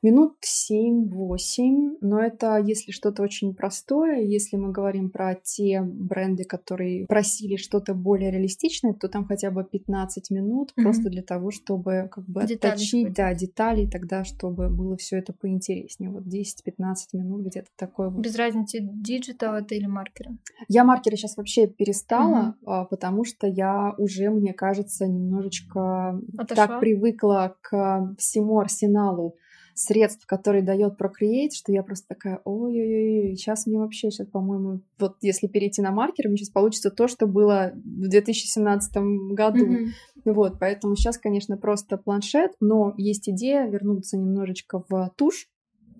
Минут 0.07 0.37
7-8, 0.41 1.97
но 1.99 2.21
это 2.21 2.57
если 2.65 2.93
что-то 2.93 3.23
очень 3.23 3.53
простое. 3.53 4.21
Если 4.21 4.55
мы 4.55 4.71
говорим 4.71 5.09
про 5.09 5.35
те 5.35 5.81
бренды, 5.81 6.45
которые 6.45 7.05
просили 7.07 7.57
что-то 7.57 7.93
более 7.93 8.31
реалистичное, 8.31 8.93
то 8.93 9.09
там 9.09 9.25
хотя 9.25 9.51
бы 9.51 9.65
15 9.65 10.31
минут 10.31 10.69
mm-hmm. 10.69 10.81
просто 10.81 11.09
для 11.09 11.23
того, 11.23 11.51
чтобы 11.51 12.09
как 12.09 12.23
бы 12.25 12.45
детали 12.45 12.71
отточить 12.71 13.13
да, 13.13 13.33
детали, 13.33 13.85
тогда 13.85 14.23
чтобы 14.23 14.69
было 14.69 14.95
все 14.95 15.17
это 15.17 15.33
поинтереснее. 15.33 16.09
Вот 16.09 16.23
10-15 16.23 16.95
минут 17.11 17.45
где-то 17.45 17.67
такое 17.75 18.09
вот. 18.09 18.21
Без 18.21 18.37
разницы, 18.37 18.79
digital 18.81 19.55
это 19.55 19.75
или 19.75 19.87
маркеры? 19.87 20.37
Я 20.69 20.85
маркеры 20.85 21.17
сейчас 21.17 21.35
вообще 21.35 21.67
перестала, 21.67 22.55
mm-hmm. 22.61 22.85
потому 22.89 23.25
что 23.25 23.45
я 23.45 23.93
уже, 23.97 24.29
мне 24.29 24.53
кажется, 24.53 25.05
немножечко 25.05 26.21
Отошла? 26.37 26.67
так 26.67 26.79
привыкла 26.79 27.57
к 27.61 28.15
всему 28.17 28.59
арсеналу 28.59 29.35
средств, 29.77 30.25
которые 30.25 30.63
дает 30.63 30.99
Procreate, 30.99 31.51
что 31.53 31.71
я 31.71 31.83
просто 31.83 32.07
такая, 32.07 32.41
ой-ой-ой, 32.43 33.35
сейчас 33.35 33.67
мне 33.67 33.77
вообще, 33.77 34.09
сейчас, 34.09 34.27
по-моему, 34.27 34.81
вот 34.99 35.17
если 35.21 35.47
перейти 35.47 35.81
на 35.81 35.91
маркер, 35.91 36.27
мне 36.27 36.37
сейчас 36.37 36.49
получится 36.49 36.89
то, 36.89 37.07
что 37.07 37.27
было 37.27 37.71
в 37.75 38.09
2017 38.09 38.93
году. 39.31 39.65
Mm-hmm. 39.67 39.87
Вот, 40.25 40.59
поэтому 40.59 40.95
сейчас, 40.95 41.17
конечно, 41.17 41.57
просто 41.57 41.97
планшет, 41.97 42.53
но 42.59 42.93
есть 42.97 43.29
идея 43.29 43.67
вернуться 43.67 44.17
немножечко 44.17 44.83
в 44.89 45.11
тушь, 45.15 45.47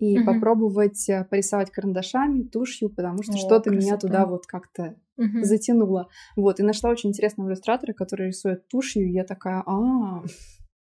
и 0.00 0.16
угу. 0.16 0.26
попробовать 0.26 1.08
э, 1.08 1.24
порисовать 1.28 1.72
карандашами, 1.72 2.42
тушью, 2.42 2.88
потому 2.88 3.24
что 3.24 3.36
что-то 3.36 3.70
меня 3.70 3.96
туда 3.96 4.26
вот 4.26 4.46
как-то 4.46 4.94
угу. 5.16 5.42
затянуло. 5.42 6.08
Вот, 6.36 6.60
и 6.60 6.62
нашла 6.62 6.90
очень 6.90 7.10
интересного 7.10 7.48
иллюстратора, 7.48 7.94
который 7.94 8.28
рисует 8.28 8.68
тушью, 8.68 9.08
и 9.08 9.12
я 9.12 9.24
такая, 9.24 9.64
а, 9.66 10.22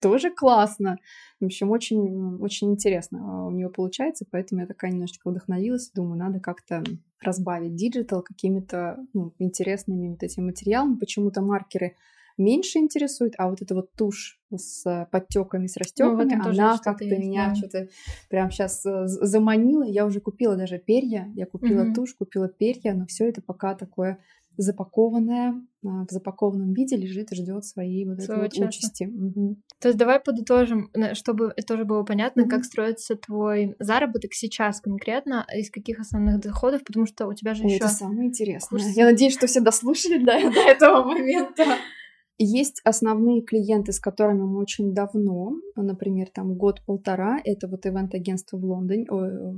тоже 0.00 0.30
классно. 0.30 0.98
В 1.40 1.46
общем, 1.46 1.70
очень, 1.70 2.37
очень 2.40 2.70
интересно 2.70 3.20
а, 3.22 3.46
у 3.46 3.50
нее 3.50 3.68
получается, 3.68 4.26
поэтому 4.30 4.61
я 4.61 4.66
такая 4.66 4.90
немножечко 4.90 5.30
вдохновилась. 5.30 5.90
Думаю, 5.94 6.18
надо 6.18 6.40
как-то 6.40 6.83
разбавить 7.20 7.74
digital 7.74 8.22
какими-то 8.22 8.98
ну, 9.12 9.35
интересными 9.38 10.09
вот 10.09 10.22
этими 10.22 10.44
материалами. 10.44 10.98
Почему-то 10.98 11.42
маркеры 11.42 11.96
меньше 12.37 12.78
интересуют, 12.78 13.35
а 13.38 13.48
вот 13.48 13.62
эта 13.62 13.74
вот 13.74 13.92
тушь 13.92 14.40
с 14.54 15.09
подтеками, 15.11 15.66
с 15.66 15.76
растеками, 15.76 16.35
ну, 16.35 16.50
она 16.50 16.78
как-то 16.78 17.04
меня 17.04 17.48
да. 17.48 17.54
что-то 17.54 17.88
прям 18.28 18.50
сейчас 18.50 18.85
э, 18.87 19.07
заманила. 19.07 19.85
Я 19.85 20.07
уже 20.07 20.20
купила 20.20 20.57
даже 20.57 20.78
перья, 20.78 21.30
я 21.35 21.46
купила 21.46 21.85
угу. 21.85 21.94
тушь, 21.94 22.14
купила 22.14 22.48
перья, 22.48 22.94
но 22.94 23.07
все 23.07 23.28
это 23.28 23.42
пока 23.42 23.74
такое 23.74 24.18
запакованная 24.56 25.54
в 25.82 26.06
запакованном 26.08 26.72
виде 26.72 26.96
лежит 26.96 27.32
и 27.32 27.36
ждет 27.36 27.64
своей 27.64 28.06
вот 28.06 28.18
этой 28.18 28.36
вот 28.36 28.52
участи. 28.54 29.04
Угу. 29.04 29.56
То 29.80 29.88
есть 29.88 29.98
давай 29.98 30.20
подытожим, 30.20 30.90
чтобы 31.12 31.54
тоже 31.66 31.84
было 31.84 32.02
понятно, 32.04 32.42
угу. 32.42 32.50
как 32.50 32.64
строится 32.64 33.16
твой 33.16 33.76
заработок 33.78 34.32
сейчас 34.32 34.80
конкретно, 34.80 35.46
из 35.54 35.70
каких 35.70 36.00
основных 36.00 36.40
доходов, 36.40 36.82
потому 36.84 37.06
что 37.06 37.26
у 37.26 37.34
тебя 37.34 37.54
же 37.54 37.64
еще. 37.64 37.76
Это 37.76 37.88
самое 37.88 38.28
интересное. 38.28 38.78
Курс... 38.78 38.96
Я 38.96 39.04
надеюсь, 39.04 39.34
что 39.34 39.46
все 39.46 39.60
дослушали 39.60 40.18
до, 40.18 40.32
до 40.50 40.60
этого 40.60 41.04
момента. 41.04 41.64
Есть 42.36 42.80
основные 42.84 43.42
клиенты, 43.42 43.92
с 43.92 44.00
которыми 44.00 44.42
мы 44.42 44.58
очень 44.58 44.92
давно, 44.92 45.52
например, 45.76 46.26
там 46.34 46.56
год-полтора, 46.56 47.38
это 47.44 47.68
вот 47.68 47.86
ивент-агентство 47.86 48.56
в 48.56 48.64
Лондоне, 48.64 49.06
о, 49.08 49.54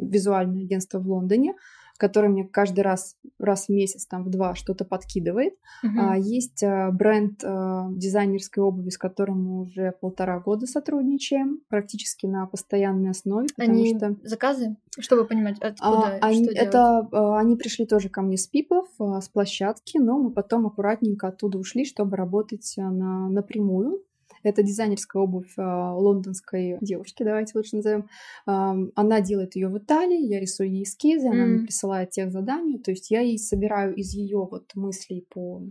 визуальное 0.00 0.62
агентство 0.62 0.98
в 0.98 1.06
Лондоне, 1.06 1.54
который 2.00 2.30
мне 2.30 2.44
каждый 2.44 2.80
раз, 2.80 3.16
раз 3.38 3.66
в 3.66 3.68
месяц, 3.68 4.06
там, 4.06 4.24
в 4.24 4.30
два 4.30 4.54
что-то 4.54 4.84
подкидывает. 4.84 5.52
Uh-huh. 5.84 5.98
А, 5.98 6.16
есть 6.16 6.64
а, 6.64 6.90
бренд 6.90 7.44
а, 7.44 7.88
дизайнерской 7.90 8.62
обуви, 8.64 8.88
с 8.88 8.96
которым 8.96 9.44
мы 9.44 9.60
уже 9.60 9.92
полтора 10.00 10.40
года 10.40 10.66
сотрудничаем, 10.66 11.60
практически 11.68 12.26
на 12.26 12.46
постоянной 12.46 13.10
основе. 13.10 13.48
Они 13.58 13.94
что... 13.96 14.16
заказы, 14.22 14.76
чтобы 14.98 15.26
понимать, 15.26 15.58
откуда, 15.60 16.18
а, 16.20 16.26
они, 16.26 16.44
что 16.44 16.54
это, 16.54 17.08
а, 17.12 17.38
Они 17.38 17.56
пришли 17.56 17.84
тоже 17.84 18.08
ко 18.08 18.22
мне 18.22 18.38
с 18.38 18.46
пиплов, 18.46 18.88
а, 18.98 19.20
с 19.20 19.28
площадки, 19.28 19.98
но 19.98 20.18
мы 20.18 20.30
потом 20.30 20.66
аккуратненько 20.66 21.28
оттуда 21.28 21.58
ушли, 21.58 21.84
чтобы 21.84 22.16
работать 22.16 22.74
на, 22.76 23.28
напрямую. 23.28 24.02
Это 24.42 24.62
дизайнерская 24.62 25.22
обувь 25.22 25.52
э, 25.56 25.62
лондонской 25.62 26.78
девушки, 26.80 27.22
давайте 27.22 27.52
лучше 27.54 27.76
назовем. 27.76 28.08
Э, 28.46 28.72
она 28.94 29.20
делает 29.20 29.56
ее 29.56 29.68
в 29.68 29.78
Италии, 29.78 30.26
я 30.26 30.40
рисую 30.40 30.70
ей 30.70 30.84
эскизы, 30.84 31.28
mm. 31.28 31.30
она 31.30 31.44
мне 31.46 31.66
присылает 31.66 32.10
тех 32.10 32.30
задания, 32.30 32.78
то 32.78 32.90
есть 32.90 33.10
я 33.10 33.20
ей 33.20 33.38
собираю 33.38 33.94
из 33.94 34.14
ее 34.14 34.48
вот 34.50 34.74
мыслей 34.74 35.26
по 35.28 35.62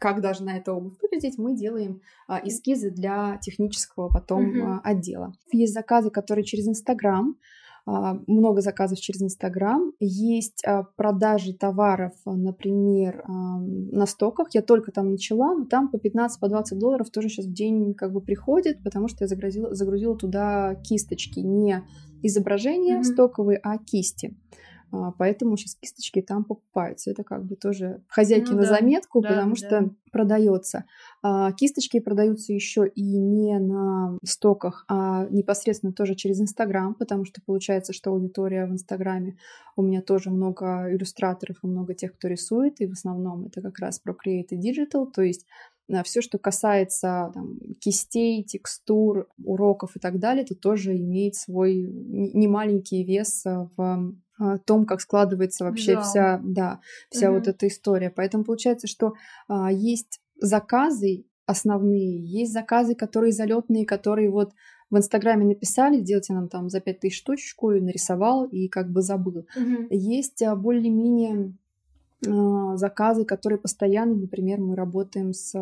как 0.00 0.22
должна 0.22 0.56
эта 0.56 0.72
обувь 0.72 0.94
выглядеть, 1.02 1.36
мы 1.36 1.54
делаем 1.54 2.00
а, 2.26 2.40
эскизы 2.42 2.90
для 2.90 3.36
технического 3.42 4.08
потом 4.08 4.50
mm-hmm. 4.50 4.62
а, 4.62 4.80
отдела. 4.82 5.34
Есть 5.52 5.74
заказы, 5.74 6.10
которые 6.10 6.42
через 6.44 6.66
Инстаграм. 6.66 7.36
А, 7.86 8.18
много 8.26 8.60
заказов 8.60 9.00
через 9.00 9.22
Инстаграм. 9.22 9.92
Есть 10.00 10.62
а, 10.64 10.84
продажи 10.96 11.54
товаров, 11.54 12.12
а, 12.24 12.34
например, 12.34 13.24
на 13.26 14.06
стоках. 14.06 14.48
Я 14.52 14.62
только 14.62 14.92
там 14.92 15.10
начала, 15.10 15.54
но 15.54 15.64
там 15.64 15.90
по 15.90 15.96
15-20 15.96 16.28
по 16.40 16.48
20 16.48 16.78
долларов 16.78 17.10
тоже 17.10 17.28
сейчас 17.28 17.46
в 17.46 17.52
день 17.52 17.94
как 17.94 18.12
бы 18.12 18.20
приходит, 18.20 18.82
потому 18.82 19.08
что 19.08 19.24
я 19.24 19.28
загрузила, 19.28 19.74
загрузила 19.74 20.16
туда 20.16 20.74
кисточки, 20.76 21.40
не 21.40 21.84
изображения 22.22 22.98
mm-hmm. 22.98 23.04
стоковые, 23.04 23.58
а 23.62 23.78
кисти. 23.78 24.28
А, 24.28 24.36
поэтому 25.18 25.56
сейчас 25.56 25.74
кисточки 25.74 26.22
там 26.22 26.44
покупаются. 26.44 27.10
Это 27.10 27.24
как 27.24 27.44
бы 27.44 27.56
тоже 27.56 28.02
хозяйки 28.08 28.50
ну, 28.50 28.56
на 28.56 28.62
да, 28.62 28.68
заметку, 28.68 29.20
да, 29.20 29.28
потому 29.28 29.50
да. 29.50 29.56
что 29.56 29.90
продается. 30.12 30.84
А, 31.22 31.52
кисточки 31.52 32.00
продаются 32.00 32.52
еще 32.52 32.86
и 32.86 33.18
не 33.18 33.58
на 33.58 34.18
стоках, 34.24 34.84
а 34.88 35.26
непосредственно 35.30 35.92
тоже 35.92 36.14
через 36.14 36.40
Инстаграм, 36.40 36.94
потому 36.94 37.24
что 37.24 37.40
получается, 37.44 37.92
что 37.92 38.10
аудитория 38.10 38.66
в 38.66 38.72
Инстаграме 38.72 39.36
у 39.76 39.82
меня 39.82 40.02
тоже 40.02 40.30
много 40.30 40.88
иллюстраторов 40.92 41.58
и 41.62 41.66
много 41.66 41.94
тех, 41.94 42.14
кто 42.14 42.28
рисует, 42.28 42.80
и 42.80 42.86
в 42.86 42.92
основном 42.92 43.46
это 43.46 43.62
как 43.62 43.78
раз 43.78 43.98
про 43.98 44.12
Create 44.12 44.48
и 44.50 44.56
Digital, 44.56 45.06
то 45.10 45.22
есть 45.22 45.46
а, 45.92 46.02
все, 46.02 46.20
что 46.20 46.38
касается 46.38 47.30
там, 47.34 47.58
кистей, 47.80 48.42
текстур, 48.44 49.28
уроков 49.42 49.96
и 49.96 50.00
так 50.00 50.18
далее, 50.18 50.44
это 50.44 50.54
тоже 50.54 50.96
имеет 50.96 51.34
свой 51.34 51.74
немаленький 51.74 53.04
вес 53.04 53.44
в 53.44 54.14
том, 54.64 54.86
как 54.86 55.00
складывается 55.00 55.64
вообще 55.64 55.94
да. 55.94 56.02
вся, 56.02 56.40
да, 56.42 56.80
вся 57.10 57.28
угу. 57.30 57.38
вот 57.38 57.48
эта 57.48 57.66
история. 57.66 58.10
Поэтому 58.10 58.44
получается, 58.44 58.86
что 58.86 59.14
а, 59.48 59.70
есть 59.70 60.20
заказы 60.40 61.24
основные, 61.46 62.24
есть 62.24 62.52
заказы, 62.52 62.94
которые 62.94 63.32
залетные, 63.32 63.84
которые 63.84 64.30
вот 64.30 64.52
в 64.90 64.96
Инстаграме 64.96 65.44
написали, 65.44 66.00
сделайте 66.00 66.32
нам 66.32 66.48
там 66.48 66.68
за 66.68 66.80
5000 66.80 67.14
штучку, 67.14 67.72
и 67.72 67.80
нарисовал, 67.80 68.46
и 68.46 68.68
как 68.68 68.90
бы 68.90 69.02
забыл. 69.02 69.46
Угу. 69.56 69.86
Есть 69.90 70.42
а, 70.42 70.56
более-менее 70.56 71.54
заказы, 72.22 73.24
которые 73.24 73.58
постоянно, 73.58 74.14
например, 74.14 74.60
мы 74.60 74.76
работаем 74.76 75.32
с 75.32 75.54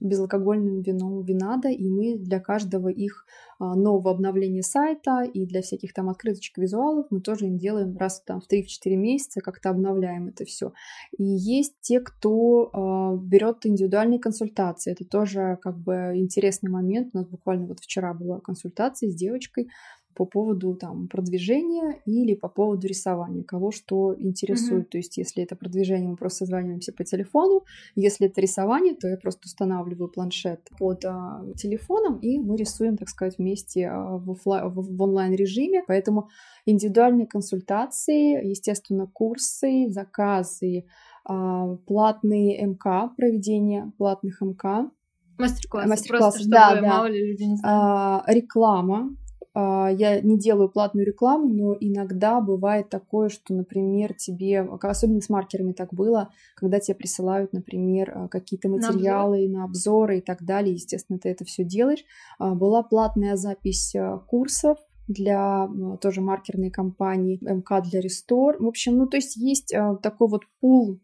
безалкогольным 0.00 0.82
вином 0.82 1.22
Винада, 1.22 1.68
и 1.68 1.88
мы 1.88 2.16
для 2.18 2.40
каждого 2.40 2.88
их 2.88 3.26
а, 3.58 3.74
нового 3.74 4.10
обновления 4.10 4.62
сайта 4.62 5.22
и 5.22 5.46
для 5.46 5.62
всяких 5.62 5.94
там 5.94 6.10
открыточек 6.10 6.58
визуалов 6.58 7.06
мы 7.10 7.20
тоже 7.20 7.46
им 7.46 7.56
делаем 7.56 7.96
раз 7.96 8.20
там 8.20 8.40
в 8.40 8.52
3-4 8.52 8.96
месяца, 8.96 9.40
как-то 9.40 9.70
обновляем 9.70 10.28
это 10.28 10.44
все. 10.44 10.72
И 11.16 11.24
есть 11.24 11.74
те, 11.80 12.00
кто 12.00 12.70
э, 12.72 13.18
берет 13.24 13.64
индивидуальные 13.64 14.18
консультации. 14.18 14.92
Это 14.92 15.06
тоже 15.06 15.58
как 15.62 15.78
бы 15.78 16.12
интересный 16.16 16.70
момент. 16.70 17.10
У 17.14 17.18
нас 17.18 17.26
буквально 17.26 17.66
вот 17.66 17.80
вчера 17.80 18.12
была 18.12 18.40
консультация 18.40 19.10
с 19.10 19.14
девочкой, 19.14 19.68
по 20.16 20.24
поводу 20.24 20.74
там 20.74 21.08
продвижения 21.08 22.00
или 22.06 22.34
по 22.34 22.48
поводу 22.48 22.86
рисования, 22.86 23.44
кого 23.44 23.70
что 23.70 24.14
интересует. 24.18 24.86
Mm-hmm. 24.86 24.90
То 24.90 24.98
есть, 24.98 25.16
если 25.18 25.42
это 25.42 25.56
продвижение, 25.56 26.08
мы 26.08 26.16
просто 26.16 26.38
созваниваемся 26.38 26.92
по 26.92 27.04
телефону. 27.04 27.64
Если 27.94 28.26
это 28.26 28.40
рисование, 28.40 28.94
то 28.94 29.08
я 29.08 29.16
просто 29.16 29.42
устанавливаю 29.44 30.08
планшет 30.08 30.60
под 30.78 31.04
а, 31.04 31.44
телефоном, 31.56 32.18
и 32.18 32.38
мы 32.38 32.56
рисуем, 32.56 32.96
так 32.96 33.08
сказать, 33.08 33.38
вместе 33.38 33.88
а, 33.88 34.16
в, 34.16 34.30
офлайн, 34.30 34.68
в, 34.68 34.96
в 34.96 35.02
онлайн-режиме. 35.02 35.84
Поэтому 35.86 36.28
индивидуальные 36.64 37.26
консультации, 37.26 38.44
естественно, 38.46 39.06
курсы, 39.06 39.88
заказы, 39.90 40.86
а, 41.24 41.76
платные 41.86 42.64
МК, 42.66 43.10
проведение 43.16 43.92
платных 43.98 44.40
МК. 44.40 44.90
Мастер-классы, 45.38 45.88
Мастер-классы, 45.88 46.22
просто, 46.22 46.40
чтобы 46.40 46.54
да, 46.54 46.80
да. 46.80 46.88
мало 46.88 47.06
ли 47.06 47.32
людей 47.32 47.48
не 47.48 47.56
знают. 47.56 48.24
А, 48.26 48.32
реклама, 48.32 49.10
я 49.58 50.20
не 50.20 50.38
делаю 50.38 50.68
платную 50.68 51.06
рекламу, 51.06 51.48
но 51.48 51.76
иногда 51.80 52.40
бывает 52.40 52.90
такое, 52.90 53.30
что, 53.30 53.54
например, 53.54 54.12
тебе, 54.12 54.60
особенно 54.60 55.22
с 55.22 55.30
маркерами 55.30 55.72
так 55.72 55.94
было, 55.94 56.30
когда 56.56 56.78
тебе 56.78 56.94
присылают, 56.94 57.54
например, 57.54 58.12
а, 58.14 58.28
какие-то 58.28 58.68
материалы 58.68 59.38
на, 59.38 59.44
обзор. 59.44 59.58
на 59.58 59.64
обзоры 59.64 60.18
и 60.18 60.20
так 60.20 60.42
далее, 60.44 60.74
естественно, 60.74 61.18
ты 61.18 61.30
это 61.30 61.46
все 61.46 61.64
делаешь. 61.64 62.04
А, 62.38 62.54
была 62.54 62.82
платная 62.82 63.36
запись 63.36 63.94
курсов 64.26 64.78
для 65.08 65.70
тоже 66.02 66.20
маркерной 66.20 66.70
компании 66.70 67.38
МК 67.40 67.80
для 67.80 68.00
Restore. 68.00 68.56
В 68.58 68.66
общем, 68.66 68.98
ну 68.98 69.06
то 69.06 69.16
есть 69.16 69.36
есть 69.36 69.74
такой 70.02 70.28
вот 70.28 70.42
пул 70.60 71.00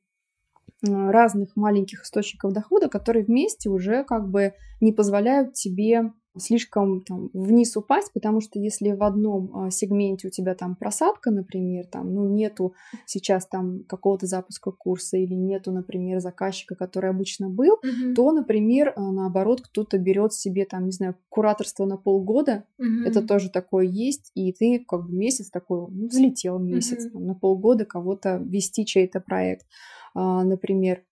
разных 0.83 1.55
маленьких 1.55 2.03
источников 2.03 2.53
дохода, 2.53 2.89
которые 2.89 3.24
вместе 3.24 3.70
уже 3.70 4.03
как 4.05 4.29
бы 4.29 4.55
не 4.81 4.93
позволяют 4.93 5.55
тебе 5.55 6.12
слишком 6.39 7.03
там, 7.03 7.30
вниз 7.33 7.76
упасть, 7.76 8.12
потому 8.12 8.41
что 8.41 8.59
если 8.59 8.93
в 8.93 9.03
одном 9.03 9.51
а, 9.55 9.70
сегменте 9.70 10.28
у 10.28 10.30
тебя 10.30 10.55
там 10.55 10.76
просадка, 10.76 11.30
например, 11.30 11.87
там, 11.87 12.14
ну, 12.14 12.28
нету 12.28 12.74
сейчас 13.07 13.47
там 13.47 13.85
какого-то 13.85 14.26
запуска 14.26 14.70
курса 14.70 15.16
или 15.16 15.35
нету, 15.35 15.72
например, 15.72 16.20
заказчика, 16.20 16.74
который 16.74 17.11
обычно 17.11 17.51
был, 17.51 17.78
Мгм. 17.83 18.14
то, 18.14 18.33
например, 18.33 18.93
а, 18.97 19.12
наоборот, 19.12 19.61
кто-то 19.62 19.99
берет 19.99 20.33
себе 20.33 20.64
там, 20.64 20.87
не 20.87 20.93
знаю, 20.93 21.16
кураторство 21.28 21.85
на 21.85 21.97
полгода, 21.97 22.64
Мгм. 22.78 23.05
это 23.05 23.22
тоже 23.22 23.51
такое 23.51 23.85
есть, 23.87 24.30
и 24.35 24.53
ты 24.53 24.85
как 24.87 25.07
бы 25.07 25.12
месяц 25.14 25.51
такой, 25.51 25.87
ну, 25.91 26.09
взлетел 26.09 26.59
месяц, 26.59 27.05
Мгм. 27.05 27.12
там, 27.12 27.26
на 27.26 27.35
полгода 27.35 27.85
кого-то 27.85 28.37
вести 28.45 28.87
чей-то 28.87 29.20
проект, 29.20 29.66
а, 30.14 30.45
например. 30.45 31.03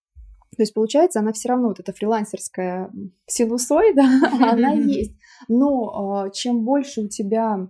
То 0.57 0.63
есть, 0.63 0.75
получается, 0.75 1.21
она 1.21 1.33
все 1.33 1.49
равно, 1.49 1.69
вот 1.69 1.81
эта 1.81 1.93
фрилансерская 1.93 2.91
синусоида, 3.27 4.03
она 4.53 4.73
есть. 4.73 5.15
Но 5.49 6.23
а, 6.25 6.31
чем 6.31 6.65
больше 6.65 7.03
у 7.03 7.09
тебя 7.09 7.69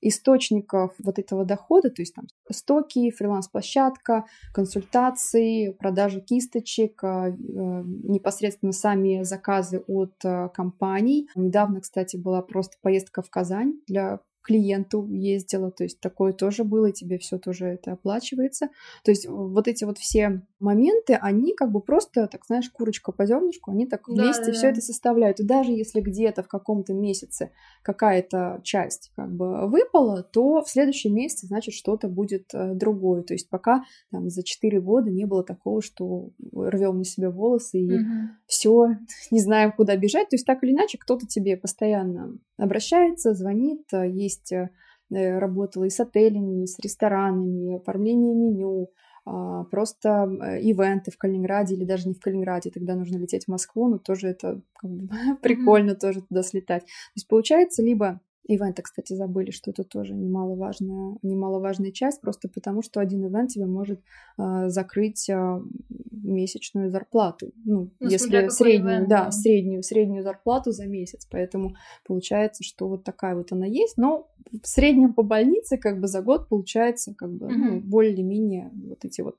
источников 0.00 0.94
вот 0.98 1.18
этого 1.18 1.44
дохода, 1.44 1.90
то 1.90 2.02
есть 2.02 2.14
там 2.14 2.26
стоки, 2.50 3.10
фриланс-площадка, 3.10 4.26
консультации, 4.52 5.70
продажа 5.70 6.20
кисточек, 6.20 7.02
а, 7.02 7.28
э, 7.28 7.32
непосредственно 7.34 8.72
сами 8.72 9.22
заказы 9.22 9.82
от 9.86 10.14
а, 10.24 10.48
компаний. 10.48 11.28
Недавно, 11.34 11.80
кстати, 11.80 12.16
была 12.16 12.42
просто 12.42 12.76
поездка 12.80 13.22
в 13.22 13.30
Казань 13.30 13.80
для 13.86 14.20
клиенту 14.48 15.06
ездила, 15.10 15.70
то 15.70 15.84
есть 15.84 16.00
такое 16.00 16.32
тоже 16.32 16.64
было, 16.64 16.86
и 16.86 16.92
тебе 16.92 17.18
все 17.18 17.38
тоже 17.38 17.66
это 17.66 17.92
оплачивается. 17.92 18.68
То 19.04 19.10
есть 19.10 19.28
вот 19.28 19.68
эти 19.68 19.84
вот 19.84 19.98
все 19.98 20.42
моменты, 20.58 21.14
они 21.20 21.54
как 21.54 21.70
бы 21.70 21.80
просто, 21.80 22.26
так 22.26 22.46
знаешь, 22.46 22.70
курочка 22.70 23.12
по 23.12 23.26
зернышку, 23.26 23.70
они 23.70 23.86
так 23.86 24.02
Да, 24.08 24.14
вместе 24.14 24.46
да, 24.46 24.52
все 24.52 24.62
да. 24.62 24.68
это 24.70 24.80
составляют. 24.80 25.38
И 25.40 25.44
даже 25.44 25.72
если 25.72 26.00
где-то 26.00 26.42
в 26.42 26.48
каком-то 26.48 26.94
месяце 26.94 27.50
какая-то 27.82 28.60
часть 28.64 29.12
как 29.16 29.30
бы 29.30 29.66
выпала, 29.68 30.22
то 30.22 30.62
в 30.62 30.68
следующем 30.68 31.14
месяце, 31.14 31.46
значит, 31.46 31.74
что-то 31.74 32.08
будет 32.08 32.46
э, 32.54 32.74
другое. 32.74 33.22
То 33.22 33.34
есть 33.34 33.50
пока 33.50 33.84
там 34.10 34.30
за 34.30 34.42
4 34.42 34.80
года 34.80 35.10
не 35.10 35.26
было 35.26 35.44
такого, 35.44 35.82
что 35.82 36.30
рвем 36.52 36.98
на 36.98 37.04
себе 37.04 37.28
волосы 37.28 37.78
и 37.80 37.98
Мгм. 37.98 38.30
все, 38.46 38.86
не 39.30 39.40
знаем, 39.40 39.72
куда 39.72 39.96
бежать. 39.96 40.30
То 40.30 40.36
есть 40.36 40.46
так 40.46 40.64
или 40.64 40.72
иначе 40.72 40.96
кто-то 40.98 41.26
тебе 41.26 41.56
постоянно 41.56 42.38
обращается, 42.56 43.34
звонит, 43.34 43.82
э, 43.92 44.08
есть, 44.38 44.52
э, 44.52 44.70
э, 45.10 45.38
работала 45.38 45.84
и 45.84 45.90
с 45.90 46.00
отелями, 46.00 46.62
и 46.62 46.66
с 46.66 46.78
ресторанами, 46.78 47.76
оформление 47.76 48.34
меню, 48.34 48.90
а, 49.30 49.64
просто 49.64 50.08
э, 50.08 50.60
ивенты 50.62 51.10
в 51.10 51.18
Калининграде 51.18 51.74
или 51.74 51.84
даже 51.84 52.08
не 52.08 52.14
в 52.14 52.20
Калининграде, 52.20 52.70
тогда 52.70 52.94
нужно 52.94 53.18
лететь 53.18 53.44
в 53.44 53.48
Москву, 53.48 53.88
но 53.88 53.98
тоже 53.98 54.28
это 54.28 54.62
как 54.74 54.90
бы 54.90 55.08
прикольно 55.42 55.94
тоже 55.94 56.22
туда 56.22 56.42
слетать. 56.42 56.82
То 56.84 57.12
есть 57.16 57.28
получается 57.28 57.82
либо 57.82 58.20
Ивенты, 58.48 58.80
кстати, 58.80 59.12
забыли, 59.12 59.50
что 59.50 59.70
это 59.70 59.84
тоже 59.84 60.14
немаловажная, 60.14 61.18
немаловажная 61.22 61.92
часть, 61.92 62.22
просто 62.22 62.48
потому 62.48 62.82
что 62.82 62.98
один 62.98 63.26
ивент 63.26 63.50
тебе 63.50 63.66
может 63.66 64.00
а, 64.38 64.70
закрыть 64.70 65.28
а, 65.28 65.62
месячную 66.10 66.90
зарплату. 66.90 67.52
Ну, 67.64 67.90
Ну, 68.00 68.08
если 68.08 68.48
среднюю, 68.48 68.94
ивент, 68.96 69.08
да, 69.08 69.24
да. 69.26 69.30
среднюю, 69.30 69.82
среднюю 69.82 70.22
зарплату 70.22 70.72
за 70.72 70.86
месяц. 70.86 71.26
Поэтому 71.30 71.74
получается, 72.06 72.64
что 72.64 72.88
вот 72.88 73.04
такая 73.04 73.36
вот 73.36 73.52
она 73.52 73.66
есть. 73.66 73.98
Но 73.98 74.30
в 74.50 74.66
среднем 74.66 75.12
по 75.12 75.22
больнице 75.22 75.76
как 75.76 76.00
бы 76.00 76.06
за 76.06 76.22
год 76.22 76.48
получается 76.48 77.14
как 77.14 77.30
бы 77.30 77.48
ну, 77.48 77.52
Мгм. 77.52 77.80
более-менее 77.80 78.70
вот 78.72 79.04
эти 79.04 79.20
вот 79.20 79.36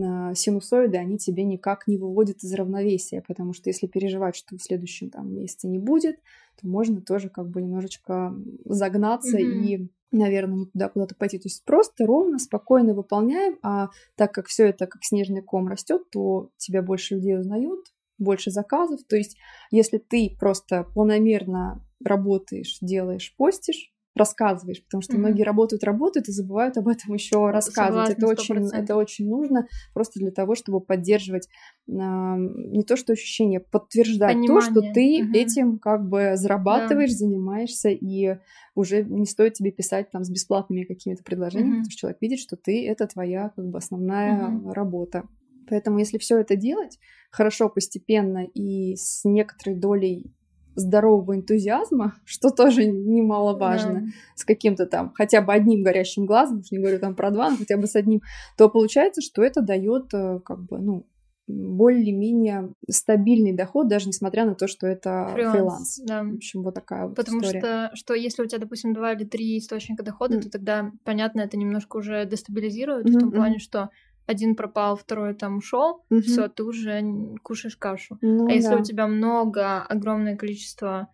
а, 0.00 0.34
синусоиды, 0.34 0.96
они 0.96 1.18
тебе 1.18 1.44
никак 1.44 1.86
не 1.86 1.98
выводят 1.98 2.42
из 2.42 2.52
равновесия, 2.54 3.22
потому 3.26 3.52
что 3.52 3.70
если 3.70 3.86
переживать, 3.86 4.36
что 4.36 4.56
в 4.56 4.62
следующем 4.62 5.10
там 5.10 5.34
месяце 5.34 5.68
не 5.68 5.78
будет, 5.78 6.16
то 6.60 6.66
можно 6.68 7.00
тоже 7.00 7.28
как 7.28 7.48
бы 7.48 7.62
немножечко 7.62 8.34
загнаться 8.64 9.38
Мгм. 9.38 9.64
и 9.64 9.88
наверное, 10.12 10.58
не 10.58 10.66
туда 10.66 10.88
куда-то 10.88 11.14
пойти. 11.16 11.38
То 11.38 11.48
есть 11.48 11.64
просто 11.64 12.06
ровно, 12.06 12.38
спокойно 12.38 12.94
выполняем, 12.94 13.58
а 13.62 13.88
так 14.14 14.32
как 14.32 14.46
все 14.46 14.68
это 14.68 14.86
как 14.86 15.02
снежный 15.04 15.42
ком 15.42 15.68
растет, 15.68 16.08
то 16.10 16.50
тебя 16.56 16.82
больше 16.82 17.16
людей 17.16 17.38
узнают, 17.38 17.86
больше 18.18 18.50
заказов. 18.50 19.00
То 19.08 19.16
есть 19.16 19.36
если 19.70 19.98
ты 19.98 20.36
просто 20.38 20.84
планомерно 20.94 21.84
работаешь, 22.04 22.78
делаешь, 22.80 23.34
постишь, 23.36 23.93
рассказываешь, 24.14 24.82
потому 24.84 25.02
что 25.02 25.14
Мгм. 25.14 25.26
многие 25.26 25.42
работают, 25.42 25.84
работают 25.84 26.28
и 26.28 26.32
забывают 26.32 26.76
об 26.76 26.88
этом 26.88 27.14
еще 27.14 27.50
рассказывать. 27.50 28.08
Согласна, 28.08 28.12
это 28.12 28.26
очень, 28.28 28.54
100%. 28.54 28.84
это 28.84 28.96
очень 28.96 29.28
нужно 29.28 29.66
просто 29.92 30.20
для 30.20 30.30
того, 30.30 30.54
чтобы 30.54 30.80
поддерживать 30.80 31.48
а, 31.90 32.36
не 32.38 32.82
то 32.84 32.96
что 32.96 33.12
ощущение, 33.12 33.60
подтверждать 33.60 34.38
то, 34.46 34.60
что 34.60 34.80
Понимание. 34.80 34.92
ты 34.94 35.20
Мгм. 35.22 35.32
этим 35.34 35.78
как 35.78 36.08
бы 36.08 36.32
зарабатываешь, 36.36 37.12
занимаешься, 37.12 37.90
и 37.90 38.36
уже 38.74 39.02
не 39.04 39.26
стоит 39.26 39.54
тебе 39.54 39.70
писать 39.72 40.10
там 40.10 40.24
с 40.24 40.30
бесплатными 40.30 40.84
какими-то 40.84 41.22
предложениями, 41.24 41.72
Мгм. 41.74 41.82
потому 41.82 41.90
что 41.90 42.00
человек 42.00 42.18
видит, 42.22 42.38
что 42.38 42.56
ты 42.56 42.86
это 42.88 43.06
твоя 43.06 43.50
как 43.54 43.66
бы 43.66 43.78
основная 43.78 44.50
Мгм. 44.50 44.72
работа. 44.72 45.24
Поэтому 45.66 45.98
если 45.98 46.18
все 46.18 46.38
это 46.38 46.56
делать 46.56 46.98
хорошо, 47.30 47.68
постепенно 47.68 48.44
и 48.44 48.96
с 48.96 49.24
некоторой 49.24 49.76
долей 49.76 50.34
здорового 50.74 51.36
энтузиазма, 51.36 52.14
что 52.24 52.50
тоже 52.50 52.84
немаловажно, 52.86 54.00
Да. 54.00 54.06
с 54.36 54.44
каким-то 54.44 54.86
там 54.86 55.12
хотя 55.14 55.40
бы 55.40 55.52
одним 55.52 55.82
горящим 55.82 56.26
глазом, 56.26 56.60
уж 56.60 56.70
не 56.70 56.78
говорю 56.78 56.98
там 56.98 57.14
про 57.14 57.30
два, 57.30 57.50
но 57.50 57.56
хотя 57.56 57.76
бы 57.76 57.86
с 57.86 57.96
одним, 57.96 58.20
то 58.56 58.68
получается, 58.68 59.20
что 59.20 59.42
это 59.42 59.60
дает 59.62 60.12
э, 60.14 60.40
как 60.44 60.64
бы, 60.64 60.78
ну, 60.78 61.06
более-менее 61.46 62.72
стабильный 62.88 63.52
доход, 63.52 63.88
даже 63.88 64.08
несмотря 64.08 64.44
на 64.46 64.54
то, 64.54 64.66
что 64.66 64.86
это 64.86 65.28
фриланс. 65.34 66.00
да. 66.04 66.22
В 66.22 66.34
общем, 66.36 66.62
вот 66.62 66.74
такая 66.74 67.06
вот 67.06 67.16
Потому 67.16 67.40
история. 67.40 67.60
что, 67.60 67.90
что 67.94 68.14
если 68.14 68.42
у 68.42 68.46
тебя, 68.46 68.58
допустим, 68.60 68.94
два 68.94 69.12
или 69.12 69.24
три 69.24 69.58
источника 69.58 70.02
дохода, 70.02 70.34
Мгм. 70.34 70.42
то 70.44 70.50
тогда, 70.50 70.90
понятно, 71.04 71.40
это 71.42 71.56
немножко 71.56 71.96
уже 71.98 72.24
дестабилизирует 72.26 73.04
Мгм, 73.06 73.16
в 73.16 73.20
том 73.20 73.32
плане, 73.32 73.58
что 73.58 73.90
один 74.26 74.54
пропал, 74.56 74.96
второй 74.96 75.34
там 75.34 75.58
ушел, 75.58 76.04
Мгм. 76.10 76.22
все, 76.22 76.48
ты 76.48 76.64
уже 76.64 77.02
кушаешь 77.42 77.76
кашу. 77.76 78.18
Ну 78.22 78.46
а 78.48 78.52
если 78.52 78.70
да. 78.74 78.80
у 78.80 78.82
тебя 78.82 79.06
много, 79.06 79.82
огромное 79.82 80.36
количество 80.36 81.08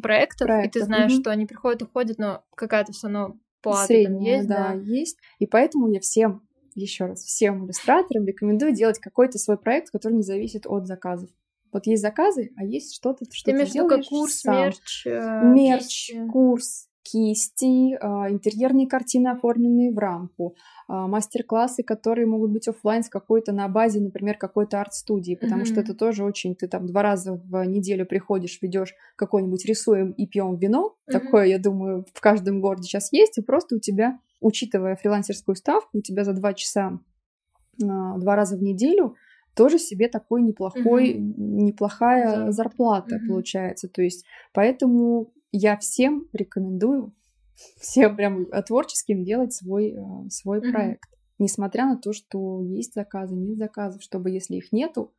проектов, 0.00 0.46
и 0.46 0.50
Проектов, 0.50 0.72
ты 0.80 0.84
знаешь, 0.86 1.12
мгм. 1.12 1.20
что 1.20 1.30
они 1.30 1.46
приходят, 1.46 1.82
уходят, 1.82 2.18
но 2.18 2.44
какая-то 2.56 2.92
все 2.92 3.06
равно 3.08 3.38
плата 3.62 3.86
там 3.86 3.86
Средняя, 3.86 4.36
есть, 4.36 4.48
да, 4.48 4.72
да. 4.74 4.80
есть. 4.80 5.18
И 5.38 5.46
поэтому 5.46 5.88
я 5.92 6.00
всем, 6.00 6.42
еще 6.74 7.06
раз, 7.06 7.22
всем 7.22 7.66
иллюстраторам 7.66 8.26
рекомендую 8.26 8.72
делать 8.74 8.98
какой-то 8.98 9.38
свой 9.38 9.56
проект, 9.58 9.90
который 9.90 10.14
не 10.14 10.22
зависит 10.22 10.66
от 10.66 10.86
заказов. 10.86 11.30
Вот 11.72 11.86
есть 11.86 12.02
заказы, 12.02 12.52
а 12.56 12.64
есть 12.64 12.94
что-то, 12.94 13.24
что 13.30 13.46
Ты 13.46 13.50
ты 13.50 13.56
имеешь 13.56 13.72
делаешь 13.72 14.06
курс, 14.08 14.34
сам. 14.40 14.54
мерч, 14.54 15.06
э, 15.06 15.40
мерч, 15.42 16.06
кисти? 16.08 16.28
курс, 16.28 16.88
кисти, 17.04 17.96
а, 18.00 18.30
интерьерные 18.30 18.88
картины, 18.88 19.28
оформленные 19.28 19.92
в 19.92 19.98
рамку, 19.98 20.56
а, 20.88 21.06
мастер-классы, 21.06 21.82
которые 21.82 22.26
могут 22.26 22.50
быть 22.50 22.66
оффлайн 22.66 23.02
с 23.04 23.08
какой-то 23.08 23.52
на 23.52 23.68
базе, 23.68 24.00
например, 24.00 24.36
какой-то 24.38 24.80
арт-студии, 24.80 25.34
потому 25.36 25.64
что 25.66 25.80
Мгм. 25.80 25.84
это 25.84 25.94
тоже 25.94 26.24
очень, 26.24 26.54
ты 26.56 26.66
там 26.66 26.86
два 26.86 27.02
раза 27.02 27.34
в 27.34 27.64
неделю 27.64 28.06
приходишь, 28.06 28.58
ведешь 28.62 28.94
какой-нибудь 29.16 29.64
рисуем 29.66 30.12
и 30.12 30.26
пьем 30.26 30.56
вино, 30.56 30.96
Мгм. 31.06 31.12
такое, 31.20 31.44
я 31.46 31.58
думаю, 31.58 32.06
в 32.12 32.20
каждом 32.20 32.60
городе 32.60 32.84
сейчас 32.84 33.12
есть, 33.12 33.38
и 33.38 33.42
просто 33.42 33.76
у 33.76 33.78
тебя, 33.78 34.18
учитывая 34.40 34.96
фрилансерскую 34.96 35.54
ставку, 35.56 35.98
у 35.98 36.00
тебя 36.00 36.24
за 36.24 36.32
два 36.32 36.54
часа 36.54 36.98
а, 37.82 38.18
два 38.18 38.36
раза 38.36 38.56
в 38.56 38.62
неделю 38.62 39.16
тоже 39.54 39.78
себе 39.78 40.08
такой 40.08 40.42
неплохой, 40.42 41.14
неплохая 41.14 42.46
За- 42.46 42.52
зарплата 42.52 43.16
Мгм. 43.16 43.26
получается. 43.28 43.88
То 43.88 44.02
есть 44.02 44.24
поэтому 44.52 45.32
я 45.56 45.76
всем 45.76 46.28
рекомендую, 46.32 47.12
всем 47.80 48.16
прям 48.16 48.46
творческим 48.66 49.24
делать 49.24 49.52
свой, 49.52 49.90
э, 49.92 50.28
свой 50.30 50.60
Мгм. 50.60 50.72
проект. 50.72 51.08
Несмотря 51.38 51.86
на 51.86 51.96
то, 51.96 52.12
что 52.12 52.62
есть 52.62 52.94
заказы, 52.94 53.34
нет 53.34 53.58
заказов, 53.58 54.02
чтобы 54.02 54.30
если 54.30 54.56
их 54.56 54.72
нету, 54.72 55.12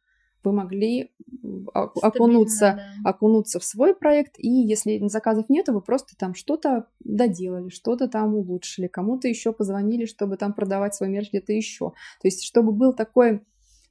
вы 0.44 0.52
могли 0.52 1.12
о- 1.74 1.90
окунуться, 2.02 2.80
да. 3.04 3.10
окунуться 3.10 3.60
в 3.60 3.64
свой 3.64 3.96
проект, 3.96 4.36
и 4.38 4.48
если 4.48 5.06
заказов 5.08 5.50
нету, 5.50 5.74
вы 5.74 5.82
просто 5.82 6.16
там 6.18 6.36
что-то 6.36 6.86
доделали, 7.00 7.70
что-то 7.70 8.08
там 8.08 8.36
улучшили, 8.36 8.88
кому-то 8.88 9.28
еще 9.28 9.52
позвонили, 9.54 10.06
чтобы 10.06 10.38
там 10.38 10.54
продавать 10.54 10.94
свой 10.94 11.10
мерч 11.10 11.30
где-то 11.30 11.52
еще. 11.52 11.90
То 12.22 12.28
есть, 12.28 12.44
чтобы 12.44 12.72
был 12.72 12.94
такой, 12.94 13.42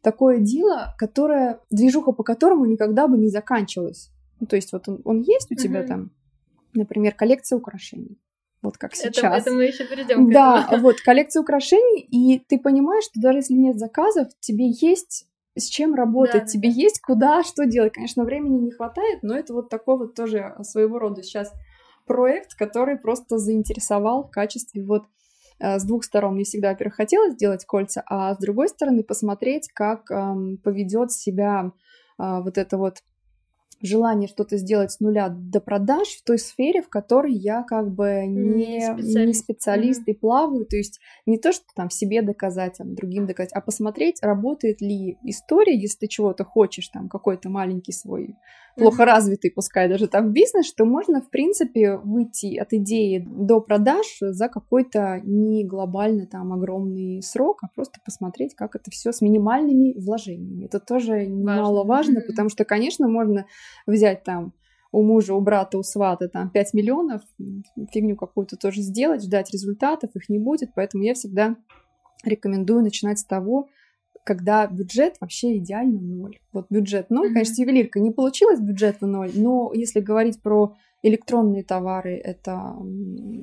такое 0.01 0.39
дело, 0.39 0.95
которое, 0.97 1.61
движуха 1.71 2.13
по 2.13 2.23
которому 2.23 2.67
никогда 2.67 3.09
бы 3.09 3.19
не 3.19 3.29
заканчивалась. 3.29 4.11
Ну, 4.41 4.47
то 4.47 4.57
есть, 4.57 4.73
вот 4.73 4.89
он, 4.89 5.01
он 5.05 5.21
есть 5.23 5.51
у 5.51 5.57
тебя 5.57 5.81
Мгм. 5.81 5.89
там, 5.89 6.11
например, 6.75 7.15
коллекция 7.15 7.57
украшений. 7.59 8.19
Вот 8.63 8.79
как 8.79 8.95
Это, 8.95 9.13
сейчас. 9.13 9.43
это 9.43 9.55
мы 9.55 9.65
еще 9.65 9.85
перейдем 9.85 10.27
к 10.29 10.33
Да, 10.33 10.65
этому. 10.67 10.83
вот 10.85 11.01
коллекция 11.03 11.43
украшений, 11.43 12.01
и 12.01 12.39
ты 12.39 12.59
понимаешь, 12.59 13.05
что 13.05 13.21
даже 13.21 13.39
если 13.39 13.55
нет 13.55 13.79
заказов, 13.79 14.29
тебе 14.41 14.71
есть 14.71 15.27
с 15.57 15.67
чем 15.69 15.95
работать, 15.95 16.45
Да, 16.45 16.47
тебе 16.47 16.69
да. 16.71 16.75
есть 16.75 17.01
куда, 17.01 17.43
что 17.45 17.67
делать. 17.67 17.93
Конечно, 17.93 18.25
времени 18.25 18.59
не 18.59 18.71
хватает, 18.73 19.23
но 19.23 19.37
это 19.37 19.53
вот 19.53 19.69
такой 19.69 19.99
вот 19.99 20.15
тоже 20.15 20.55
своего 20.63 20.99
рода 20.99 21.23
сейчас 21.23 21.53
проект, 22.07 22.55
который 22.55 22.97
просто 22.97 23.39
заинтересовал 23.39 24.25
в 24.25 24.31
качестве 24.31 24.83
вот 24.83 25.05
э, 25.61 25.79
с 25.79 25.85
двух 25.85 26.03
сторон. 26.05 26.35
Мне 26.35 26.45
всегда, 26.45 26.71
во-первых, 26.71 26.95
хотелось 26.97 27.35
сделать 27.35 27.65
кольца, 27.67 28.03
а 28.07 28.35
с 28.35 28.39
другой 28.39 28.69
стороны 28.69 29.03
посмотреть, 29.05 29.69
как 29.73 30.07
поведет 30.63 31.13
себя 31.13 31.71
а, 32.19 32.41
вот 32.43 32.59
это 32.59 32.77
вот 32.79 32.99
желание 33.85 34.29
что-то 34.29 34.57
сделать 34.57 34.93
с 34.93 35.01
нуля 35.01 35.29
до 35.29 35.61
продаж 35.61 36.09
в 36.09 36.25
той 36.25 36.39
сфере, 36.39 36.83
в 36.83 36.89
которой 36.89 37.33
я 37.33 37.63
как 37.63 37.91
бы 37.91 38.25
не, 38.27 38.79
не 38.79 38.81
специалист, 38.81 39.27
не 39.27 39.35
специалист 39.35 40.01
mm-hmm. 40.01 40.13
и 40.13 40.19
плаваю. 40.19 40.67
То 40.67 40.77
есть 40.77 41.01
не 41.27 41.39
то, 41.39 41.53
что 41.53 41.65
там 41.75 41.91
себе 41.91 42.23
доказать, 42.23 42.79
там, 42.79 42.95
другим 42.95 43.27
доказать, 43.27 43.53
а 43.53 43.61
посмотреть, 43.61 44.23
работает 44.23 44.81
ли 44.81 45.19
история, 45.23 45.79
если 45.79 45.99
ты 46.01 46.09
чего-то 46.09 46.45
хочешь, 46.45 46.89
там 46.89 47.09
какой-то 47.09 47.49
маленький 47.49 47.93
свой 47.93 48.37
плохо 48.77 49.05
развитый, 49.05 49.51
пускай 49.51 49.89
даже 49.89 50.09
там 50.09 50.33
бизнес, 50.33 50.67
что 50.67 50.85
можно, 50.85 51.21
в 51.21 51.31
принципе, 51.31 51.97
выйти 51.97 52.57
от 52.57 52.73
идеи 52.73 53.25
до 53.27 53.61
продаж 53.61 54.07
за 54.21 54.49
какой-то 54.49 55.21
не 55.25 55.65
глобальный 55.65 56.27
там 56.27 56.53
огромный 56.53 57.23
срок, 57.23 57.59
а 57.63 57.69
просто 57.75 58.01
посмотреть, 58.05 58.55
как 58.55 58.77
это 58.77 58.91
все 58.91 59.13
с 59.13 59.21
минимальными 59.21 59.99
вложениями. 59.99 60.67
Это 60.67 60.81
тоже 60.81 61.27
немаловажно, 61.27 62.19
mm-hmm. 62.19 62.27
потому 62.27 62.49
что, 62.49 62.65
конечно, 62.65 63.09
можно 63.09 63.47
взять 63.87 64.25
там 64.25 64.53
у 64.93 65.03
мужа, 65.03 65.35
у 65.35 65.41
брата, 65.41 65.77
у 65.77 65.83
свата 65.83 66.29
там 66.29 66.51
5 66.51 66.75
миллионов, 66.75 67.23
фигню 67.93 68.17
какую-то 68.17 68.57
тоже 68.57 68.81
сделать, 68.81 69.25
ждать 69.25 69.51
результатов, 69.51 70.11
их 70.15 70.29
не 70.29 70.39
будет, 70.39 70.71
поэтому 70.75 71.03
я 71.03 71.15
всегда 71.15 71.57
рекомендую 72.25 72.83
начинать 72.83 73.19
с 73.19 73.25
того, 73.25 73.69
когда 74.25 74.67
бюджет 74.67 75.17
вообще 75.21 75.59
идеально 75.59 76.01
ноль. 76.01 76.39
Вот 76.53 76.67
бюджет 76.71 77.11
ноль, 77.11 77.29
mm-hmm. 77.29 77.33
конечно, 77.35 77.63
ювелирка 77.63 78.01
не 78.01 78.11
получилось 78.11 78.61
бюджета 78.61 79.07
ноль, 79.07 79.31
но 79.35 79.71
если 79.75 80.01
говорить 80.01 80.43
про 80.43 80.75
электронные 81.03 81.63
товары, 81.63 82.17
это 82.17 82.75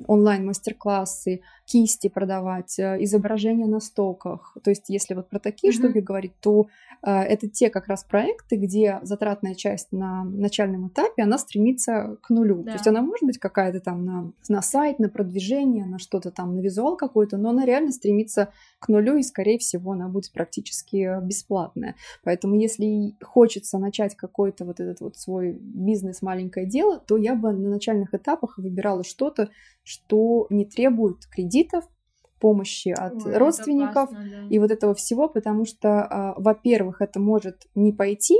онлайн-мастер-классы, 0.08 1.42
кисти 1.72 2.08
продавать, 2.08 2.78
э, 2.78 2.98
изображения 3.00 3.64
на 3.64 3.80
стоках. 3.80 4.54
То 4.62 4.68
есть, 4.68 4.90
если 4.90 5.14
вот 5.14 5.30
про 5.30 5.38
такие 5.38 5.72
mm-hmm. 5.72 5.76
штуки 5.76 5.98
говорить, 5.98 6.34
то 6.40 6.66
э, 7.02 7.10
это 7.10 7.48
те 7.48 7.70
как 7.70 7.88
раз 7.88 8.04
проекты, 8.04 8.56
где 8.56 9.00
затратная 9.02 9.54
часть 9.54 9.90
на 9.90 10.22
начальном 10.24 10.88
этапе, 10.88 11.22
она 11.22 11.38
стремится 11.38 12.18
к 12.20 12.28
нулю. 12.28 12.62
Да. 12.62 12.72
То 12.72 12.76
есть 12.76 12.86
она 12.86 13.00
может 13.00 13.24
быть 13.24 13.38
какая-то 13.38 13.80
там 13.80 14.04
на, 14.04 14.32
на 14.50 14.60
сайт, 14.60 14.98
на 14.98 15.08
продвижение, 15.08 15.86
на 15.86 15.98
что-то 15.98 16.30
там, 16.30 16.56
на 16.56 16.60
визуал 16.60 16.98
какой-то, 16.98 17.38
но 17.38 17.48
она 17.48 17.64
реально 17.64 17.92
стремится 17.92 18.50
к 18.78 18.88
нулю, 18.88 19.16
и, 19.16 19.22
скорее 19.22 19.58
всего, 19.58 19.92
она 19.92 20.08
будет 20.08 20.30
практически 20.32 21.24
бесплатная. 21.24 21.94
Поэтому, 22.22 22.54
если 22.54 23.16
хочется 23.22 23.78
начать 23.78 24.14
какой-то 24.14 24.66
вот 24.66 24.78
этот 24.78 25.00
вот 25.00 25.16
свой 25.16 25.52
бизнес, 25.52 26.20
маленькое 26.20 26.66
дело, 26.66 26.98
то 26.98 27.16
я 27.16 27.34
бы 27.34 27.50
на 27.52 27.70
начальных 27.70 28.12
этапах 28.12 28.58
выбирала 28.58 29.04
что-то, 29.04 29.48
что 29.82 30.46
не 30.50 30.64
требует 30.64 31.26
кредитов, 31.26 31.84
помощи 32.40 32.88
от 32.88 33.24
Ой, 33.24 33.36
родственников 33.36 34.10
опасно, 34.10 34.28
да. 34.28 34.46
и 34.50 34.58
вот 34.58 34.72
этого 34.72 34.94
всего, 34.94 35.28
потому 35.28 35.64
что, 35.64 36.02
а, 36.02 36.34
во-первых, 36.36 37.00
это 37.00 37.20
может 37.20 37.68
не 37.76 37.92
пойти, 37.92 38.36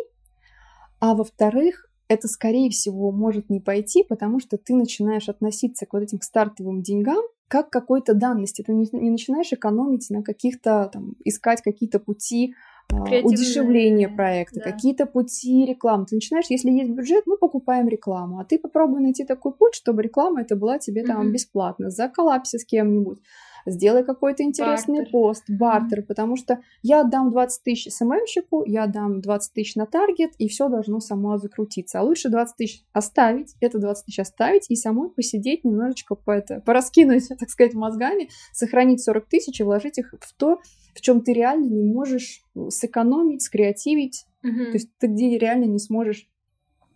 а 0.98 1.14
во-вторых, 1.14 1.88
это, 2.08 2.26
скорее 2.28 2.68
всего, 2.70 3.12
может 3.12 3.48
не 3.48 3.60
пойти, 3.60 4.04
потому 4.04 4.40
что 4.40 4.58
ты 4.58 4.74
начинаешь 4.74 5.28
относиться 5.28 5.86
к 5.86 5.92
вот 5.92 6.02
этим 6.02 6.20
стартовым 6.20 6.82
деньгам 6.82 7.22
как 7.48 7.68
к 7.68 7.72
какой-то 7.72 8.14
данности. 8.14 8.62
Ты 8.62 8.72
не, 8.72 8.88
не 8.92 9.10
начинаешь 9.10 9.52
экономить 9.52 10.08
на 10.10 10.22
каких-то, 10.22 10.90
там, 10.92 11.14
искать 11.24 11.60
какие-то 11.62 12.00
пути 12.00 12.54
удешевление 12.92 14.08
проекта, 14.08 14.60
да. 14.60 14.70
какие-то 14.70 15.06
пути 15.06 15.64
рекламы. 15.64 16.06
Ты 16.06 16.16
начинаешь, 16.16 16.46
если 16.48 16.70
есть 16.70 16.90
бюджет, 16.90 17.24
мы 17.26 17.36
покупаем 17.36 17.88
рекламу, 17.88 18.38
а 18.38 18.44
ты 18.44 18.58
попробуй 18.58 19.00
найти 19.00 19.24
такой 19.24 19.52
путь, 19.52 19.74
чтобы 19.74 20.02
реклама 20.02 20.42
это 20.42 20.56
была 20.56 20.78
тебе 20.78 21.04
там 21.04 21.26
mm-hmm. 21.26 21.32
бесплатно, 21.32 21.90
заколапся 21.90 22.58
с 22.58 22.64
кем-нибудь 22.64 23.18
сделай 23.66 24.04
какой-то 24.04 24.42
интересный 24.42 24.98
бартер. 24.98 25.12
пост, 25.12 25.44
бартер, 25.48 26.00
mm-hmm. 26.00 26.06
потому 26.06 26.36
что 26.36 26.60
я 26.82 27.00
отдам 27.02 27.30
20 27.30 27.62
тысяч 27.62 27.92
СММщику, 27.92 28.64
я 28.66 28.84
отдам 28.84 29.20
20 29.20 29.52
тысяч 29.52 29.76
на 29.76 29.86
таргет, 29.86 30.32
и 30.38 30.48
все 30.48 30.68
должно 30.68 31.00
само 31.00 31.38
закрутиться. 31.38 32.00
А 32.00 32.02
лучше 32.02 32.28
20 32.28 32.56
тысяч 32.56 32.84
оставить, 32.92 33.54
это 33.60 33.78
20 33.78 34.06
тысяч 34.06 34.18
оставить, 34.18 34.66
и 34.68 34.76
самой 34.76 35.10
посидеть 35.10 35.64
немножечко 35.64 36.14
по 36.14 36.30
это, 36.30 36.60
пораскинуть, 36.60 37.28
так 37.38 37.50
сказать, 37.50 37.74
мозгами, 37.74 38.28
сохранить 38.52 39.02
40 39.02 39.26
тысяч 39.28 39.60
и 39.60 39.64
вложить 39.64 39.98
их 39.98 40.14
в 40.20 40.34
то, 40.34 40.60
в 40.94 41.00
чем 41.00 41.22
ты 41.22 41.32
реально 41.32 41.66
не 41.66 41.84
можешь 41.84 42.42
сэкономить, 42.68 43.42
скреативить, 43.42 44.26
mm-hmm. 44.44 44.64
то 44.66 44.72
есть 44.72 44.88
ты 44.98 45.06
где 45.06 45.38
реально 45.38 45.64
не 45.64 45.78
сможешь 45.78 46.28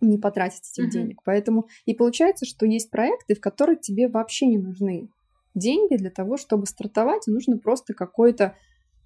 не 0.01 0.17
потратить 0.17 0.69
этих 0.71 0.85
uh-huh. 0.85 0.91
денег. 0.91 1.21
Поэтому 1.23 1.67
и 1.85 1.93
получается, 1.93 2.45
что 2.45 2.65
есть 2.65 2.91
проекты, 2.91 3.35
в 3.35 3.39
которых 3.39 3.81
тебе 3.81 4.07
вообще 4.07 4.45
не 4.45 4.57
нужны 4.57 5.09
деньги 5.57 5.95
для 5.95 6.09
того, 6.09 6.37
чтобы 6.37 6.65
стартовать, 6.65 7.27
нужно 7.27 7.57
просто 7.57 7.93
какое-то 7.93 8.55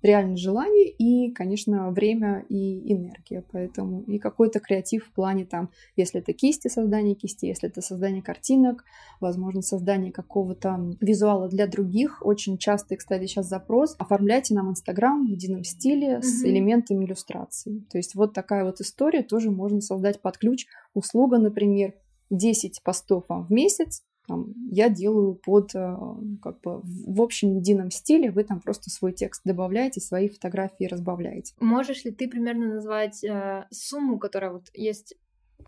реальное 0.01 0.37
желание 0.37 0.89
и, 0.89 1.31
конечно, 1.31 1.91
время 1.91 2.45
и 2.49 2.91
энергия. 2.91 3.43
Поэтому 3.51 4.01
и 4.03 4.17
какой-то 4.19 4.59
креатив 4.59 5.05
в 5.05 5.13
плане 5.13 5.45
там, 5.45 5.69
если 5.95 6.21
это 6.21 6.33
кисти, 6.33 6.67
создание 6.67 7.15
кисти, 7.15 7.45
если 7.45 7.69
это 7.69 7.81
создание 7.81 8.23
картинок, 8.23 8.83
возможно, 9.19 9.61
создание 9.61 10.11
какого-то 10.11 10.95
визуала 10.99 11.47
для 11.49 11.67
других. 11.67 12.25
Очень 12.25 12.57
часто, 12.57 12.95
кстати, 12.95 13.27
сейчас 13.27 13.47
запрос 13.47 13.95
оформляйте 13.99 14.53
нам 14.53 14.71
Инстаграм 14.71 15.25
в 15.25 15.29
едином 15.29 15.63
стиле 15.63 16.15
mm-hmm. 16.15 16.21
с 16.21 16.43
элементами 16.43 17.05
иллюстрации. 17.05 17.83
То 17.91 17.97
есть 17.97 18.15
вот 18.15 18.33
такая 18.33 18.65
вот 18.65 18.81
история 18.81 19.21
тоже 19.21 19.51
можно 19.51 19.81
создать 19.81 20.21
под 20.21 20.37
ключ. 20.37 20.65
Услуга, 20.93 21.37
например, 21.37 21.93
10 22.31 22.81
постов 22.83 23.25
вам 23.27 23.45
в 23.45 23.51
месяц, 23.51 24.03
там, 24.31 24.53
я 24.69 24.87
делаю 24.87 25.35
под 25.35 25.75
э, 25.75 25.95
как 26.41 26.61
бы 26.61 26.79
в 26.83 27.21
общем 27.21 27.57
едином 27.57 27.91
стиле, 27.91 28.31
вы 28.31 28.45
там 28.45 28.61
просто 28.61 28.89
свой 28.89 29.11
текст 29.11 29.41
добавляете, 29.43 29.99
свои 29.99 30.29
фотографии 30.29 30.85
разбавляете. 30.85 31.53
Можешь 31.59 32.05
ли 32.05 32.11
ты 32.11 32.29
примерно 32.29 32.75
назвать 32.75 33.21
э, 33.25 33.65
сумму, 33.71 34.17
которая 34.19 34.53
вот 34.53 34.69
есть 34.73 35.15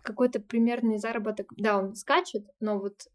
какой-то 0.02 0.40
примерный 0.40 0.96
заработок? 0.96 1.52
Да, 1.58 1.78
он 1.78 1.94
скачет, 1.94 2.46
но 2.58 2.78
вот 2.78 3.08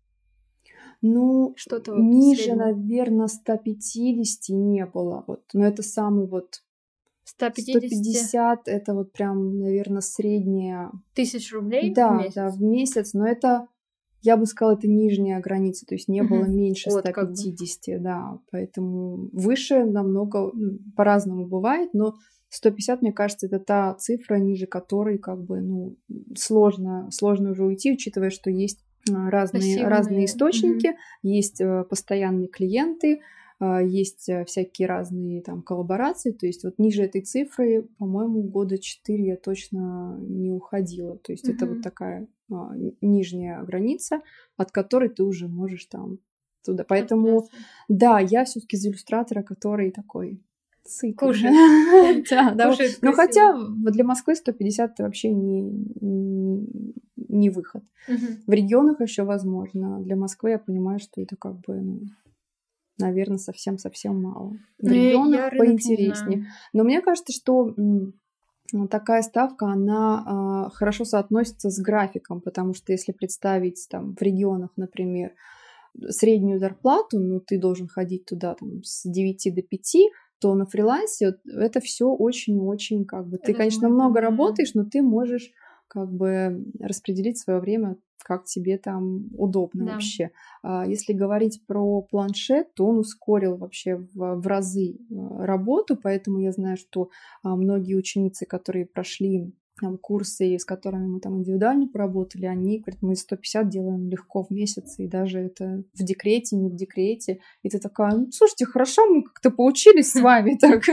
ну, 1.02 1.54
что-то 1.58 1.94
вот 1.94 2.02
ниже, 2.02 2.44
среднее. 2.44 2.66
наверное, 2.66 3.28
150 3.28 4.50
не 4.50 4.86
было. 4.86 5.24
Вот. 5.26 5.42
Но 5.54 5.66
это 5.66 5.82
самый 5.82 6.28
вот 6.28 6.62
150. 7.24 7.78
150 7.78 8.68
это 8.68 8.94
вот 8.94 9.14
прям, 9.14 9.58
наверное, 9.58 10.02
средняя. 10.02 10.92
Тысяч 11.16 11.52
рублей 11.52 11.92
да, 11.92 12.10
в 12.12 12.18
месяц? 12.18 12.34
Да, 12.36 12.50
в 12.50 12.62
месяц. 12.62 13.14
Но 13.14 13.26
это 13.26 13.68
я 14.22 14.38
бы 14.38 14.46
сказала, 14.46 14.76
это 14.76 14.88
нижняя 14.88 15.40
граница, 15.40 15.86
то 15.86 15.96
есть 15.96 16.08
не 16.08 16.24
было 16.24 16.46
меньше 16.46 16.90
150, 16.90 17.16
как 17.16 17.98
бы. 17.98 18.04
да, 18.04 18.40
поэтому 18.52 19.30
выше 19.32 19.86
намного 19.86 20.52
по-разному 20.96 21.48
бывает, 21.48 21.94
но 21.94 22.16
150, 22.50 23.02
мне 23.02 23.14
кажется, 23.14 23.48
это 23.48 23.60
та 23.60 23.94
цифра, 23.94 24.36
ниже 24.36 24.66
которой 24.66 25.18
как 25.18 25.44
бы, 25.44 25.62
ну, 25.62 25.96
сложно, 26.36 27.10
сложно 27.12 27.52
уже 27.52 27.64
уйти, 27.64 27.94
учитывая, 27.94 28.32
что 28.32 28.50
есть 28.50 28.80
а, 29.10 29.30
разные, 29.30 29.88
разные 29.88 30.26
источники, 30.26 30.88
угу. 30.88 30.98
есть 31.24 31.62
э, 31.62 31.84
постоянные 31.90 32.48
клиенты, 32.48 33.22
есть 33.62 34.30
э, 34.30 34.46
всякие 34.46 34.88
разные 34.88 35.42
там 35.42 35.62
коллаборации, 35.62 36.32
то 36.32 36.46
есть 36.46 36.64
вот 36.64 36.80
ниже 36.80 37.04
этой 37.04 37.22
цифры, 37.22 37.88
по-моему, 37.98 38.44
года 38.44 38.78
4 38.78 39.26
я 39.26 39.36
точно 39.36 40.18
не 40.22 40.52
уходила, 40.52 41.18
то 41.18 41.34
есть 41.34 41.48
mm-hmm. 41.48 41.54
это 41.56 41.66
вот 41.66 41.82
такая 41.82 42.28
а, 42.52 42.74
нижняя 43.02 43.62
граница, 43.64 44.22
от 44.58 44.72
которой 44.72 45.10
ты 45.10 45.24
уже 45.24 45.48
можешь 45.48 45.86
там 45.86 46.20
туда. 46.64 46.86
Поэтому, 46.88 47.48
да, 47.88 48.20
я 48.20 48.46
все-таки 48.46 48.78
из 48.78 48.86
иллюстратора, 48.86 49.44
который 49.44 49.92
такой 49.92 50.42
Кушает. 51.18 52.26
да, 52.30 52.52
да. 52.56 52.74
Но 53.02 53.14
хотя 53.14 53.56
для 53.92 54.04
Москвы 54.04 54.36
150 54.36 54.94
это 54.94 55.04
вообще 55.04 55.30
не, 55.30 55.62
не, 57.16 57.50
выход. 57.52 57.84
В 58.08 58.52
регионах 58.52 59.00
еще 59.00 59.24
возможно. 59.24 60.00
Для 60.02 60.16
Москвы 60.16 60.52
я 60.52 60.58
понимаю, 60.58 61.00
что 61.00 61.22
это 61.22 61.36
как 61.36 61.60
бы 61.60 61.76
ну, 61.76 62.00
наверное, 63.00 63.38
совсем-совсем 63.38 64.22
мало. 64.22 64.58
В 64.78 64.84
ну, 64.84 64.94
регионах 64.94 65.52
поинтереснее. 65.58 66.48
Но 66.74 66.84
мне 66.84 67.02
кажется, 67.02 67.34
что 67.34 67.74
такая 68.90 69.22
ставка, 69.22 69.68
она 69.68 70.68
э, 70.68 70.76
хорошо 70.76 71.06
соотносится 71.06 71.70
с 71.70 71.80
графиком, 71.80 72.42
потому 72.42 72.74
что 72.74 72.92
если 72.92 73.12
представить 73.12 73.88
там 73.90 74.16
в 74.16 74.22
регионах, 74.22 74.72
например, 74.76 75.34
среднюю 76.10 76.60
зарплату, 76.60 77.20
ну, 77.20 77.40
ты 77.40 77.60
должен 77.60 77.88
ходить 77.88 78.26
туда 78.26 78.54
там 78.54 78.84
с 78.84 79.10
9 79.10 79.56
до 79.56 79.62
5, 79.62 79.96
то 80.40 80.54
на 80.54 80.66
фрилансе 80.66 81.36
это 81.46 81.80
все 81.80 82.08
очень-очень 82.08 83.06
как 83.06 83.28
бы... 83.28 83.38
Ты, 83.38 83.54
конечно, 83.54 83.90
много 83.90 84.22
работаешь, 84.22 84.74
но 84.74 84.86
ты 84.86 85.02
можешь 85.02 85.52
как 85.90 86.12
бы 86.12 86.66
распределить 86.80 87.38
свое 87.38 87.60
время 87.60 87.98
как 88.24 88.46
тебе 88.46 88.78
там 88.78 89.28
удобно 89.38 89.86
да. 89.86 89.94
вообще. 89.94 90.32
А 90.62 90.86
если 90.86 91.14
говорить 91.14 91.64
про 91.66 92.02
планшет, 92.02 92.74
то 92.76 92.86
он 92.86 93.00
ускорил 93.00 93.58
вообще 93.58 93.96
в, 93.96 94.36
в 94.36 94.46
разы 94.46 94.92
э, 94.92 94.96
работу, 95.46 95.96
поэтому 95.96 96.40
я 96.40 96.52
знаю, 96.52 96.78
что 96.78 97.10
а, 97.44 97.56
многие 97.56 97.96
ученицы, 97.96 98.46
которые 98.46 98.86
прошли 98.86 99.54
там, 99.80 99.98
курсы, 99.98 100.60
с 100.60 100.66
которыми 100.66 101.08
мы 101.08 101.20
там 101.20 101.38
индивидуально 101.38 101.88
поработали, 101.88 102.46
они 102.46 102.80
говорят, 102.80 103.02
мы 103.02 103.16
150 103.16 103.70
делаем 103.70 104.10
легко 104.10 104.44
в 104.44 104.52
месяц, 104.52 105.00
и 105.00 105.08
даже 105.08 105.40
это 105.40 105.84
в 105.94 106.04
декрете, 106.04 106.56
не 106.56 106.70
в 106.70 106.76
декрете. 106.76 107.40
И 107.64 107.70
ты 107.70 107.80
такая, 107.80 108.16
ну, 108.16 108.32
слушайте, 108.32 108.66
хорошо, 108.66 109.06
мы 109.06 109.24
как-то 109.24 109.52
поучились 109.52 110.12
с 110.12 110.20
вами 110.22 110.58
так. 110.60 110.84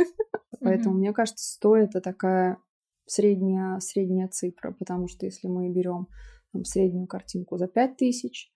Поэтому, 0.61 0.97
мне 0.97 1.13
кажется, 1.13 1.45
100 1.55 1.77
это 1.77 2.01
такая 2.01 2.59
средняя, 3.07 3.79
средняя 3.81 4.29
цифра, 4.29 4.73
потому 4.73 5.09
что 5.09 5.27
если 5.27 5.49
мы 5.49 5.69
берем 5.69 6.09
там, 6.53 6.65
среднюю 6.65 7.07
картинку 7.07 7.57
за 7.57 7.69
5000, 7.69 8.53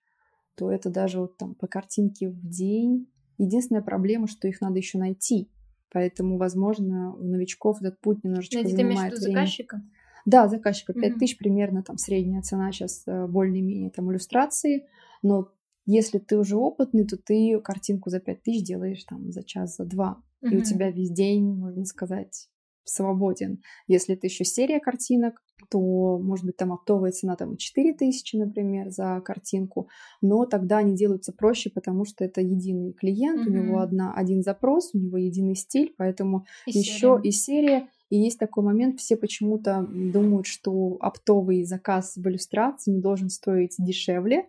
то 0.55 0.71
это 0.71 0.89
даже 0.89 1.19
вот 1.19 1.37
там 1.37 1.55
по 1.55 1.67
картинке 1.67 2.29
в 2.29 2.47
день. 2.47 3.07
Единственная 3.37 3.81
проблема, 3.81 4.27
что 4.27 4.47
их 4.47 4.61
надо 4.61 4.77
еще 4.77 4.97
найти. 4.97 5.49
Поэтому, 5.91 6.37
возможно, 6.37 7.13
у 7.15 7.23
новичков 7.23 7.81
этот 7.81 7.99
путь 7.99 8.23
немножечко 8.23 8.57
Найти, 8.61 8.75
занимает 8.75 9.15
ты 9.15 9.21
время. 9.21 9.33
заказчика? 9.39 9.81
Да, 10.25 10.47
заказчика. 10.47 10.93
5 10.93 11.17
тысяч 11.17 11.37
примерно 11.37 11.83
там 11.83 11.97
средняя 11.97 12.41
цена 12.41 12.71
сейчас 12.71 13.03
э, 13.07 13.27
более-менее 13.27 13.89
там 13.89 14.11
иллюстрации. 14.11 14.85
Но 15.21 15.49
если 15.85 16.19
ты 16.19 16.37
уже 16.37 16.55
опытный, 16.57 17.05
то 17.05 17.17
ты 17.17 17.59
картинку 17.59 18.09
за 18.09 18.19
5 18.19 18.43
тысяч 18.43 18.63
делаешь 18.63 19.03
там 19.03 19.31
за 19.31 19.43
час, 19.43 19.77
за 19.77 19.85
два. 19.85 20.21
И 20.41 20.55
у 20.55 20.61
тебя 20.61 20.89
весь 20.89 21.11
день, 21.11 21.53
можно 21.53 21.85
сказать, 21.85 22.49
свободен. 22.91 23.61
Если 23.87 24.15
это 24.15 24.27
еще 24.27 24.43
серия 24.43 24.79
картинок, 24.79 25.41
то, 25.69 26.17
может 26.19 26.45
быть, 26.45 26.57
там 26.57 26.73
оптовая 26.73 27.11
цена 27.11 27.35
там 27.35 27.55
4 27.57 27.93
тысячи, 27.93 28.35
например, 28.35 28.89
за 28.89 29.21
картинку, 29.23 29.89
но 30.21 30.45
тогда 30.45 30.77
они 30.77 30.95
делаются 30.95 31.31
проще, 31.31 31.69
потому 31.69 32.05
что 32.05 32.25
это 32.25 32.41
единый 32.41 32.93
клиент, 32.93 33.41
mm-hmm. 33.41 33.49
у 33.49 33.53
него 33.53 33.79
одна, 33.79 34.13
один 34.13 34.41
запрос, 34.41 34.91
у 34.93 34.97
него 34.97 35.17
единый 35.17 35.55
стиль, 35.55 35.93
поэтому 35.97 36.45
и 36.65 36.77
еще 36.77 37.19
серия. 37.21 37.21
и 37.21 37.31
серия, 37.31 37.87
и 38.09 38.17
есть 38.17 38.39
такой 38.39 38.63
момент, 38.63 38.99
все 38.99 39.15
почему-то 39.15 39.87
думают, 39.89 40.45
что 40.45 40.97
оптовый 40.99 41.63
заказ 41.63 42.17
в 42.17 42.27
иллюстрации 42.27 42.91
не 42.91 42.99
должен 42.99 43.29
стоить 43.29 43.75
дешевле, 43.77 44.47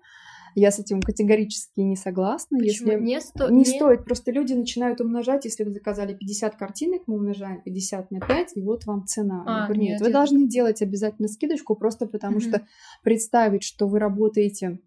я 0.55 0.71
с 0.71 0.79
этим 0.79 1.01
категорически 1.01 1.81
не 1.81 1.97
согласна. 1.97 2.59
Почему? 2.59 2.91
Если 2.93 3.05
не, 3.05 3.21
сто... 3.21 3.49
не, 3.49 3.59
не 3.59 3.65
стоит, 3.65 4.05
просто 4.05 4.33
люди 4.33 4.53
начинают 4.53 5.01
умножать, 5.01 5.45
если 5.45 5.65
вы 5.65 5.71
заказали 5.71 6.15
50 6.15 6.57
картинок, 6.57 7.03
мы 7.07 7.17
умножаем 7.17 7.63
50 7.63 8.11
на 8.11 8.21
5, 8.21 8.57
и 8.57 8.63
вот 8.63 8.85
вам 8.87 9.07
цена. 9.07 9.45
А, 9.47 9.67
говорю, 9.67 9.81
нет, 9.81 9.91
нет, 9.91 10.01
вы 10.01 10.07
это... 10.07 10.15
должны 10.15 10.49
делать 10.49 10.83
обязательно 10.83 11.29
скидочку, 11.29 11.75
просто 11.75 12.07
потому 12.07 12.39
mm-hmm. 12.39 12.49
что 12.49 12.67
представить, 13.03 13.63
что 13.63 13.87
вы 13.87 13.99
работаете 13.99 14.81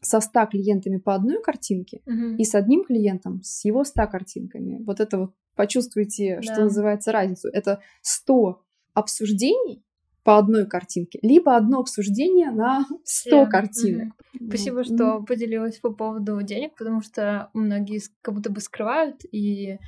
со 0.00 0.20
100 0.20 0.46
клиентами 0.46 0.96
по 0.96 1.14
одной 1.14 1.42
картинке 1.42 2.00
mm-hmm. 2.06 2.36
и 2.36 2.44
с 2.44 2.54
одним 2.54 2.84
клиентом 2.84 3.42
с 3.42 3.64
его 3.64 3.84
100 3.84 4.06
картинками. 4.06 4.82
Вот 4.84 5.00
это 5.00 5.18
вот 5.18 5.34
почувствуйте, 5.56 6.36
да. 6.36 6.42
что 6.42 6.62
называется, 6.62 7.12
разницу. 7.12 7.48
Это 7.52 7.80
100 8.02 8.62
обсуждений 8.94 9.84
по 10.30 10.38
одной 10.38 10.64
картинке, 10.64 11.18
либо 11.22 11.56
одно 11.56 11.80
обсуждение 11.80 12.52
на 12.52 12.86
100 13.04 13.30
Всем. 13.30 13.50
картинок. 13.50 14.08
Mm-hmm. 14.08 14.46
Спасибо, 14.46 14.84
что 14.84 14.94
mm-hmm. 14.94 15.26
поделилась 15.26 15.78
по 15.80 15.90
поводу 15.90 16.40
денег, 16.42 16.76
потому 16.78 17.02
что 17.02 17.50
многие 17.52 18.00
как 18.22 18.34
будто 18.36 18.48
бы 18.48 18.60
скрывают 18.60 19.22
и 19.32 19.78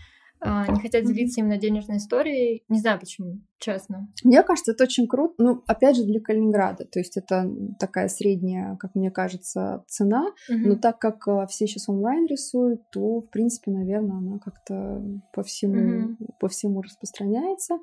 а, 0.41 0.67
не 0.67 0.81
хотят 0.81 1.05
делиться 1.05 1.41
именно 1.41 1.59
денежной 1.59 1.99
историей. 1.99 2.65
Не 2.69 2.81
знаю 2.81 2.99
почему, 2.99 3.41
честно. 3.61 4.09
Мне 4.25 4.43
кажется, 4.43 4.73
это 4.73 4.83
очень 4.83 5.07
круто. 5.07 5.35
Ну, 5.39 5.63
опять 5.69 5.95
же, 5.95 6.03
для 6.03 6.19
Калининграда. 6.19 6.87
То 6.87 6.99
есть 6.99 7.17
это 7.17 7.49
такая 7.79 8.09
средняя, 8.09 8.75
как 8.81 8.97
мне 8.97 9.13
кажется, 9.13 9.85
цена. 9.87 10.27
Mm-hmm. 10.51 10.57
Но 10.57 10.75
так 10.75 10.99
как 10.99 11.29
а, 11.29 11.47
все 11.47 11.69
сейчас 11.69 11.89
онлайн 11.89 12.27
рисуют, 12.27 12.81
то, 12.91 13.21
в 13.21 13.31
принципе, 13.31 13.71
наверное, 13.71 14.17
она 14.17 14.41
как-то 14.41 15.01
по 15.33 15.45
всему, 15.45 16.15
mm-hmm. 16.17 16.27
по 16.41 16.49
всему 16.49 16.83
распространяется. 16.83 17.79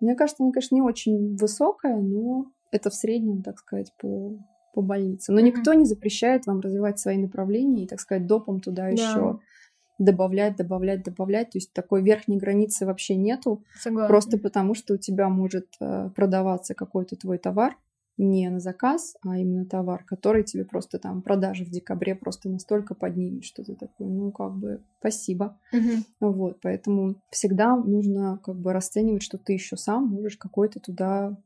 Мне 0.00 0.14
кажется, 0.14 0.42
она, 0.42 0.52
конечно, 0.52 0.74
не 0.74 0.82
очень 0.82 1.36
высокая, 1.36 1.96
но 1.96 2.50
это 2.70 2.90
в 2.90 2.94
среднем, 2.94 3.42
так 3.42 3.58
сказать, 3.58 3.92
по, 3.98 4.38
по 4.74 4.82
больнице. 4.82 5.32
Но 5.32 5.40
mm-hmm. 5.40 5.42
никто 5.42 5.74
не 5.74 5.84
запрещает 5.84 6.46
вам 6.46 6.60
развивать 6.60 6.98
свои 6.98 7.16
направления 7.16 7.84
и, 7.84 7.86
так 7.86 8.00
сказать, 8.00 8.26
допом 8.26 8.60
туда 8.60 8.82
да. 8.84 8.88
еще 8.88 9.40
добавлять, 9.98 10.56
добавлять, 10.56 11.02
добавлять. 11.02 11.50
То 11.50 11.58
есть 11.58 11.72
такой 11.72 12.02
верхней 12.02 12.36
границы 12.36 12.84
вообще 12.86 13.16
нету. 13.16 13.64
Согласна. 13.80 14.08
Просто 14.08 14.38
потому, 14.38 14.74
что 14.74 14.94
у 14.94 14.98
тебя 14.98 15.28
может 15.28 15.68
э, 15.80 16.10
продаваться 16.14 16.74
какой-то 16.74 17.16
твой 17.16 17.38
товар, 17.38 17.76
не 18.18 18.48
на 18.48 18.60
заказ, 18.60 19.16
а 19.22 19.36
именно 19.36 19.66
товар, 19.66 20.04
который 20.04 20.42
тебе 20.42 20.64
просто 20.64 20.98
там 20.98 21.20
продажи 21.20 21.64
в 21.64 21.70
декабре 21.70 22.14
просто 22.14 22.48
настолько 22.48 22.94
поднимет, 22.94 23.44
что 23.44 23.62
ты 23.62 23.74
такой, 23.74 24.06
ну, 24.06 24.32
как 24.32 24.54
бы, 24.56 24.82
спасибо. 25.00 25.58
Uh-huh. 25.74 26.02
Вот, 26.20 26.58
поэтому 26.62 27.16
всегда 27.30 27.76
нужно 27.76 28.40
как 28.42 28.56
бы 28.56 28.72
расценивать, 28.72 29.22
что 29.22 29.36
ты 29.36 29.52
еще 29.52 29.76
сам 29.76 30.06
можешь 30.06 30.38
какой-то 30.38 30.80
туда 30.80 31.36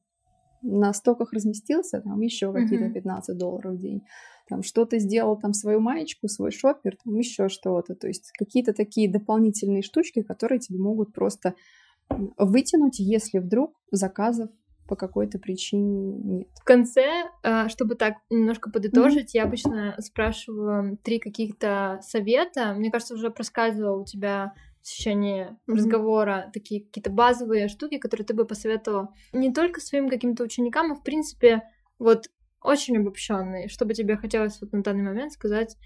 на 0.63 0.93
стоках 0.93 1.33
разместился, 1.33 2.03
там 2.03 2.21
еще 2.21 2.53
какие-то 2.53 2.87
uh-huh. 2.87 2.93
15 2.93 3.37
долларов 3.37 3.75
в 3.75 3.79
день, 3.79 4.03
там 4.49 4.63
что-то 4.63 4.99
сделал, 4.99 5.37
там 5.37 5.55
свою 5.55 5.81
маечку, 5.81 6.29
свой 6.29 6.53
шопер, 6.53 6.97
там 7.03 7.17
еще 7.17 7.49
что-то, 7.49 7.95
то 7.95 8.07
есть 8.07 8.31
какие-то 8.39 8.75
такие 8.75 9.11
дополнительные 9.11 9.83
штучки, 9.83 10.23
которые 10.23 10.61
тебе 10.61 10.79
могут 10.79 11.13
просто 11.13 11.55
вытянуть, 12.37 12.99
если 12.99 13.39
вдруг 13.39 13.75
заказов 13.91 14.51
по 14.91 14.97
какой-то 14.97 15.39
причине 15.39 16.19
нет. 16.19 16.49
В 16.61 16.65
конце, 16.65 17.31
а, 17.45 17.69
чтобы 17.69 17.95
так 17.95 18.15
немножко 18.29 18.73
подытожить, 18.73 19.37
mm-hmm. 19.37 19.39
я 19.39 19.45
обычно 19.45 19.95
спрашиваю 20.01 20.99
три 21.05 21.21
каких-то 21.21 22.01
совета. 22.03 22.75
Мне 22.75 22.91
кажется, 22.91 23.15
уже 23.15 23.31
проскальзывало 23.31 24.01
у 24.01 24.05
тебя 24.05 24.53
в 24.81 24.83
течение 24.83 25.51
mm-hmm. 25.51 25.75
разговора 25.77 26.51
такие 26.53 26.85
какие-то 26.85 27.11
базовые 27.11 27.69
штуки, 27.69 27.99
которые 27.99 28.27
ты 28.27 28.35
бы 28.35 28.45
посоветовала 28.45 29.15
не 29.33 29.53
только 29.53 29.81
своим 29.81 30.09
каким-то 30.09 30.43
ученикам, 30.43 30.91
а 30.91 30.97
в 30.97 31.05
принципе 31.05 31.63
вот 32.01 32.25
очень 32.61 32.99
обобщенные, 32.99 33.69
что 33.69 33.85
бы 33.85 33.95
тебе 33.95 34.17
хотелось 34.17 34.61
вот 34.61 34.73
на 34.73 34.83
данный 34.83 35.05
момент 35.05 35.33
сказать 35.33 35.77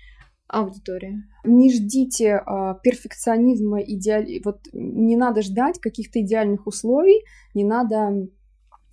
аудитории. 0.49 1.23
Не 1.45 1.71
ждите 1.71 2.43
э, 2.47 2.75
перфекционизма, 2.83 3.83
идеаль... 3.83 4.41
вот 4.45 4.61
не 4.73 5.17
надо 5.17 5.43
ждать 5.43 5.79
каких-то 5.79 6.23
идеальных 6.23 6.67
условий, 6.67 7.23
не 7.53 7.65
надо 7.65 8.29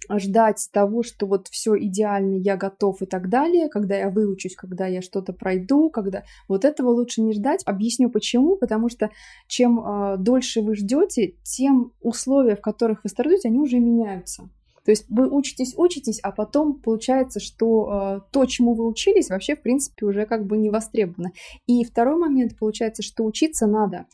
ждать 0.09 0.69
того, 0.71 1.03
что 1.03 1.25
вот 1.25 1.47
все 1.47 1.77
идеально, 1.77 2.35
я 2.35 2.57
готов 2.57 3.01
и 3.01 3.05
так 3.05 3.29
далее, 3.29 3.69
когда 3.69 3.95
я 3.95 4.09
выучусь, 4.09 4.55
когда 4.55 4.87
я 4.87 5.01
что-то 5.01 5.33
пройду, 5.33 5.89
когда 5.89 6.23
вот 6.47 6.65
этого 6.65 6.89
лучше 6.89 7.21
не 7.21 7.33
ждать. 7.33 7.61
Объясню 7.65 8.09
почему, 8.09 8.57
потому 8.57 8.89
что 8.89 9.09
чем 9.47 9.79
э, 9.79 10.17
дольше 10.17 10.61
вы 10.61 10.75
ждете, 10.75 11.35
тем 11.43 11.93
условия, 12.01 12.55
в 12.55 12.61
которых 12.61 13.03
вы 13.03 13.09
стартуете, 13.09 13.49
они 13.49 13.59
уже 13.59 13.79
меняются. 13.79 14.49
То 14.83 14.91
есть 14.91 15.05
вы 15.09 15.29
учитесь, 15.29 15.75
учитесь, 15.77 16.19
а 16.21 16.31
потом 16.31 16.81
получается, 16.81 17.39
что 17.39 18.21
э, 18.25 18.31
то, 18.31 18.45
чему 18.45 18.73
вы 18.73 18.87
учились, 18.87 19.29
вообще 19.29 19.55
в 19.55 19.61
принципе 19.61 20.05
уже 20.05 20.25
как 20.25 20.45
бы 20.47 20.57
не 20.57 20.69
востребовано. 20.69 21.31
И 21.67 21.83
второй 21.83 22.17
момент 22.17 22.57
получается, 22.57 23.03
что 23.03 23.23
учиться 23.23 23.67
надо 23.67 24.07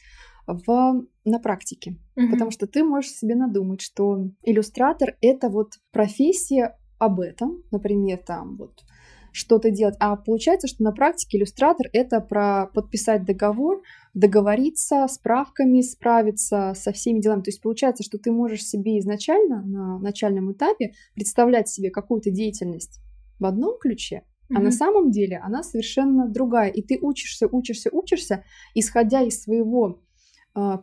в, 0.46 1.06
на 1.30 1.40
практике. 1.40 1.98
Mm-hmm. 2.16 2.32
Потому 2.32 2.52
что 2.52 2.68
ты 2.68 2.84
можешь 2.84 3.12
себе 3.12 3.36
надумать, 3.36 3.82
что 3.82 4.18
иллюстратор— 4.44 5.16
это 5.22 5.50
вот 5.50 5.74
профессия 5.92 6.78
об 7.00 7.20
этом, 7.20 7.64
например, 7.72 8.20
там 8.26 8.58
вот 8.58 8.84
что-то 9.32 9.70
делать. 9.70 9.96
А 10.00 10.16
получается, 10.16 10.68
что 10.68 10.84
на 10.84 10.92
практике 10.92 11.38
иллюстратор— 11.38 11.88
это 11.94 12.22
про 12.22 12.68
подписать 12.74 13.24
договор, 13.24 13.84
договориться 14.14 15.06
с 15.08 15.20
правками, 15.20 15.82
справиться 15.82 16.74
со 16.76 16.92
всеми 16.92 17.20
делами. 17.20 17.44
То 17.44 17.50
есть 17.50 17.62
получается, 17.62 18.04
что 18.04 18.18
ты 18.18 18.32
можешь 18.32 18.66
себе 18.66 18.98
изначально 19.00 19.62
на 19.62 20.00
начальном 20.00 20.52
этапе 20.54 20.94
представлять 21.14 21.70
себе 21.70 21.92
какую-то 21.92 22.32
деятельность 22.32 23.00
в 23.40 23.46
одном 23.46 23.78
ключе, 23.78 24.24
mm-hmm. 24.50 24.56
а 24.58 24.60
на 24.60 24.72
самом 24.72 25.12
деле 25.12 25.38
она 25.38 25.62
совершенно 25.62 26.28
другая. 26.28 26.72
И 26.72 26.82
ты 26.82 26.98
учишься, 27.00 27.48
учишься, 27.52 27.90
учишься, 27.92 28.44
исходя 28.74 29.22
из 29.22 29.44
своего 29.44 30.02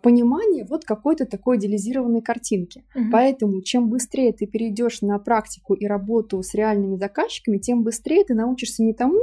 понимание 0.03 0.65
вот 0.65 0.85
какой-то 0.85 1.27
такой 1.27 1.57
идеализированной 1.57 2.23
картинки. 2.23 2.85
Угу. 2.95 3.05
Поэтому 3.11 3.63
чем 3.63 3.89
быстрее 3.89 4.33
ты 4.33 4.47
перейдешь 4.47 5.01
на 5.03 5.19
практику 5.19 5.75
и 5.75 5.87
работу 5.87 6.43
с 6.43 6.55
реальными 6.55 6.97
заказчиками, 6.97 7.59
тем 7.59 7.83
быстрее 7.83 8.25
ты 8.25 8.35
научишься 8.35 8.85
не 8.85 8.95
тому 8.95 9.21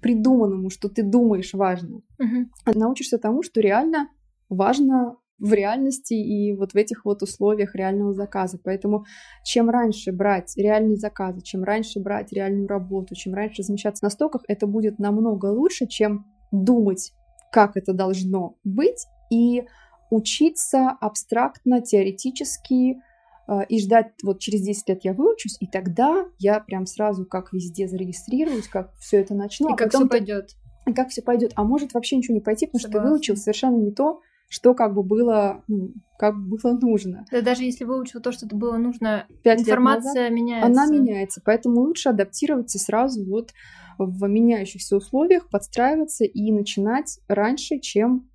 придуманному, 0.00 0.70
что 0.70 0.88
ты 0.88 1.02
думаешь 1.02 1.52
важно, 1.52 1.96
угу. 2.18 2.48
а 2.64 2.72
научишься 2.78 3.18
тому, 3.18 3.42
что 3.42 3.60
реально 3.60 4.08
важно 4.48 5.16
в 5.38 5.52
реальности 5.52 6.14
и 6.14 6.54
вот 6.54 6.72
в 6.72 6.76
этих 6.76 7.04
вот 7.04 7.22
условиях 7.22 7.74
реального 7.74 8.12
заказа. 8.12 8.58
Поэтому 8.62 9.04
чем 9.44 9.68
раньше 9.70 10.12
брать 10.12 10.54
реальные 10.56 10.96
заказы, 10.96 11.40
чем 11.42 11.64
раньше 11.64 12.00
брать 12.00 12.32
реальную 12.32 12.66
работу, 12.66 13.14
чем 13.14 13.34
раньше 13.34 13.62
размещаться 13.62 14.04
на 14.04 14.10
стоках, 14.10 14.42
это 14.48 14.66
будет 14.66 14.98
намного 14.98 15.46
лучше, 15.46 15.86
чем 15.86 16.26
думать, 16.50 17.12
как 17.52 17.76
это 17.76 17.92
должно 17.92 18.56
быть, 18.64 19.06
и 19.30 19.64
учиться 20.10 20.90
абстрактно, 21.00 21.80
теоретически, 21.80 23.00
э, 23.48 23.64
и 23.68 23.80
ждать, 23.80 24.12
вот 24.22 24.40
через 24.40 24.62
10 24.62 24.88
лет 24.88 25.00
я 25.04 25.12
выучусь, 25.12 25.56
и 25.60 25.66
тогда 25.66 26.26
я 26.38 26.60
прям 26.60 26.86
сразу 26.86 27.24
как 27.24 27.52
везде 27.52 27.88
зарегистрируюсь, 27.88 28.68
как 28.68 28.92
все 28.96 29.18
это 29.18 29.34
начну. 29.34 29.70
И 29.70 29.72
а 29.72 29.76
как 29.76 29.90
все 29.90 30.06
пойдет. 30.06 30.56
И 30.86 30.92
как 30.92 31.08
все 31.10 31.22
пойдет. 31.22 31.52
А 31.56 31.64
может 31.64 31.94
вообще 31.94 32.16
ничего 32.16 32.34
не 32.34 32.40
пойти, 32.40 32.66
потому 32.66 32.80
Согласна. 32.80 33.00
что 33.00 33.08
ты 33.08 33.12
выучил 33.12 33.36
совершенно 33.36 33.76
не 33.76 33.92
то, 33.92 34.20
что 34.50 34.74
как 34.74 34.94
бы 34.94 35.04
было, 35.04 35.62
ну, 35.68 35.94
как 36.18 36.36
было 36.36 36.72
нужно. 36.72 37.24
Да 37.30 37.40
даже 37.40 37.62
если 37.62 37.84
выучил 37.84 38.20
то, 38.20 38.32
что 38.32 38.46
было 38.46 38.76
нужно, 38.78 39.26
информация 39.44 40.24
назад, 40.24 40.32
меняется. 40.32 40.66
Она 40.66 40.86
меняется, 40.86 41.42
поэтому 41.44 41.82
лучше 41.82 42.08
адаптироваться 42.08 42.78
сразу 42.80 43.24
вот 43.24 43.52
в 43.96 44.26
меняющихся 44.26 44.96
условиях, 44.96 45.48
подстраиваться 45.50 46.24
и 46.24 46.50
начинать 46.50 47.20
раньше, 47.28 47.78
чем 47.78 48.29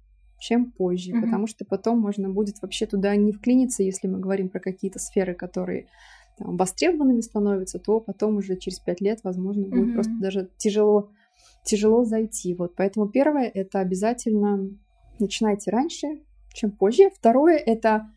чем 0.45 0.71
позже, 0.71 1.11
mm-hmm. 1.11 1.21
потому 1.21 1.47
что 1.47 1.65
потом 1.65 1.99
можно 1.99 2.29
будет 2.29 2.61
вообще 2.61 2.85
туда 2.85 3.15
не 3.15 3.31
вклиниться, 3.31 3.81
если 3.81 4.07
мы 4.07 4.19
говорим 4.19 4.49
про 4.49 4.59
какие-то 4.59 4.99
сферы, 4.99 5.33
которые 5.33 5.87
там, 6.37 6.55
востребованными 6.55 7.21
становятся, 7.21 7.79
то 7.79 7.99
потом 7.99 8.37
уже 8.37 8.55
через 8.57 8.79
пять 8.79 9.01
лет, 9.01 9.21
возможно, 9.23 9.63
будет 9.63 9.89
mm-hmm. 9.89 9.93
просто 9.93 10.13
даже 10.21 10.49
тяжело, 10.57 11.09
тяжело 11.63 12.03
зайти. 12.05 12.53
Вот, 12.53 12.75
поэтому 12.75 13.07
первое 13.07 13.49
это 13.51 13.79
обязательно 13.79 14.69
начинайте 15.17 15.71
раньше, 15.71 16.21
чем 16.53 16.71
позже. 16.71 17.09
Второе 17.09 17.57
это 17.57 18.11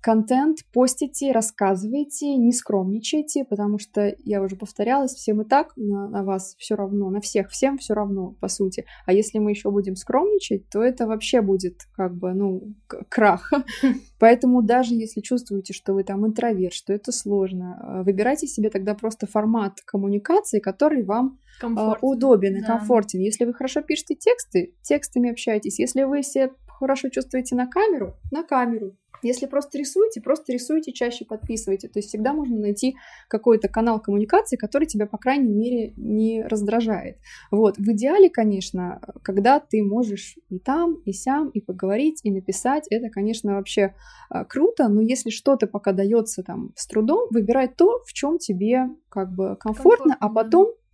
контент 0.00 0.58
постите, 0.72 1.32
рассказывайте, 1.32 2.36
не 2.36 2.52
скромничайте, 2.52 3.44
потому 3.44 3.78
что, 3.78 4.14
я 4.24 4.42
уже 4.42 4.56
повторялась, 4.56 5.14
всем 5.14 5.42
и 5.42 5.44
так 5.44 5.72
на, 5.76 6.08
на 6.08 6.24
вас 6.24 6.54
все 6.58 6.74
равно, 6.74 7.10
на 7.10 7.20
всех, 7.20 7.50
всем 7.50 7.78
все 7.78 7.94
равно, 7.94 8.36
по 8.40 8.48
сути. 8.48 8.84
А 9.06 9.12
если 9.12 9.38
мы 9.38 9.50
еще 9.50 9.70
будем 9.70 9.96
скромничать, 9.96 10.68
то 10.68 10.82
это 10.82 11.06
вообще 11.06 11.40
будет 11.40 11.82
как 11.92 12.14
бы, 12.14 12.34
ну, 12.34 12.74
крах. 13.08 13.52
Поэтому 14.18 14.62
даже 14.62 14.94
если 14.94 15.20
чувствуете, 15.20 15.72
что 15.72 15.94
вы 15.94 16.04
там 16.04 16.26
интроверт, 16.26 16.74
что 16.74 16.92
это 16.92 17.12
сложно, 17.12 17.80
э, 17.82 18.02
выбирайте 18.02 18.46
себе 18.46 18.70
тогда 18.70 18.94
просто 18.94 19.26
формат 19.26 19.80
коммуникации, 19.84 20.60
который 20.60 21.02
вам 21.04 21.38
а, 21.58 21.60
комфортен. 21.60 21.98
удобен 22.08 22.56
и 22.56 22.60
да. 22.60 22.66
комфортен. 22.66 23.20
Если 23.20 23.44
вы 23.44 23.54
хорошо 23.54 23.82
пишете 23.82 24.14
тексты, 24.14 24.74
текстами 24.82 25.30
общайтесь. 25.30 25.78
Если 25.78 26.02
вы 26.02 26.22
себя 26.22 26.50
хорошо 26.78 27.08
чувствуете 27.08 27.54
на 27.54 27.66
камеру, 27.66 28.14
на 28.30 28.42
камеру. 28.42 28.96
Если 29.22 29.46
просто 29.46 29.78
рисуете, 29.78 30.20
просто 30.20 30.52
рисуйте, 30.52 30.92
чаще 30.92 31.24
подписывайте. 31.24 31.88
То 31.88 31.98
есть 31.98 32.08
всегда 32.08 32.32
можно 32.32 32.56
найти 32.56 32.96
какой-то 33.28 33.68
канал 33.68 34.00
коммуникации, 34.00 34.56
который 34.56 34.86
тебя, 34.86 35.06
по 35.06 35.18
крайней 35.18 35.52
мере, 35.52 35.92
не 35.96 36.44
раздражает. 36.44 37.18
Вот. 37.50 37.78
В 37.78 37.92
идеале, 37.92 38.30
конечно, 38.30 39.00
когда 39.22 39.58
ты 39.58 39.82
можешь 39.82 40.36
и 40.50 40.58
там, 40.60 40.94
и 41.04 41.12
сям, 41.12 41.48
и 41.48 41.60
поговорить, 41.60 42.20
и 42.22 42.30
написать, 42.30 42.86
это, 42.90 43.10
конечно, 43.10 43.56
вообще 43.56 43.94
а, 44.30 44.44
круто, 44.44 44.88
но 44.88 45.00
если 45.00 45.30
что-то 45.30 45.66
пока 45.66 45.92
дается 45.92 46.42
там 46.42 46.70
с 46.76 46.86
трудом, 46.86 47.28
выбирай 47.30 47.68
то, 47.68 48.00
в 48.06 48.12
чем 48.12 48.38
тебе 48.38 48.88
как 49.08 49.32
бы 49.32 49.56
комфортно, 49.56 50.14
комфортно 50.14 50.16
а 50.20 50.28
потом 50.28 50.66
а, 50.68 50.87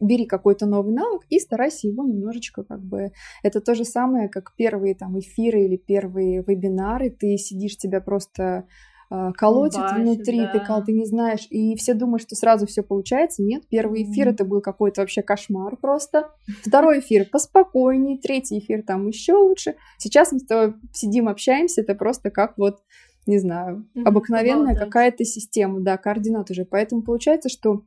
бери 0.00 0.26
какой-то 0.26 0.66
новый 0.66 0.92
навык 0.92 1.22
и 1.28 1.38
старайся 1.38 1.88
его 1.88 2.04
немножечко 2.04 2.64
как 2.64 2.80
бы... 2.80 3.12
Это 3.42 3.60
то 3.60 3.74
же 3.74 3.84
самое, 3.84 4.28
как 4.28 4.54
первые 4.56 4.94
там 4.94 5.18
эфиры 5.18 5.64
или 5.64 5.76
первые 5.76 6.42
вебинары. 6.46 7.10
Ты 7.10 7.36
сидишь, 7.36 7.76
тебя 7.76 8.00
просто 8.00 8.66
э, 9.10 9.32
колотит 9.36 9.80
Бачит, 9.80 9.98
внутри, 9.98 10.40
да. 10.40 10.52
ты, 10.52 10.84
ты 10.86 10.92
не 10.92 11.04
знаешь, 11.04 11.46
и 11.50 11.76
все 11.76 11.94
думают, 11.94 12.22
что 12.22 12.34
сразу 12.34 12.66
все 12.66 12.82
получается. 12.82 13.42
Нет, 13.42 13.64
первый 13.68 14.02
эфир 14.02 14.28
mm-hmm. 14.28 14.32
это 14.32 14.44
был 14.44 14.60
какой-то 14.60 15.02
вообще 15.02 15.22
кошмар 15.22 15.76
просто. 15.76 16.30
Второй 16.64 17.00
эфир 17.00 17.26
поспокойнее, 17.30 18.18
третий 18.18 18.58
эфир 18.58 18.82
там 18.82 19.06
еще 19.06 19.34
лучше. 19.34 19.76
Сейчас 19.98 20.32
мы 20.32 20.40
с 20.40 20.46
тобой 20.46 20.74
сидим, 20.92 21.28
общаемся, 21.28 21.82
это 21.82 21.94
просто 21.94 22.30
как 22.30 22.58
вот 22.58 22.78
не 23.26 23.38
знаю, 23.38 23.86
mm-hmm. 23.94 24.04
обыкновенная 24.04 24.74
какая-то 24.74 25.22
система, 25.24 25.80
да, 25.80 25.98
координат 25.98 26.50
уже. 26.50 26.64
Поэтому 26.64 27.02
получается, 27.02 27.50
что 27.50 27.82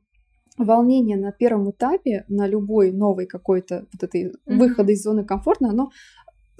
волнение 0.57 1.17
на 1.17 1.31
первом 1.31 1.71
этапе, 1.71 2.25
на 2.27 2.47
любой 2.47 2.91
новой 2.91 3.25
какой-то 3.25 3.87
вот 3.93 4.03
этой 4.03 4.25
mm-hmm. 4.25 4.57
выхода 4.57 4.91
из 4.91 5.01
зоны 5.01 5.23
комфорта, 5.23 5.67
оно 5.67 5.89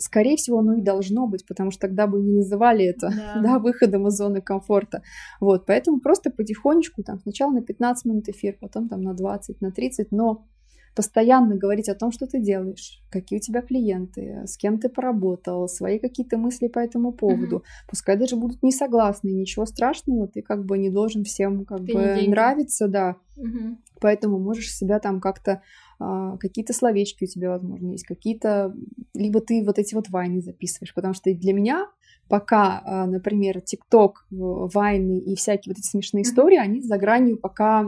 скорее 0.01 0.35
всего, 0.35 0.59
оно 0.59 0.73
и 0.73 0.81
должно 0.81 1.27
быть, 1.27 1.45
потому 1.45 1.71
что 1.71 1.81
тогда 1.81 2.07
бы 2.07 2.19
не 2.19 2.33
называли 2.37 2.85
это 2.85 3.09
да. 3.09 3.41
Да, 3.43 3.59
выходом 3.59 4.07
из 4.07 4.13
зоны 4.13 4.41
комфорта. 4.41 5.03
Вот, 5.39 5.65
поэтому 5.65 5.99
просто 5.99 6.31
потихонечку, 6.31 7.03
там, 7.03 7.19
сначала 7.19 7.51
на 7.51 7.61
15 7.61 8.05
минут 8.05 8.27
эфир, 8.27 8.57
потом 8.59 8.89
там 8.89 9.01
на 9.01 9.13
20, 9.13 9.61
на 9.61 9.71
30, 9.71 10.11
но 10.11 10.47
постоянно 10.95 11.55
говорить 11.55 11.89
о 11.89 11.95
том, 11.95 12.11
что 12.11 12.27
ты 12.27 12.39
делаешь, 12.39 13.01
какие 13.09 13.39
у 13.39 13.41
тебя 13.41 13.61
клиенты, 13.61 14.43
с 14.45 14.57
кем 14.57 14.79
ты 14.79 14.89
поработал, 14.89 15.67
свои 15.67 15.99
какие-то 15.99 16.37
мысли 16.37 16.67
по 16.67 16.79
этому 16.79 17.11
поводу. 17.11 17.57
Mm-hmm. 17.57 17.89
Пускай 17.89 18.17
даже 18.17 18.35
будут 18.35 18.61
не 18.63 18.71
согласны, 18.71 19.29
ничего 19.29 19.65
страшного, 19.65 20.27
ты 20.27 20.41
как 20.41 20.65
бы 20.65 20.77
не 20.77 20.89
должен 20.89 21.23
всем 21.23 21.65
как 21.65 21.85
ты 21.85 21.93
бы 21.93 22.27
нравиться, 22.27 22.87
да. 22.87 23.15
Mm-hmm. 23.37 23.77
Поэтому 24.01 24.39
можешь 24.39 24.73
себя 24.73 24.99
там 24.99 25.21
как-то 25.21 25.61
а, 25.99 26.37
какие-то 26.37 26.73
словечки 26.73 27.25
у 27.25 27.27
тебя, 27.27 27.51
возможно, 27.51 27.91
есть, 27.91 28.05
какие-то, 28.05 28.75
либо 29.13 29.39
ты 29.39 29.63
вот 29.63 29.77
эти 29.77 29.93
вот 29.93 30.09
вайны 30.09 30.41
записываешь, 30.41 30.93
потому 30.93 31.13
что 31.13 31.33
для 31.33 31.53
меня 31.53 31.87
пока, 32.27 32.81
а, 32.83 33.05
например, 33.05 33.61
ТикТок, 33.61 34.25
вайны 34.29 35.19
и 35.19 35.35
всякие 35.35 35.73
вот 35.73 35.79
эти 35.79 35.87
смешные 35.87 36.23
истории, 36.23 36.57
они 36.57 36.81
за 36.81 36.97
гранью 36.97 37.37
пока 37.37 37.87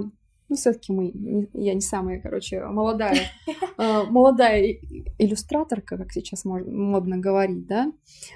ну, 0.54 0.58
все-таки 0.58 0.94
мы, 0.94 1.12
я 1.54 1.74
не 1.74 1.82
самая, 1.82 2.22
короче, 2.22 2.64
молодая, 2.64 3.18
а, 3.78 4.04
молодая 4.10 4.78
иллюстраторка, 5.18 5.98
как 5.98 6.12
сейчас 6.12 6.46
модно 6.46 7.18
говорить, 7.18 7.66
да, 7.66 7.92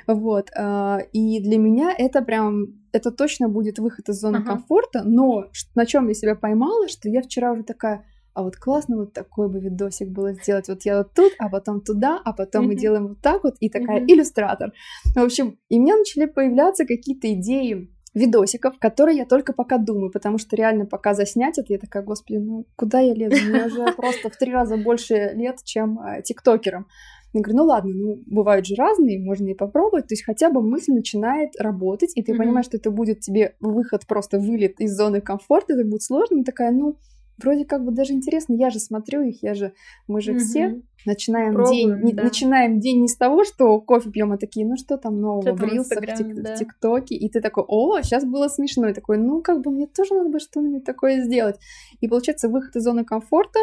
вот, 0.07 0.49
а, 0.57 0.99
и 1.13 1.39
для 1.39 1.57
меня 1.57 1.93
это 1.95 2.23
прям, 2.23 2.79
это 2.91 3.11
точно 3.11 3.49
будет 3.49 3.77
выход 3.77 4.09
из 4.09 4.19
зоны 4.19 4.43
комфорта, 4.43 5.03
но 5.03 5.45
на 5.75 5.85
чем 5.85 6.07
я 6.07 6.15
себя 6.15 6.35
поймала, 6.35 6.87
что 6.87 7.07
я 7.07 7.21
вчера 7.21 7.51
уже 7.51 7.63
такая, 7.63 8.03
а 8.33 8.41
вот 8.41 8.55
классно 8.55 8.97
вот 8.97 9.13
такой 9.13 9.49
бы 9.49 9.59
видосик 9.59 10.09
было 10.09 10.33
сделать. 10.33 10.67
Вот 10.69 10.83
я 10.83 10.99
вот 10.99 11.13
тут, 11.15 11.33
а 11.39 11.49
потом 11.49 11.81
туда, 11.81 12.21
а 12.23 12.33
потом 12.33 12.65
mm-hmm. 12.65 12.67
мы 12.67 12.75
делаем 12.75 13.07
вот 13.07 13.21
так 13.21 13.43
вот, 13.43 13.55
и 13.59 13.69
такая 13.69 14.01
mm-hmm. 14.01 14.07
иллюстратор. 14.07 14.73
В 15.15 15.19
общем, 15.19 15.57
и 15.69 15.79
у 15.79 15.81
меня 15.81 15.97
начали 15.97 16.25
появляться 16.25 16.85
какие-то 16.85 17.33
идеи 17.33 17.89
видосиков, 18.17 18.77
которые 18.79 19.17
я 19.17 19.25
только 19.25 19.53
пока 19.53 19.77
думаю, 19.77 20.11
потому 20.11 20.37
что 20.37 20.55
реально 20.55 20.85
пока 20.85 21.13
заснять 21.13 21.57
это, 21.57 21.71
я 21.73 21.79
такая, 21.79 22.03
господи, 22.03 22.37
ну 22.37 22.65
куда 22.75 22.99
я 22.99 23.13
лезу? 23.13 23.37
Мне 23.45 23.65
уже 23.65 23.91
просто 23.95 24.29
в 24.29 24.37
три 24.37 24.51
раза 24.51 24.77
больше 24.77 25.31
лет, 25.35 25.63
чем 25.63 25.99
э, 25.99 26.21
тиктокерам. 26.23 26.87
Я 27.33 27.41
говорю, 27.41 27.57
ну 27.57 27.65
ладно, 27.65 27.93
ну 27.93 28.23
бывают 28.25 28.65
же 28.65 28.75
разные, 28.75 29.19
можно 29.19 29.47
и 29.47 29.53
попробовать. 29.53 30.07
То 30.07 30.13
есть 30.13 30.23
хотя 30.23 30.49
бы 30.49 30.61
мысль 30.61 30.93
начинает 30.93 31.51
работать, 31.59 32.11
и 32.15 32.23
ты 32.23 32.31
mm-hmm. 32.31 32.37
понимаешь, 32.37 32.65
что 32.65 32.77
это 32.77 32.89
будет 32.89 33.19
тебе 33.19 33.55
выход, 33.59 34.07
просто 34.07 34.39
вылет 34.39 34.79
из 34.79 34.95
зоны 34.95 35.21
комфорта, 35.21 35.73
это 35.73 35.85
будет 35.85 36.03
сложно, 36.03 36.39
и 36.39 36.43
такая, 36.43 36.71
ну 36.71 36.97
вроде 37.37 37.65
как 37.65 37.83
бы 37.83 37.91
даже 37.91 38.13
интересно, 38.13 38.53
я 38.53 38.69
же 38.69 38.79
смотрю 38.79 39.21
их, 39.21 39.43
я 39.43 39.53
же, 39.53 39.73
мы 40.07 40.21
же 40.21 40.33
mm-hmm. 40.33 40.39
все 40.39 40.81
начинаем 41.05 41.53
Пробуем, 41.53 42.05
день, 42.05 42.15
да. 42.15 42.21
не, 42.21 42.27
начинаем 42.27 42.79
день 42.79 43.01
не 43.01 43.07
с 43.07 43.15
того, 43.15 43.43
что 43.43 43.79
кофе 43.79 44.09
пьем, 44.09 44.31
а 44.33 44.37
такие, 44.37 44.65
ну 44.65 44.75
что 44.75 44.97
там 44.97 45.21
нового 45.21 45.55
в 45.55 45.63
рилсах, 45.63 46.03
в, 46.03 46.05
тик, 46.05 46.41
да. 46.41 46.55
в 46.55 46.59
ТикТоке, 46.59 47.15
и 47.15 47.29
ты 47.29 47.41
такой, 47.41 47.63
о, 47.67 48.01
сейчас 48.01 48.25
было 48.25 48.47
смешно, 48.47 48.89
и 48.89 48.93
такой, 48.93 49.17
ну 49.17 49.41
как 49.41 49.61
бы 49.61 49.71
мне 49.71 49.87
тоже 49.87 50.13
надо 50.13 50.29
бы 50.29 50.39
что-нибудь 50.39 50.83
такое 50.83 51.23
сделать. 51.23 51.57
И 52.01 52.07
получается 52.07 52.49
выход 52.49 52.75
из 52.75 52.83
зоны 52.83 53.05
комфорта, 53.05 53.59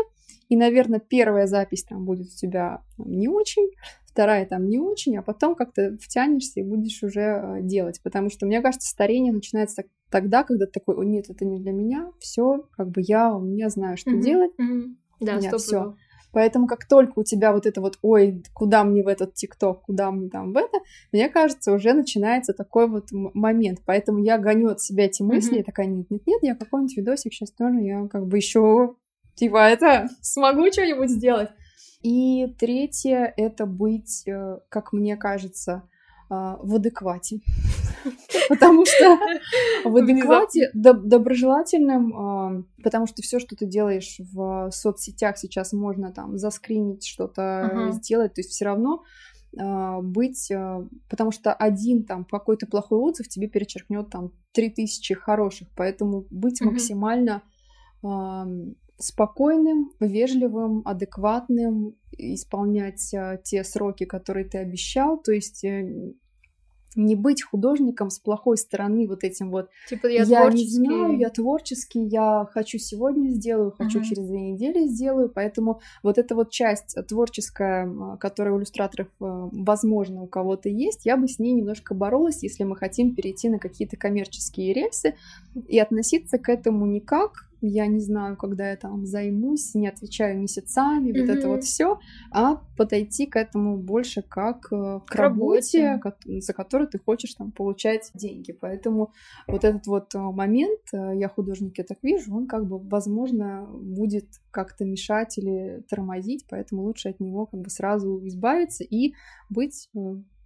и, 0.49 0.57
наверное, 0.57 1.01
первая 1.01 1.47
запись 1.47 1.85
там 1.85 2.05
будет 2.05 2.27
у 2.27 2.37
тебя 2.37 2.83
не 2.99 3.29
очень, 3.29 3.71
вторая 4.07 4.47
там 4.47 4.69
не 4.69 4.79
очень, 4.79 5.17
а 5.17 5.23
потом 5.23 5.55
как-то 5.57 5.97
втянешься 6.01 6.61
и 6.61 6.63
будешь 6.63 7.03
уже 7.03 7.21
э, 7.21 7.59
делать. 7.63 8.01
Потому 8.03 8.31
что, 8.31 8.47
мне 8.47 8.61
кажется, 8.63 8.89
старение 8.89 9.33
начинается 9.33 9.77
так, 9.77 9.87
тогда, 10.09 10.45
когда 10.45 10.67
ты 10.67 10.73
такой, 10.73 10.97
о, 10.97 11.03
нет, 11.03 11.31
это 11.31 11.45
не 11.45 11.59
для 11.59 11.73
меня, 11.73 12.13
все, 12.21 12.69
как 12.77 12.91
бы 12.91 13.03
я, 13.03 13.35
у 13.35 13.41
меня 13.41 13.69
знаю, 13.71 13.97
что 13.97 14.13
mm-hmm. 14.13 14.21
делать. 14.21 14.53
Mm-hmm. 14.61 14.95
Да, 15.21 15.59
все. 15.59 15.97
Поэтому 16.35 16.67
как 16.67 16.87
только 16.87 17.21
у 17.21 17.25
тебя 17.25 17.53
вот 17.53 17.65
это 17.65 17.81
вот, 17.81 17.99
ой, 18.03 18.43
куда 18.53 18.83
мне 18.83 19.05
в 19.05 19.09
этот 19.09 19.35
ТикТок, 19.35 19.83
куда 19.83 20.11
мне 20.11 20.29
там 20.29 20.53
в 20.53 20.57
это, 20.57 20.79
мне 21.13 21.29
кажется, 21.29 21.73
уже 21.73 21.93
начинается 21.93 22.53
такой 22.53 22.89
вот 22.89 23.09
момент. 23.13 23.81
Поэтому 23.87 24.19
я 24.19 24.37
гоню 24.37 24.71
от 24.71 24.81
себя 24.81 25.07
эти 25.07 25.23
мысли, 25.23 25.59
mm-hmm. 25.59 25.61
и 25.61 25.65
такая, 25.65 25.87
нет, 25.87 26.11
нет, 26.11 26.23
нет, 26.27 26.43
я 26.43 26.55
какой-нибудь 26.57 26.97
видосик 26.97 27.33
сейчас 27.33 27.53
тоже, 27.53 27.81
я 27.81 28.09
как 28.09 28.27
бы 28.27 28.37
еще, 28.37 28.97
типа, 29.35 29.69
это, 29.69 30.09
смогу 30.23 30.71
что-нибудь 30.71 31.11
сделать. 31.11 31.51
И 32.03 32.49
третье— 32.59 33.33
это 33.37 33.65
быть, 33.65 34.25
э, 34.27 34.59
как 34.69 34.93
мне 34.93 35.17
кажется, 35.17 35.89
а, 36.31 36.59
в 36.63 36.75
адеквате. 36.75 37.41
Потому 38.49 38.85
что 38.85 39.19
в 39.85 39.97
адеквате 39.97 40.71
доброжелательным, 40.75 42.17
а, 42.17 42.63
потому 42.83 43.07
что 43.07 43.23
все, 43.23 43.39
что 43.39 43.57
ты 43.57 43.67
делаешь 43.67 44.17
в 44.33 44.71
соцсетях 44.71 45.39
сейчас 45.39 45.73
можно 45.73 46.13
там 46.13 46.37
заскринить, 46.37 47.07
что-то 47.07 47.91
сделать, 47.93 48.35
то 48.35 48.41
есть 48.41 48.51
все 48.51 48.67
равно 48.67 49.03
быть, 49.53 50.51
потому 51.09 51.31
что 51.31 51.55
один 51.55 52.05
там 52.05 52.25
какой-то 52.25 52.67
плохой 52.67 52.99
отзыв 52.99 53.29
тебе 53.29 53.47
перечеркнет 53.47 54.11
там 54.11 54.33
три 54.53 54.69
тысячи 54.69 55.15
хороших, 55.15 55.69
поэтому 55.77 56.27
быть 56.29 56.61
максимально 56.61 57.43
спокойным, 58.99 59.93
вежливым, 60.01 60.83
адекватным, 60.85 61.97
исполнять 62.17 63.13
а, 63.15 63.37
те 63.39 63.65
сроки, 63.65 64.05
которые 64.05 64.49
ты 64.49 64.59
обещал, 64.59 65.21
то 65.21 65.33
есть 65.33 65.65
э, 65.65 66.15
не 66.97 67.17
быть 67.17 67.43
художником 67.43 68.11
с 68.11 68.19
плохой 68.19 68.57
стороны 68.57 69.09
вот 69.09 69.25
этим 69.25 69.51
вот. 69.51 69.69
Типа 69.89 70.07
я, 70.07 70.23
я 70.23 70.51
не 70.51 70.67
знаю, 70.69 71.19
я 71.19 71.31
творческий, 71.31 72.05
я 72.05 72.47
хочу 72.53 72.79
сегодня 72.79 73.31
сделаю, 73.31 73.73
хочу 73.73 74.01
uh-huh. 74.01 74.05
через 74.05 74.27
две 74.27 74.53
недели 74.53 74.87
сделаю, 74.87 75.29
поэтому 75.29 75.81
вот 76.03 76.19
эта 76.19 76.35
вот 76.35 76.51
часть 76.51 76.97
творческая, 77.09 78.17
которая 78.19 78.55
у 78.55 78.59
иллюстраторов, 78.59 79.09
э, 79.09 79.11
возможно, 79.21 80.23
у 80.23 80.27
кого-то 80.27 80.69
есть, 80.69 81.05
я 81.05 81.17
бы 81.17 81.29
с 81.29 81.39
ней 81.39 81.53
немножко 81.53 81.95
боролась, 81.95 82.43
если 82.43 82.65
мы 82.65 82.77
хотим 82.77 83.15
перейти 83.15 83.49
на 83.49 83.59
какие-то 83.59 83.97
коммерческие 83.97 84.73
рельсы 84.73 85.15
и 85.67 85.79
относиться 85.79 86.39
к 86.39 86.49
этому 86.49 86.87
не 86.87 87.01
как 87.01 87.51
я 87.69 87.87
не 87.87 88.01
знаю, 88.01 88.37
когда 88.37 88.71
я 88.71 88.77
там 88.77 89.07
займусь, 89.07 89.75
не 89.75 89.89
отвечаю 89.89 90.39
месяцами, 90.39 91.11
mm-hmm. 91.11 91.21
вот 91.21 91.37
это 91.37 91.49
вот 91.49 91.65
все, 91.65 91.99
а 92.31 92.57
подойти 92.77 93.27
к 93.27 93.37
этому 93.37 93.77
больше 93.77 94.23
как 94.23 94.67
э, 94.73 95.01
к, 95.07 95.13
к 95.13 95.15
работе, 95.15 96.01
работе, 96.03 96.41
за 96.41 96.53
которую 96.53 96.89
ты 96.89 96.99
хочешь 96.99 97.35
там 97.35 97.53
получать 97.53 98.11
деньги. 98.15 98.53
Поэтому 98.53 99.13
вот 99.47 99.65
этот 99.65 99.87
вот 99.87 100.15
э, 100.15 100.19
момент, 100.19 100.81
э, 100.93 101.13
я 101.17 101.29
художник, 101.29 101.79
я 101.79 101.85
так 101.85 101.99
вижу, 102.03 102.35
он 102.35 102.47
как 102.47 102.67
бы, 102.67 102.79
возможно, 102.79 103.67
будет 103.73 104.27
как-то 104.51 104.85
мешать 104.85 105.39
или 105.39 105.83
тормозить, 105.89 106.47
поэтому 106.49 106.83
лучше 106.83 107.09
от 107.09 107.21
него 107.21 107.47
как 107.47 107.61
бы 107.61 107.71
сразу 107.71 108.21
избавиться 108.27 108.85
и 108.85 109.15
быть 109.49 109.89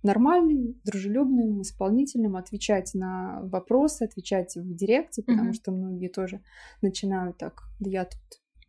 нормальным, 0.02 0.80
дружелюбным, 0.84 1.62
исполнительным, 1.62 2.36
отвечать 2.36 2.94
на 2.94 3.40
вопросы, 3.42 4.04
отвечать 4.04 4.56
в 4.56 4.74
директе, 4.74 5.22
потому 5.22 5.50
mm-hmm. 5.50 5.54
что 5.54 5.72
многие 5.72 6.08
тоже 6.08 6.40
начинают 6.82 7.38
так, 7.38 7.62
я 7.80 8.04
тут 8.04 8.20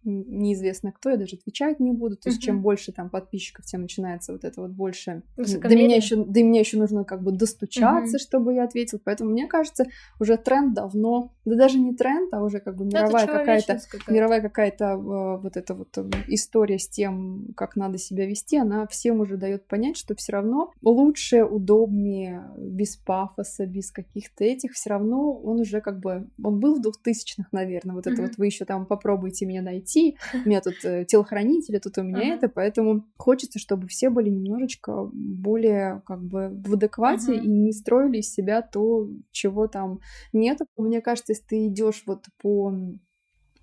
неизвестно 0.03 0.91
кто, 0.91 1.09
я 1.09 1.17
даже 1.17 1.35
отвечать 1.35 1.79
не 1.79 1.91
буду. 1.91 2.15
То 2.15 2.29
есть, 2.29 2.41
чем 2.41 2.61
больше 2.61 2.91
там 2.91 3.09
подписчиков, 3.09 3.65
тем 3.65 3.81
начинается 3.81 4.31
вот 4.31 4.43
это 4.43 4.61
вот 4.61 4.71
больше. 4.71 5.23
До 5.37 5.75
меня 5.75 5.95
еще, 5.95 6.15
до 6.15 6.43
меня 6.43 6.61
еще 6.61 6.77
нужно 6.77 7.03
как 7.03 7.23
бы 7.23 7.31
достучаться, 7.31 8.15
угу. 8.15 8.21
чтобы 8.21 8.53
я 8.53 8.63
ответил. 8.63 8.99
Поэтому 9.03 9.31
мне 9.31 9.47
кажется, 9.47 9.85
уже 10.19 10.37
тренд 10.37 10.73
давно, 10.73 11.33
да 11.45 11.55
даже 11.55 11.79
не 11.79 11.93
тренд, 11.93 12.33
а 12.33 12.43
уже 12.43 12.59
как 12.59 12.77
бы 12.77 12.85
мировая 12.85 13.27
какая-то, 13.27 13.79
какая 13.89 14.15
мировая 14.15 14.41
какая-то 14.41 14.85
э, 14.85 15.41
вот 15.41 15.57
эта 15.57 15.73
вот 15.73 15.97
э, 15.97 16.09
история 16.27 16.79
с 16.79 16.87
тем, 16.87 17.53
как 17.55 17.75
надо 17.75 17.97
себя 17.97 18.25
вести, 18.25 18.57
она 18.57 18.87
всем 18.87 19.19
уже 19.19 19.37
дает 19.37 19.67
понять, 19.67 19.97
что 19.97 20.15
все 20.15 20.33
равно 20.33 20.71
лучше, 20.81 21.43
удобнее, 21.43 22.49
без 22.57 22.95
пафоса, 22.95 23.65
без 23.65 23.91
каких-то 23.91 24.43
этих, 24.43 24.73
все 24.73 24.91
равно 24.91 25.33
он 25.33 25.59
уже 25.59 25.81
как 25.81 25.99
бы, 25.99 26.29
он 26.41 26.59
был 26.59 26.75
в 26.75 26.81
двухтысячных, 26.81 27.51
наверное, 27.51 27.95
вот 27.95 28.07
это 28.07 28.21
вот 28.21 28.37
вы 28.37 28.45
еще 28.45 28.65
там 28.65 28.85
попробуйте 28.85 29.45
меня 29.45 29.61
найти 29.61 29.88
найти. 29.89 30.17
У 30.33 30.47
меня 30.47 30.61
тут 30.61 30.75
э, 30.83 31.05
телохранители, 31.05 31.79
тут 31.79 31.97
у 31.97 32.03
меня 32.03 32.33
uh-huh. 32.33 32.37
это, 32.37 32.49
поэтому 32.49 33.05
хочется, 33.17 33.59
чтобы 33.59 33.87
все 33.87 34.09
были 34.09 34.29
немножечко 34.29 35.09
более 35.13 36.01
как 36.05 36.21
бы 36.23 36.49
в 36.49 36.73
адеквате 36.73 37.33
uh-huh. 37.33 37.43
и 37.43 37.47
не 37.47 37.71
строили 37.71 38.17
из 38.17 38.31
себя 38.31 38.61
то, 38.61 39.09
чего 39.31 39.67
там 39.67 39.99
нет. 40.33 40.59
Мне 40.77 41.01
кажется, 41.01 41.33
если 41.33 41.45
ты 41.45 41.67
идешь 41.67 42.03
вот 42.05 42.25
по 42.41 42.73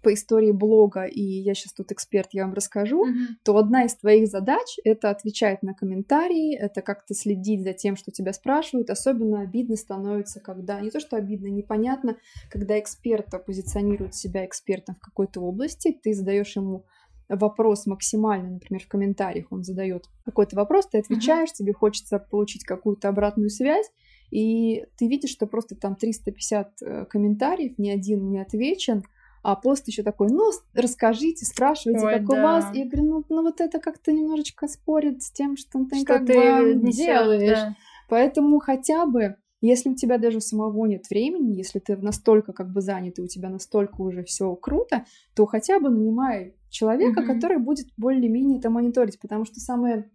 по 0.07 0.15
истории 0.15 0.53
блога, 0.53 1.03
и 1.03 1.21
я 1.21 1.53
сейчас 1.53 1.73
тут 1.73 1.91
эксперт, 1.91 2.29
я 2.31 2.45
вам 2.45 2.55
расскажу, 2.55 3.05
mm-hmm. 3.05 3.27
то 3.43 3.57
одна 3.57 3.87
из 3.87 3.97
твоих 3.97 4.29
задач— 4.29 4.77
это 4.85 5.11
отвечать 5.11 5.65
на 5.65 5.75
комментарии, 5.75 6.55
это 6.55 6.81
как-то 6.81 7.13
следить 7.13 7.65
за 7.65 7.73
тем, 7.73 7.97
что 7.97 8.13
тебя 8.13 8.33
спрашивают. 8.33 8.89
Особенно 8.89 9.41
обидно 9.41 9.75
становится, 9.75 10.39
когда... 10.39 10.81
Не 10.81 10.91
то, 10.91 11.01
что 11.01 11.17
обидно, 11.17 11.49
непонятно, 11.49 12.19
когда 12.53 12.79
эксперт 12.79 13.27
позиционирует 13.45 14.15
себя 14.15 14.47
экспертом 14.47 14.95
в 14.95 15.01
какой-то 15.01 15.41
области, 15.41 15.91
ты 15.91 16.15
задаешь 16.15 16.55
ему 16.55 16.85
вопрос 17.29 17.87
максимально, 17.87 18.51
например, 18.51 18.85
в 18.85 18.89
комментариях 18.89 19.47
он 19.51 19.65
задает 19.65 20.05
какой-то 20.25 20.55
вопрос, 20.55 20.87
ты 20.87 20.99
отвечаешь, 20.99 21.49
mm-hmm. 21.49 21.59
тебе 21.59 21.73
хочется 21.73 22.21
получить 22.21 22.63
какую-то 22.63 23.09
обратную 23.09 23.51
связь, 23.51 23.91
и 24.31 24.85
ты 24.97 25.09
видишь, 25.09 25.31
что 25.31 25.49
просто 25.49 25.75
там 25.75 25.97
350 25.97 26.83
э, 26.83 27.05
комментариев, 27.07 27.77
ни 27.77 27.91
один 27.91 28.31
не 28.31 28.39
отвечен, 28.39 29.03
а 29.43 29.57
пост 29.57 29.87
еще 29.87 30.03
такой, 30.03 30.29
ну, 30.29 30.51
расскажите, 30.75 31.45
спрашивайте, 31.45 32.05
Ой, 32.05 32.13
как 32.15 32.27
да. 32.27 32.35
у 32.35 32.43
вас. 32.43 32.75
И 32.75 32.79
я 32.79 32.85
говорю, 32.87 33.05
ну, 33.05 33.25
ну 33.29 33.43
вот 33.43 33.61
это 33.61 33.79
как-то 33.79 34.13
немножечко 34.13 34.69
спорит 34.69 35.23
с 35.23 35.31
тем, 35.31 35.57
что 35.57 35.85
ты 35.85 35.97
что 35.97 36.07
как 36.07 36.27
ты 36.27 36.35
бы 36.75 36.93
делаешь. 36.93 37.59
Да. 37.59 37.77
Поэтому 38.09 38.59
хотя 38.61 39.07
бы 39.07 39.37
если 39.63 39.89
у 39.89 39.95
тебя 39.95 40.19
даже 40.19 40.41
самого 40.41 40.87
нет 40.87 41.09
времени, 41.09 41.57
если 41.57 41.79
ты 41.79 41.97
настолько 41.97 42.53
как 42.53 42.73
бы 42.73 42.81
занят 42.81 43.19
и 43.19 43.23
у 43.23 43.27
тебя 43.27 43.49
настолько 43.49 44.03
уже 44.03 44.23
все 44.23 44.55
круто, 44.55 45.07
то 45.35 45.47
хотя 45.47 45.81
бы 45.81 45.89
нанимай 45.89 46.55
человека, 46.69 47.23
mm-hmm. 47.23 47.27
который 47.27 47.59
будет 47.59 47.87
более-менее 47.97 48.59
это 48.59 48.71
мониторить, 48.71 49.19
потому 49.19 49.45
что 49.45 49.59
самое 49.61 50.11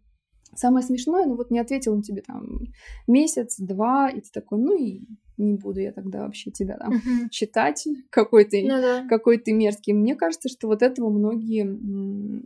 Самое 0.53 0.85
смешное, 0.85 1.25
ну 1.25 1.37
вот 1.37 1.49
не 1.49 1.59
ответил 1.59 1.93
он 1.93 2.01
тебе 2.01 2.21
там 2.21 2.59
месяц, 3.07 3.55
два, 3.57 4.09
и 4.09 4.19
ты 4.19 4.29
такой, 4.33 4.59
ну 4.59 4.77
и 4.77 5.07
не 5.41 5.53
буду 5.53 5.79
я 5.79 5.91
тогда 5.91 6.21
вообще 6.21 6.51
тебя 6.51 6.77
там 6.77 6.93
uh-huh. 6.93 7.29
читать, 7.29 7.87
какой 8.09 8.45
ты, 8.45 8.63
ну, 8.63 8.81
да. 8.81 9.05
какой 9.07 9.37
ты 9.37 9.51
мерзкий. 9.53 9.93
Мне 9.93 10.15
кажется, 10.15 10.49
что 10.49 10.67
вот 10.67 10.81
этого 10.81 11.09
многие 11.09 11.63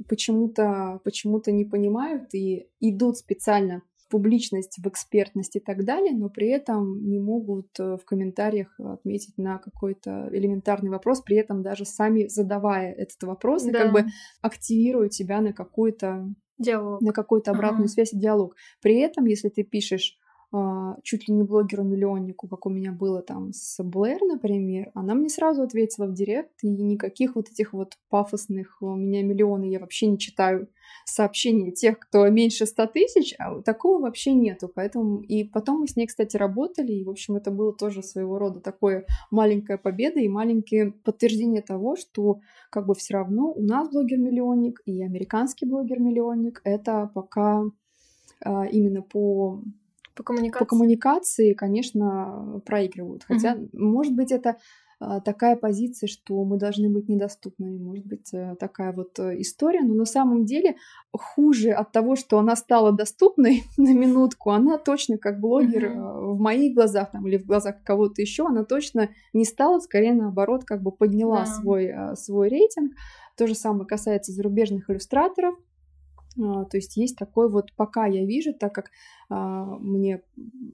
почему-то 0.08 1.00
почему-то 1.04 1.52
не 1.52 1.66
понимают 1.66 2.34
и 2.34 2.68
идут 2.80 3.18
специально 3.18 3.82
в 4.06 4.10
публичность, 4.10 4.78
в 4.78 4.88
экспертность 4.88 5.56
и 5.56 5.60
так 5.60 5.84
далее, 5.84 6.14
но 6.14 6.30
при 6.30 6.50
этом 6.50 7.08
не 7.08 7.20
могут 7.20 7.68
э, 7.80 7.98
в 7.98 8.06
комментариях 8.06 8.80
отметить 8.80 9.38
на 9.38 9.58
какой-то 9.58 10.30
элементарный 10.32 10.91
вопрос, 10.91 11.22
при 11.22 11.38
этом 11.38 11.64
даже 11.64 11.86
сами 11.86 12.28
задавая 12.28 12.93
этот 12.93 13.24
вопрос 13.24 13.64
да. 13.64 13.70
и 13.70 13.74
как 13.74 13.91
бы 13.91 14.06
активируют 14.41 15.14
тебя 15.14 15.41
на 15.41 15.54
какую-то 15.54 16.30
диалог. 16.58 17.02
на 17.02 17.14
какую-то 17.14 17.52
обратную 17.52 17.86
ага. 17.86 17.93
связь 17.93 18.14
и 18.14 18.20
диалог. 18.20 18.56
При 18.82 19.00
этом, 19.00 19.26
если 19.26 19.50
ты 19.50 19.64
пишешь 19.64 20.18
чуть 21.04 21.28
ли 21.28 21.34
не 21.34 21.43
блогеру-миллионнику, 21.43 22.48
как 22.48 22.66
у 22.66 22.70
меня 22.70 22.91
было 22.91 23.22
там 23.22 23.52
с 23.54 23.84
Блэр, 23.84 24.22
например, 24.22 24.91
она 24.93 25.14
мне 25.14 25.30
сразу 25.30 25.64
ответила 25.64 26.06
в 26.08 26.14
директ, 26.14 26.64
и 26.64 26.70
никаких 26.70 27.36
вот 27.36 27.50
этих 27.50 27.74
вот 27.74 27.93
пафосных 28.10 28.78
«у 28.82 28.96
меня 28.96 29.24
миллионы» 29.24 29.66
я 29.66 29.80
вообще 29.80 30.08
не 30.08 30.18
читаю 30.18 30.70
сообщений 31.06 31.72
тех, 31.72 32.00
кто 32.00 32.28
меньше 32.30 32.66
100 32.66 32.88
тысяч, 32.88 33.36
а 33.38 33.62
такого 33.62 34.02
вообще 34.02 34.34
нету, 34.34 34.72
поэтому... 34.74 35.22
И 35.22 35.43
потом 35.43 35.82
мы 35.82 35.88
с 35.88 35.96
ней, 35.96 36.08
кстати, 36.08 36.38
работали, 36.38 36.93
и, 36.93 37.04
в 37.04 37.10
общем, 37.10 37.36
это 37.36 37.52
было 37.52 37.74
тоже 37.74 38.02
своего 38.02 38.39
рода 38.39 38.60
такое 38.60 39.06
маленькая 39.32 39.78
победа 39.78 40.20
и 40.20 40.30
маленькое 40.30 40.91
подтверждение 40.91 41.62
того, 41.62 41.96
что 41.96 42.39
как 42.70 42.86
бы 42.88 42.96
все 42.96 43.16
равно 43.16 43.52
у 43.52 43.62
нас 43.62 43.89
блогер-миллионник 43.89 44.82
и 44.86 45.04
американский 45.04 45.66
блогер-миллионник— 45.66 46.62
это 46.64 47.12
пока 47.14 47.64
а, 48.43 48.66
именно 48.66 49.02
по 49.02 49.62
по 50.16 50.24
коммуникации, 50.24 50.59
по 50.59 50.66
коммуникации 50.66 51.53
конечно, 51.53 52.61
проигрывают. 52.66 53.24
Хотя, 53.24 53.53
угу. 53.55 53.70
может 53.74 54.13
быть, 54.13 54.32
это 54.32 54.57
а, 54.99 55.20
такая 55.20 55.57
позиция, 55.57 56.07
что 56.07 56.43
мы 56.45 56.57
должны 56.57 56.89
быть 56.89 57.09
недоступными, 57.09 57.78
может 57.78 58.05
быть, 58.05 58.34
э, 58.34 58.55
такая 58.57 58.93
вот 58.93 59.20
э, 59.20 59.41
история, 59.41 59.82
но 59.82 59.93
на 59.93 60.05
самом 60.05 60.45
деле 60.45 60.78
хуже 61.11 61.72
от 61.72 61.91
того, 61.91 62.16
что 62.16 62.39
она 62.39 62.55
стала 62.55 62.93
доступной 62.93 63.63
на 63.78 63.93
минутку, 63.93 64.51
она 64.51 64.78
точно 64.78 65.18
как 65.18 65.41
блогер 65.41 65.91
mm-hmm. 65.91 66.36
в 66.36 66.39
моих 66.39 66.74
глазах 66.74 67.11
там, 67.11 67.28
или 67.28 67.38
в 67.38 67.45
глазах 67.45 67.84
кого-то 67.84 68.22
еще, 68.22 68.47
она 68.47 68.63
точно 68.63 69.09
не 69.34 69.43
стала, 69.43 69.80
скорее 69.80 70.13
наоборот, 70.13 70.63
как 70.63 70.82
бы 70.82 70.91
подняла 70.91 71.43
yeah. 71.43 71.45
свой, 71.45 71.93
свой 72.16 72.47
рейтинг. 72.47 72.93
То 73.36 73.47
же 73.47 73.55
самое 73.55 73.86
касается 73.86 74.32
зарубежных 74.32 74.89
иллюстраторов, 74.89 75.55
а, 76.41 76.66
то 76.66 76.78
есть 76.78 76.97
есть 76.97 77.18
такой 77.18 77.49
вот, 77.49 77.74
пока 77.76 78.05
я 78.05 78.26
вижу, 78.26 78.53
так 78.53 78.74
как 78.74 78.91
мне, 79.30 80.22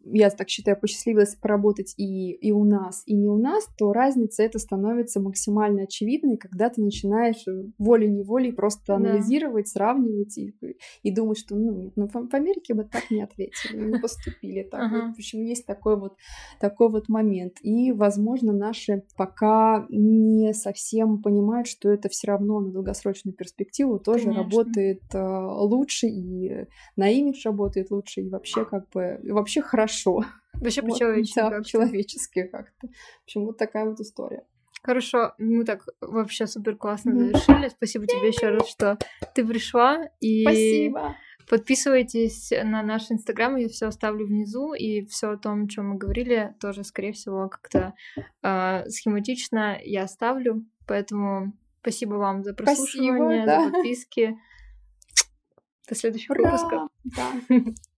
я 0.05 0.29
так 0.29 0.49
считаю, 0.49 0.79
посчастливилось 0.79 1.35
поработать 1.35 1.93
и, 1.97 2.31
и 2.31 2.51
у 2.51 2.63
нас, 2.63 3.03
и 3.05 3.15
не 3.15 3.27
у 3.27 3.37
нас, 3.37 3.67
то 3.77 3.93
разница 3.93 4.43
это 4.43 4.59
становится 4.59 5.19
максимально 5.19 5.83
очевидной, 5.83 6.37
когда 6.37 6.69
ты 6.69 6.81
начинаешь 6.81 7.45
волей-неволей 7.77 8.51
просто 8.51 8.95
анализировать, 8.95 9.65
да. 9.65 9.71
сравнивать 9.71 10.37
и, 10.37 10.55
и 11.03 11.11
думать, 11.11 11.37
что 11.37 11.55
ну 11.55 11.91
ну 11.95 12.07
в, 12.07 12.33
Америке 12.33 12.73
бы 12.73 12.83
так 12.83 13.09
не 13.09 13.21
ответили, 13.21 13.77
не 13.77 13.99
поступили 13.99 14.63
так. 14.63 14.81
Ага. 14.81 15.05
Вот, 15.07 15.15
в 15.15 15.17
общем, 15.17 15.43
есть 15.43 15.65
такой 15.65 15.97
вот, 15.97 16.15
такой 16.59 16.89
вот 16.89 17.09
момент. 17.09 17.57
И, 17.61 17.91
возможно, 17.91 18.53
наши 18.53 19.03
пока 19.15 19.85
не 19.89 20.53
совсем 20.53 21.21
понимают, 21.21 21.67
что 21.67 21.89
это 21.89 22.09
все 22.09 22.27
равно 22.27 22.59
на 22.59 22.71
долгосрочную 22.71 23.35
перспективу 23.35 23.99
тоже 23.99 24.25
Конечно. 24.25 24.43
работает 24.43 25.01
а, 25.13 25.63
лучше, 25.63 26.07
и 26.07 26.65
на 26.95 27.09
имидж 27.09 27.41
работает 27.45 27.91
лучше, 27.91 28.21
и 28.21 28.29
вообще 28.29 28.40
как 28.65 28.89
бы 28.89 29.19
вообще 29.23 29.61
хорошо. 29.61 30.23
Вообще 30.53 30.81
по-человечески. 30.83 31.39
Вот, 31.39 31.49
да, 31.49 31.57
по-человечески 31.57 32.43
как-то. 32.43 32.87
В 32.87 33.23
общем, 33.23 33.45
вот 33.45 33.57
такая 33.57 33.85
вот 33.85 33.99
история. 33.99 34.43
Хорошо, 34.83 35.33
мы 35.37 35.63
так 35.63 35.87
вообще 36.01 36.47
супер 36.47 36.75
классно 36.75 37.17
завершили. 37.17 37.69
Спасибо 37.69 38.07
тебе 38.07 38.27
еще 38.27 38.49
раз, 38.49 38.67
что 38.67 38.97
ты 39.35 39.45
пришла. 39.45 40.09
И 40.19 40.43
Спасибо. 40.43 41.15
Подписывайтесь 41.47 42.51
на 42.63 42.81
наш 42.81 43.11
инстаграм, 43.11 43.57
я 43.57 43.67
все 43.67 43.87
оставлю 43.87 44.25
внизу, 44.25 44.73
и 44.73 45.05
все 45.05 45.31
о 45.31 45.37
том, 45.37 45.65
о 45.65 45.67
чем 45.67 45.89
мы 45.89 45.97
говорили, 45.97 46.55
тоже, 46.61 46.83
скорее 46.83 47.11
всего, 47.11 47.49
как-то 47.49 47.93
э, 48.41 48.89
схематично 48.89 49.77
я 49.83 50.03
оставлю. 50.03 50.65
Поэтому 50.87 51.53
спасибо 51.81 52.15
вам 52.15 52.43
за 52.43 52.53
прослушивание, 52.53 53.43
спасибо, 53.43 53.45
да. 53.45 53.65
за 53.65 53.71
подписки. 53.71 54.37
До 55.89 55.95
следующего 55.95 56.33
Ура! 56.35 56.51
выпуска. 56.51 56.87
Да. 57.03 57.33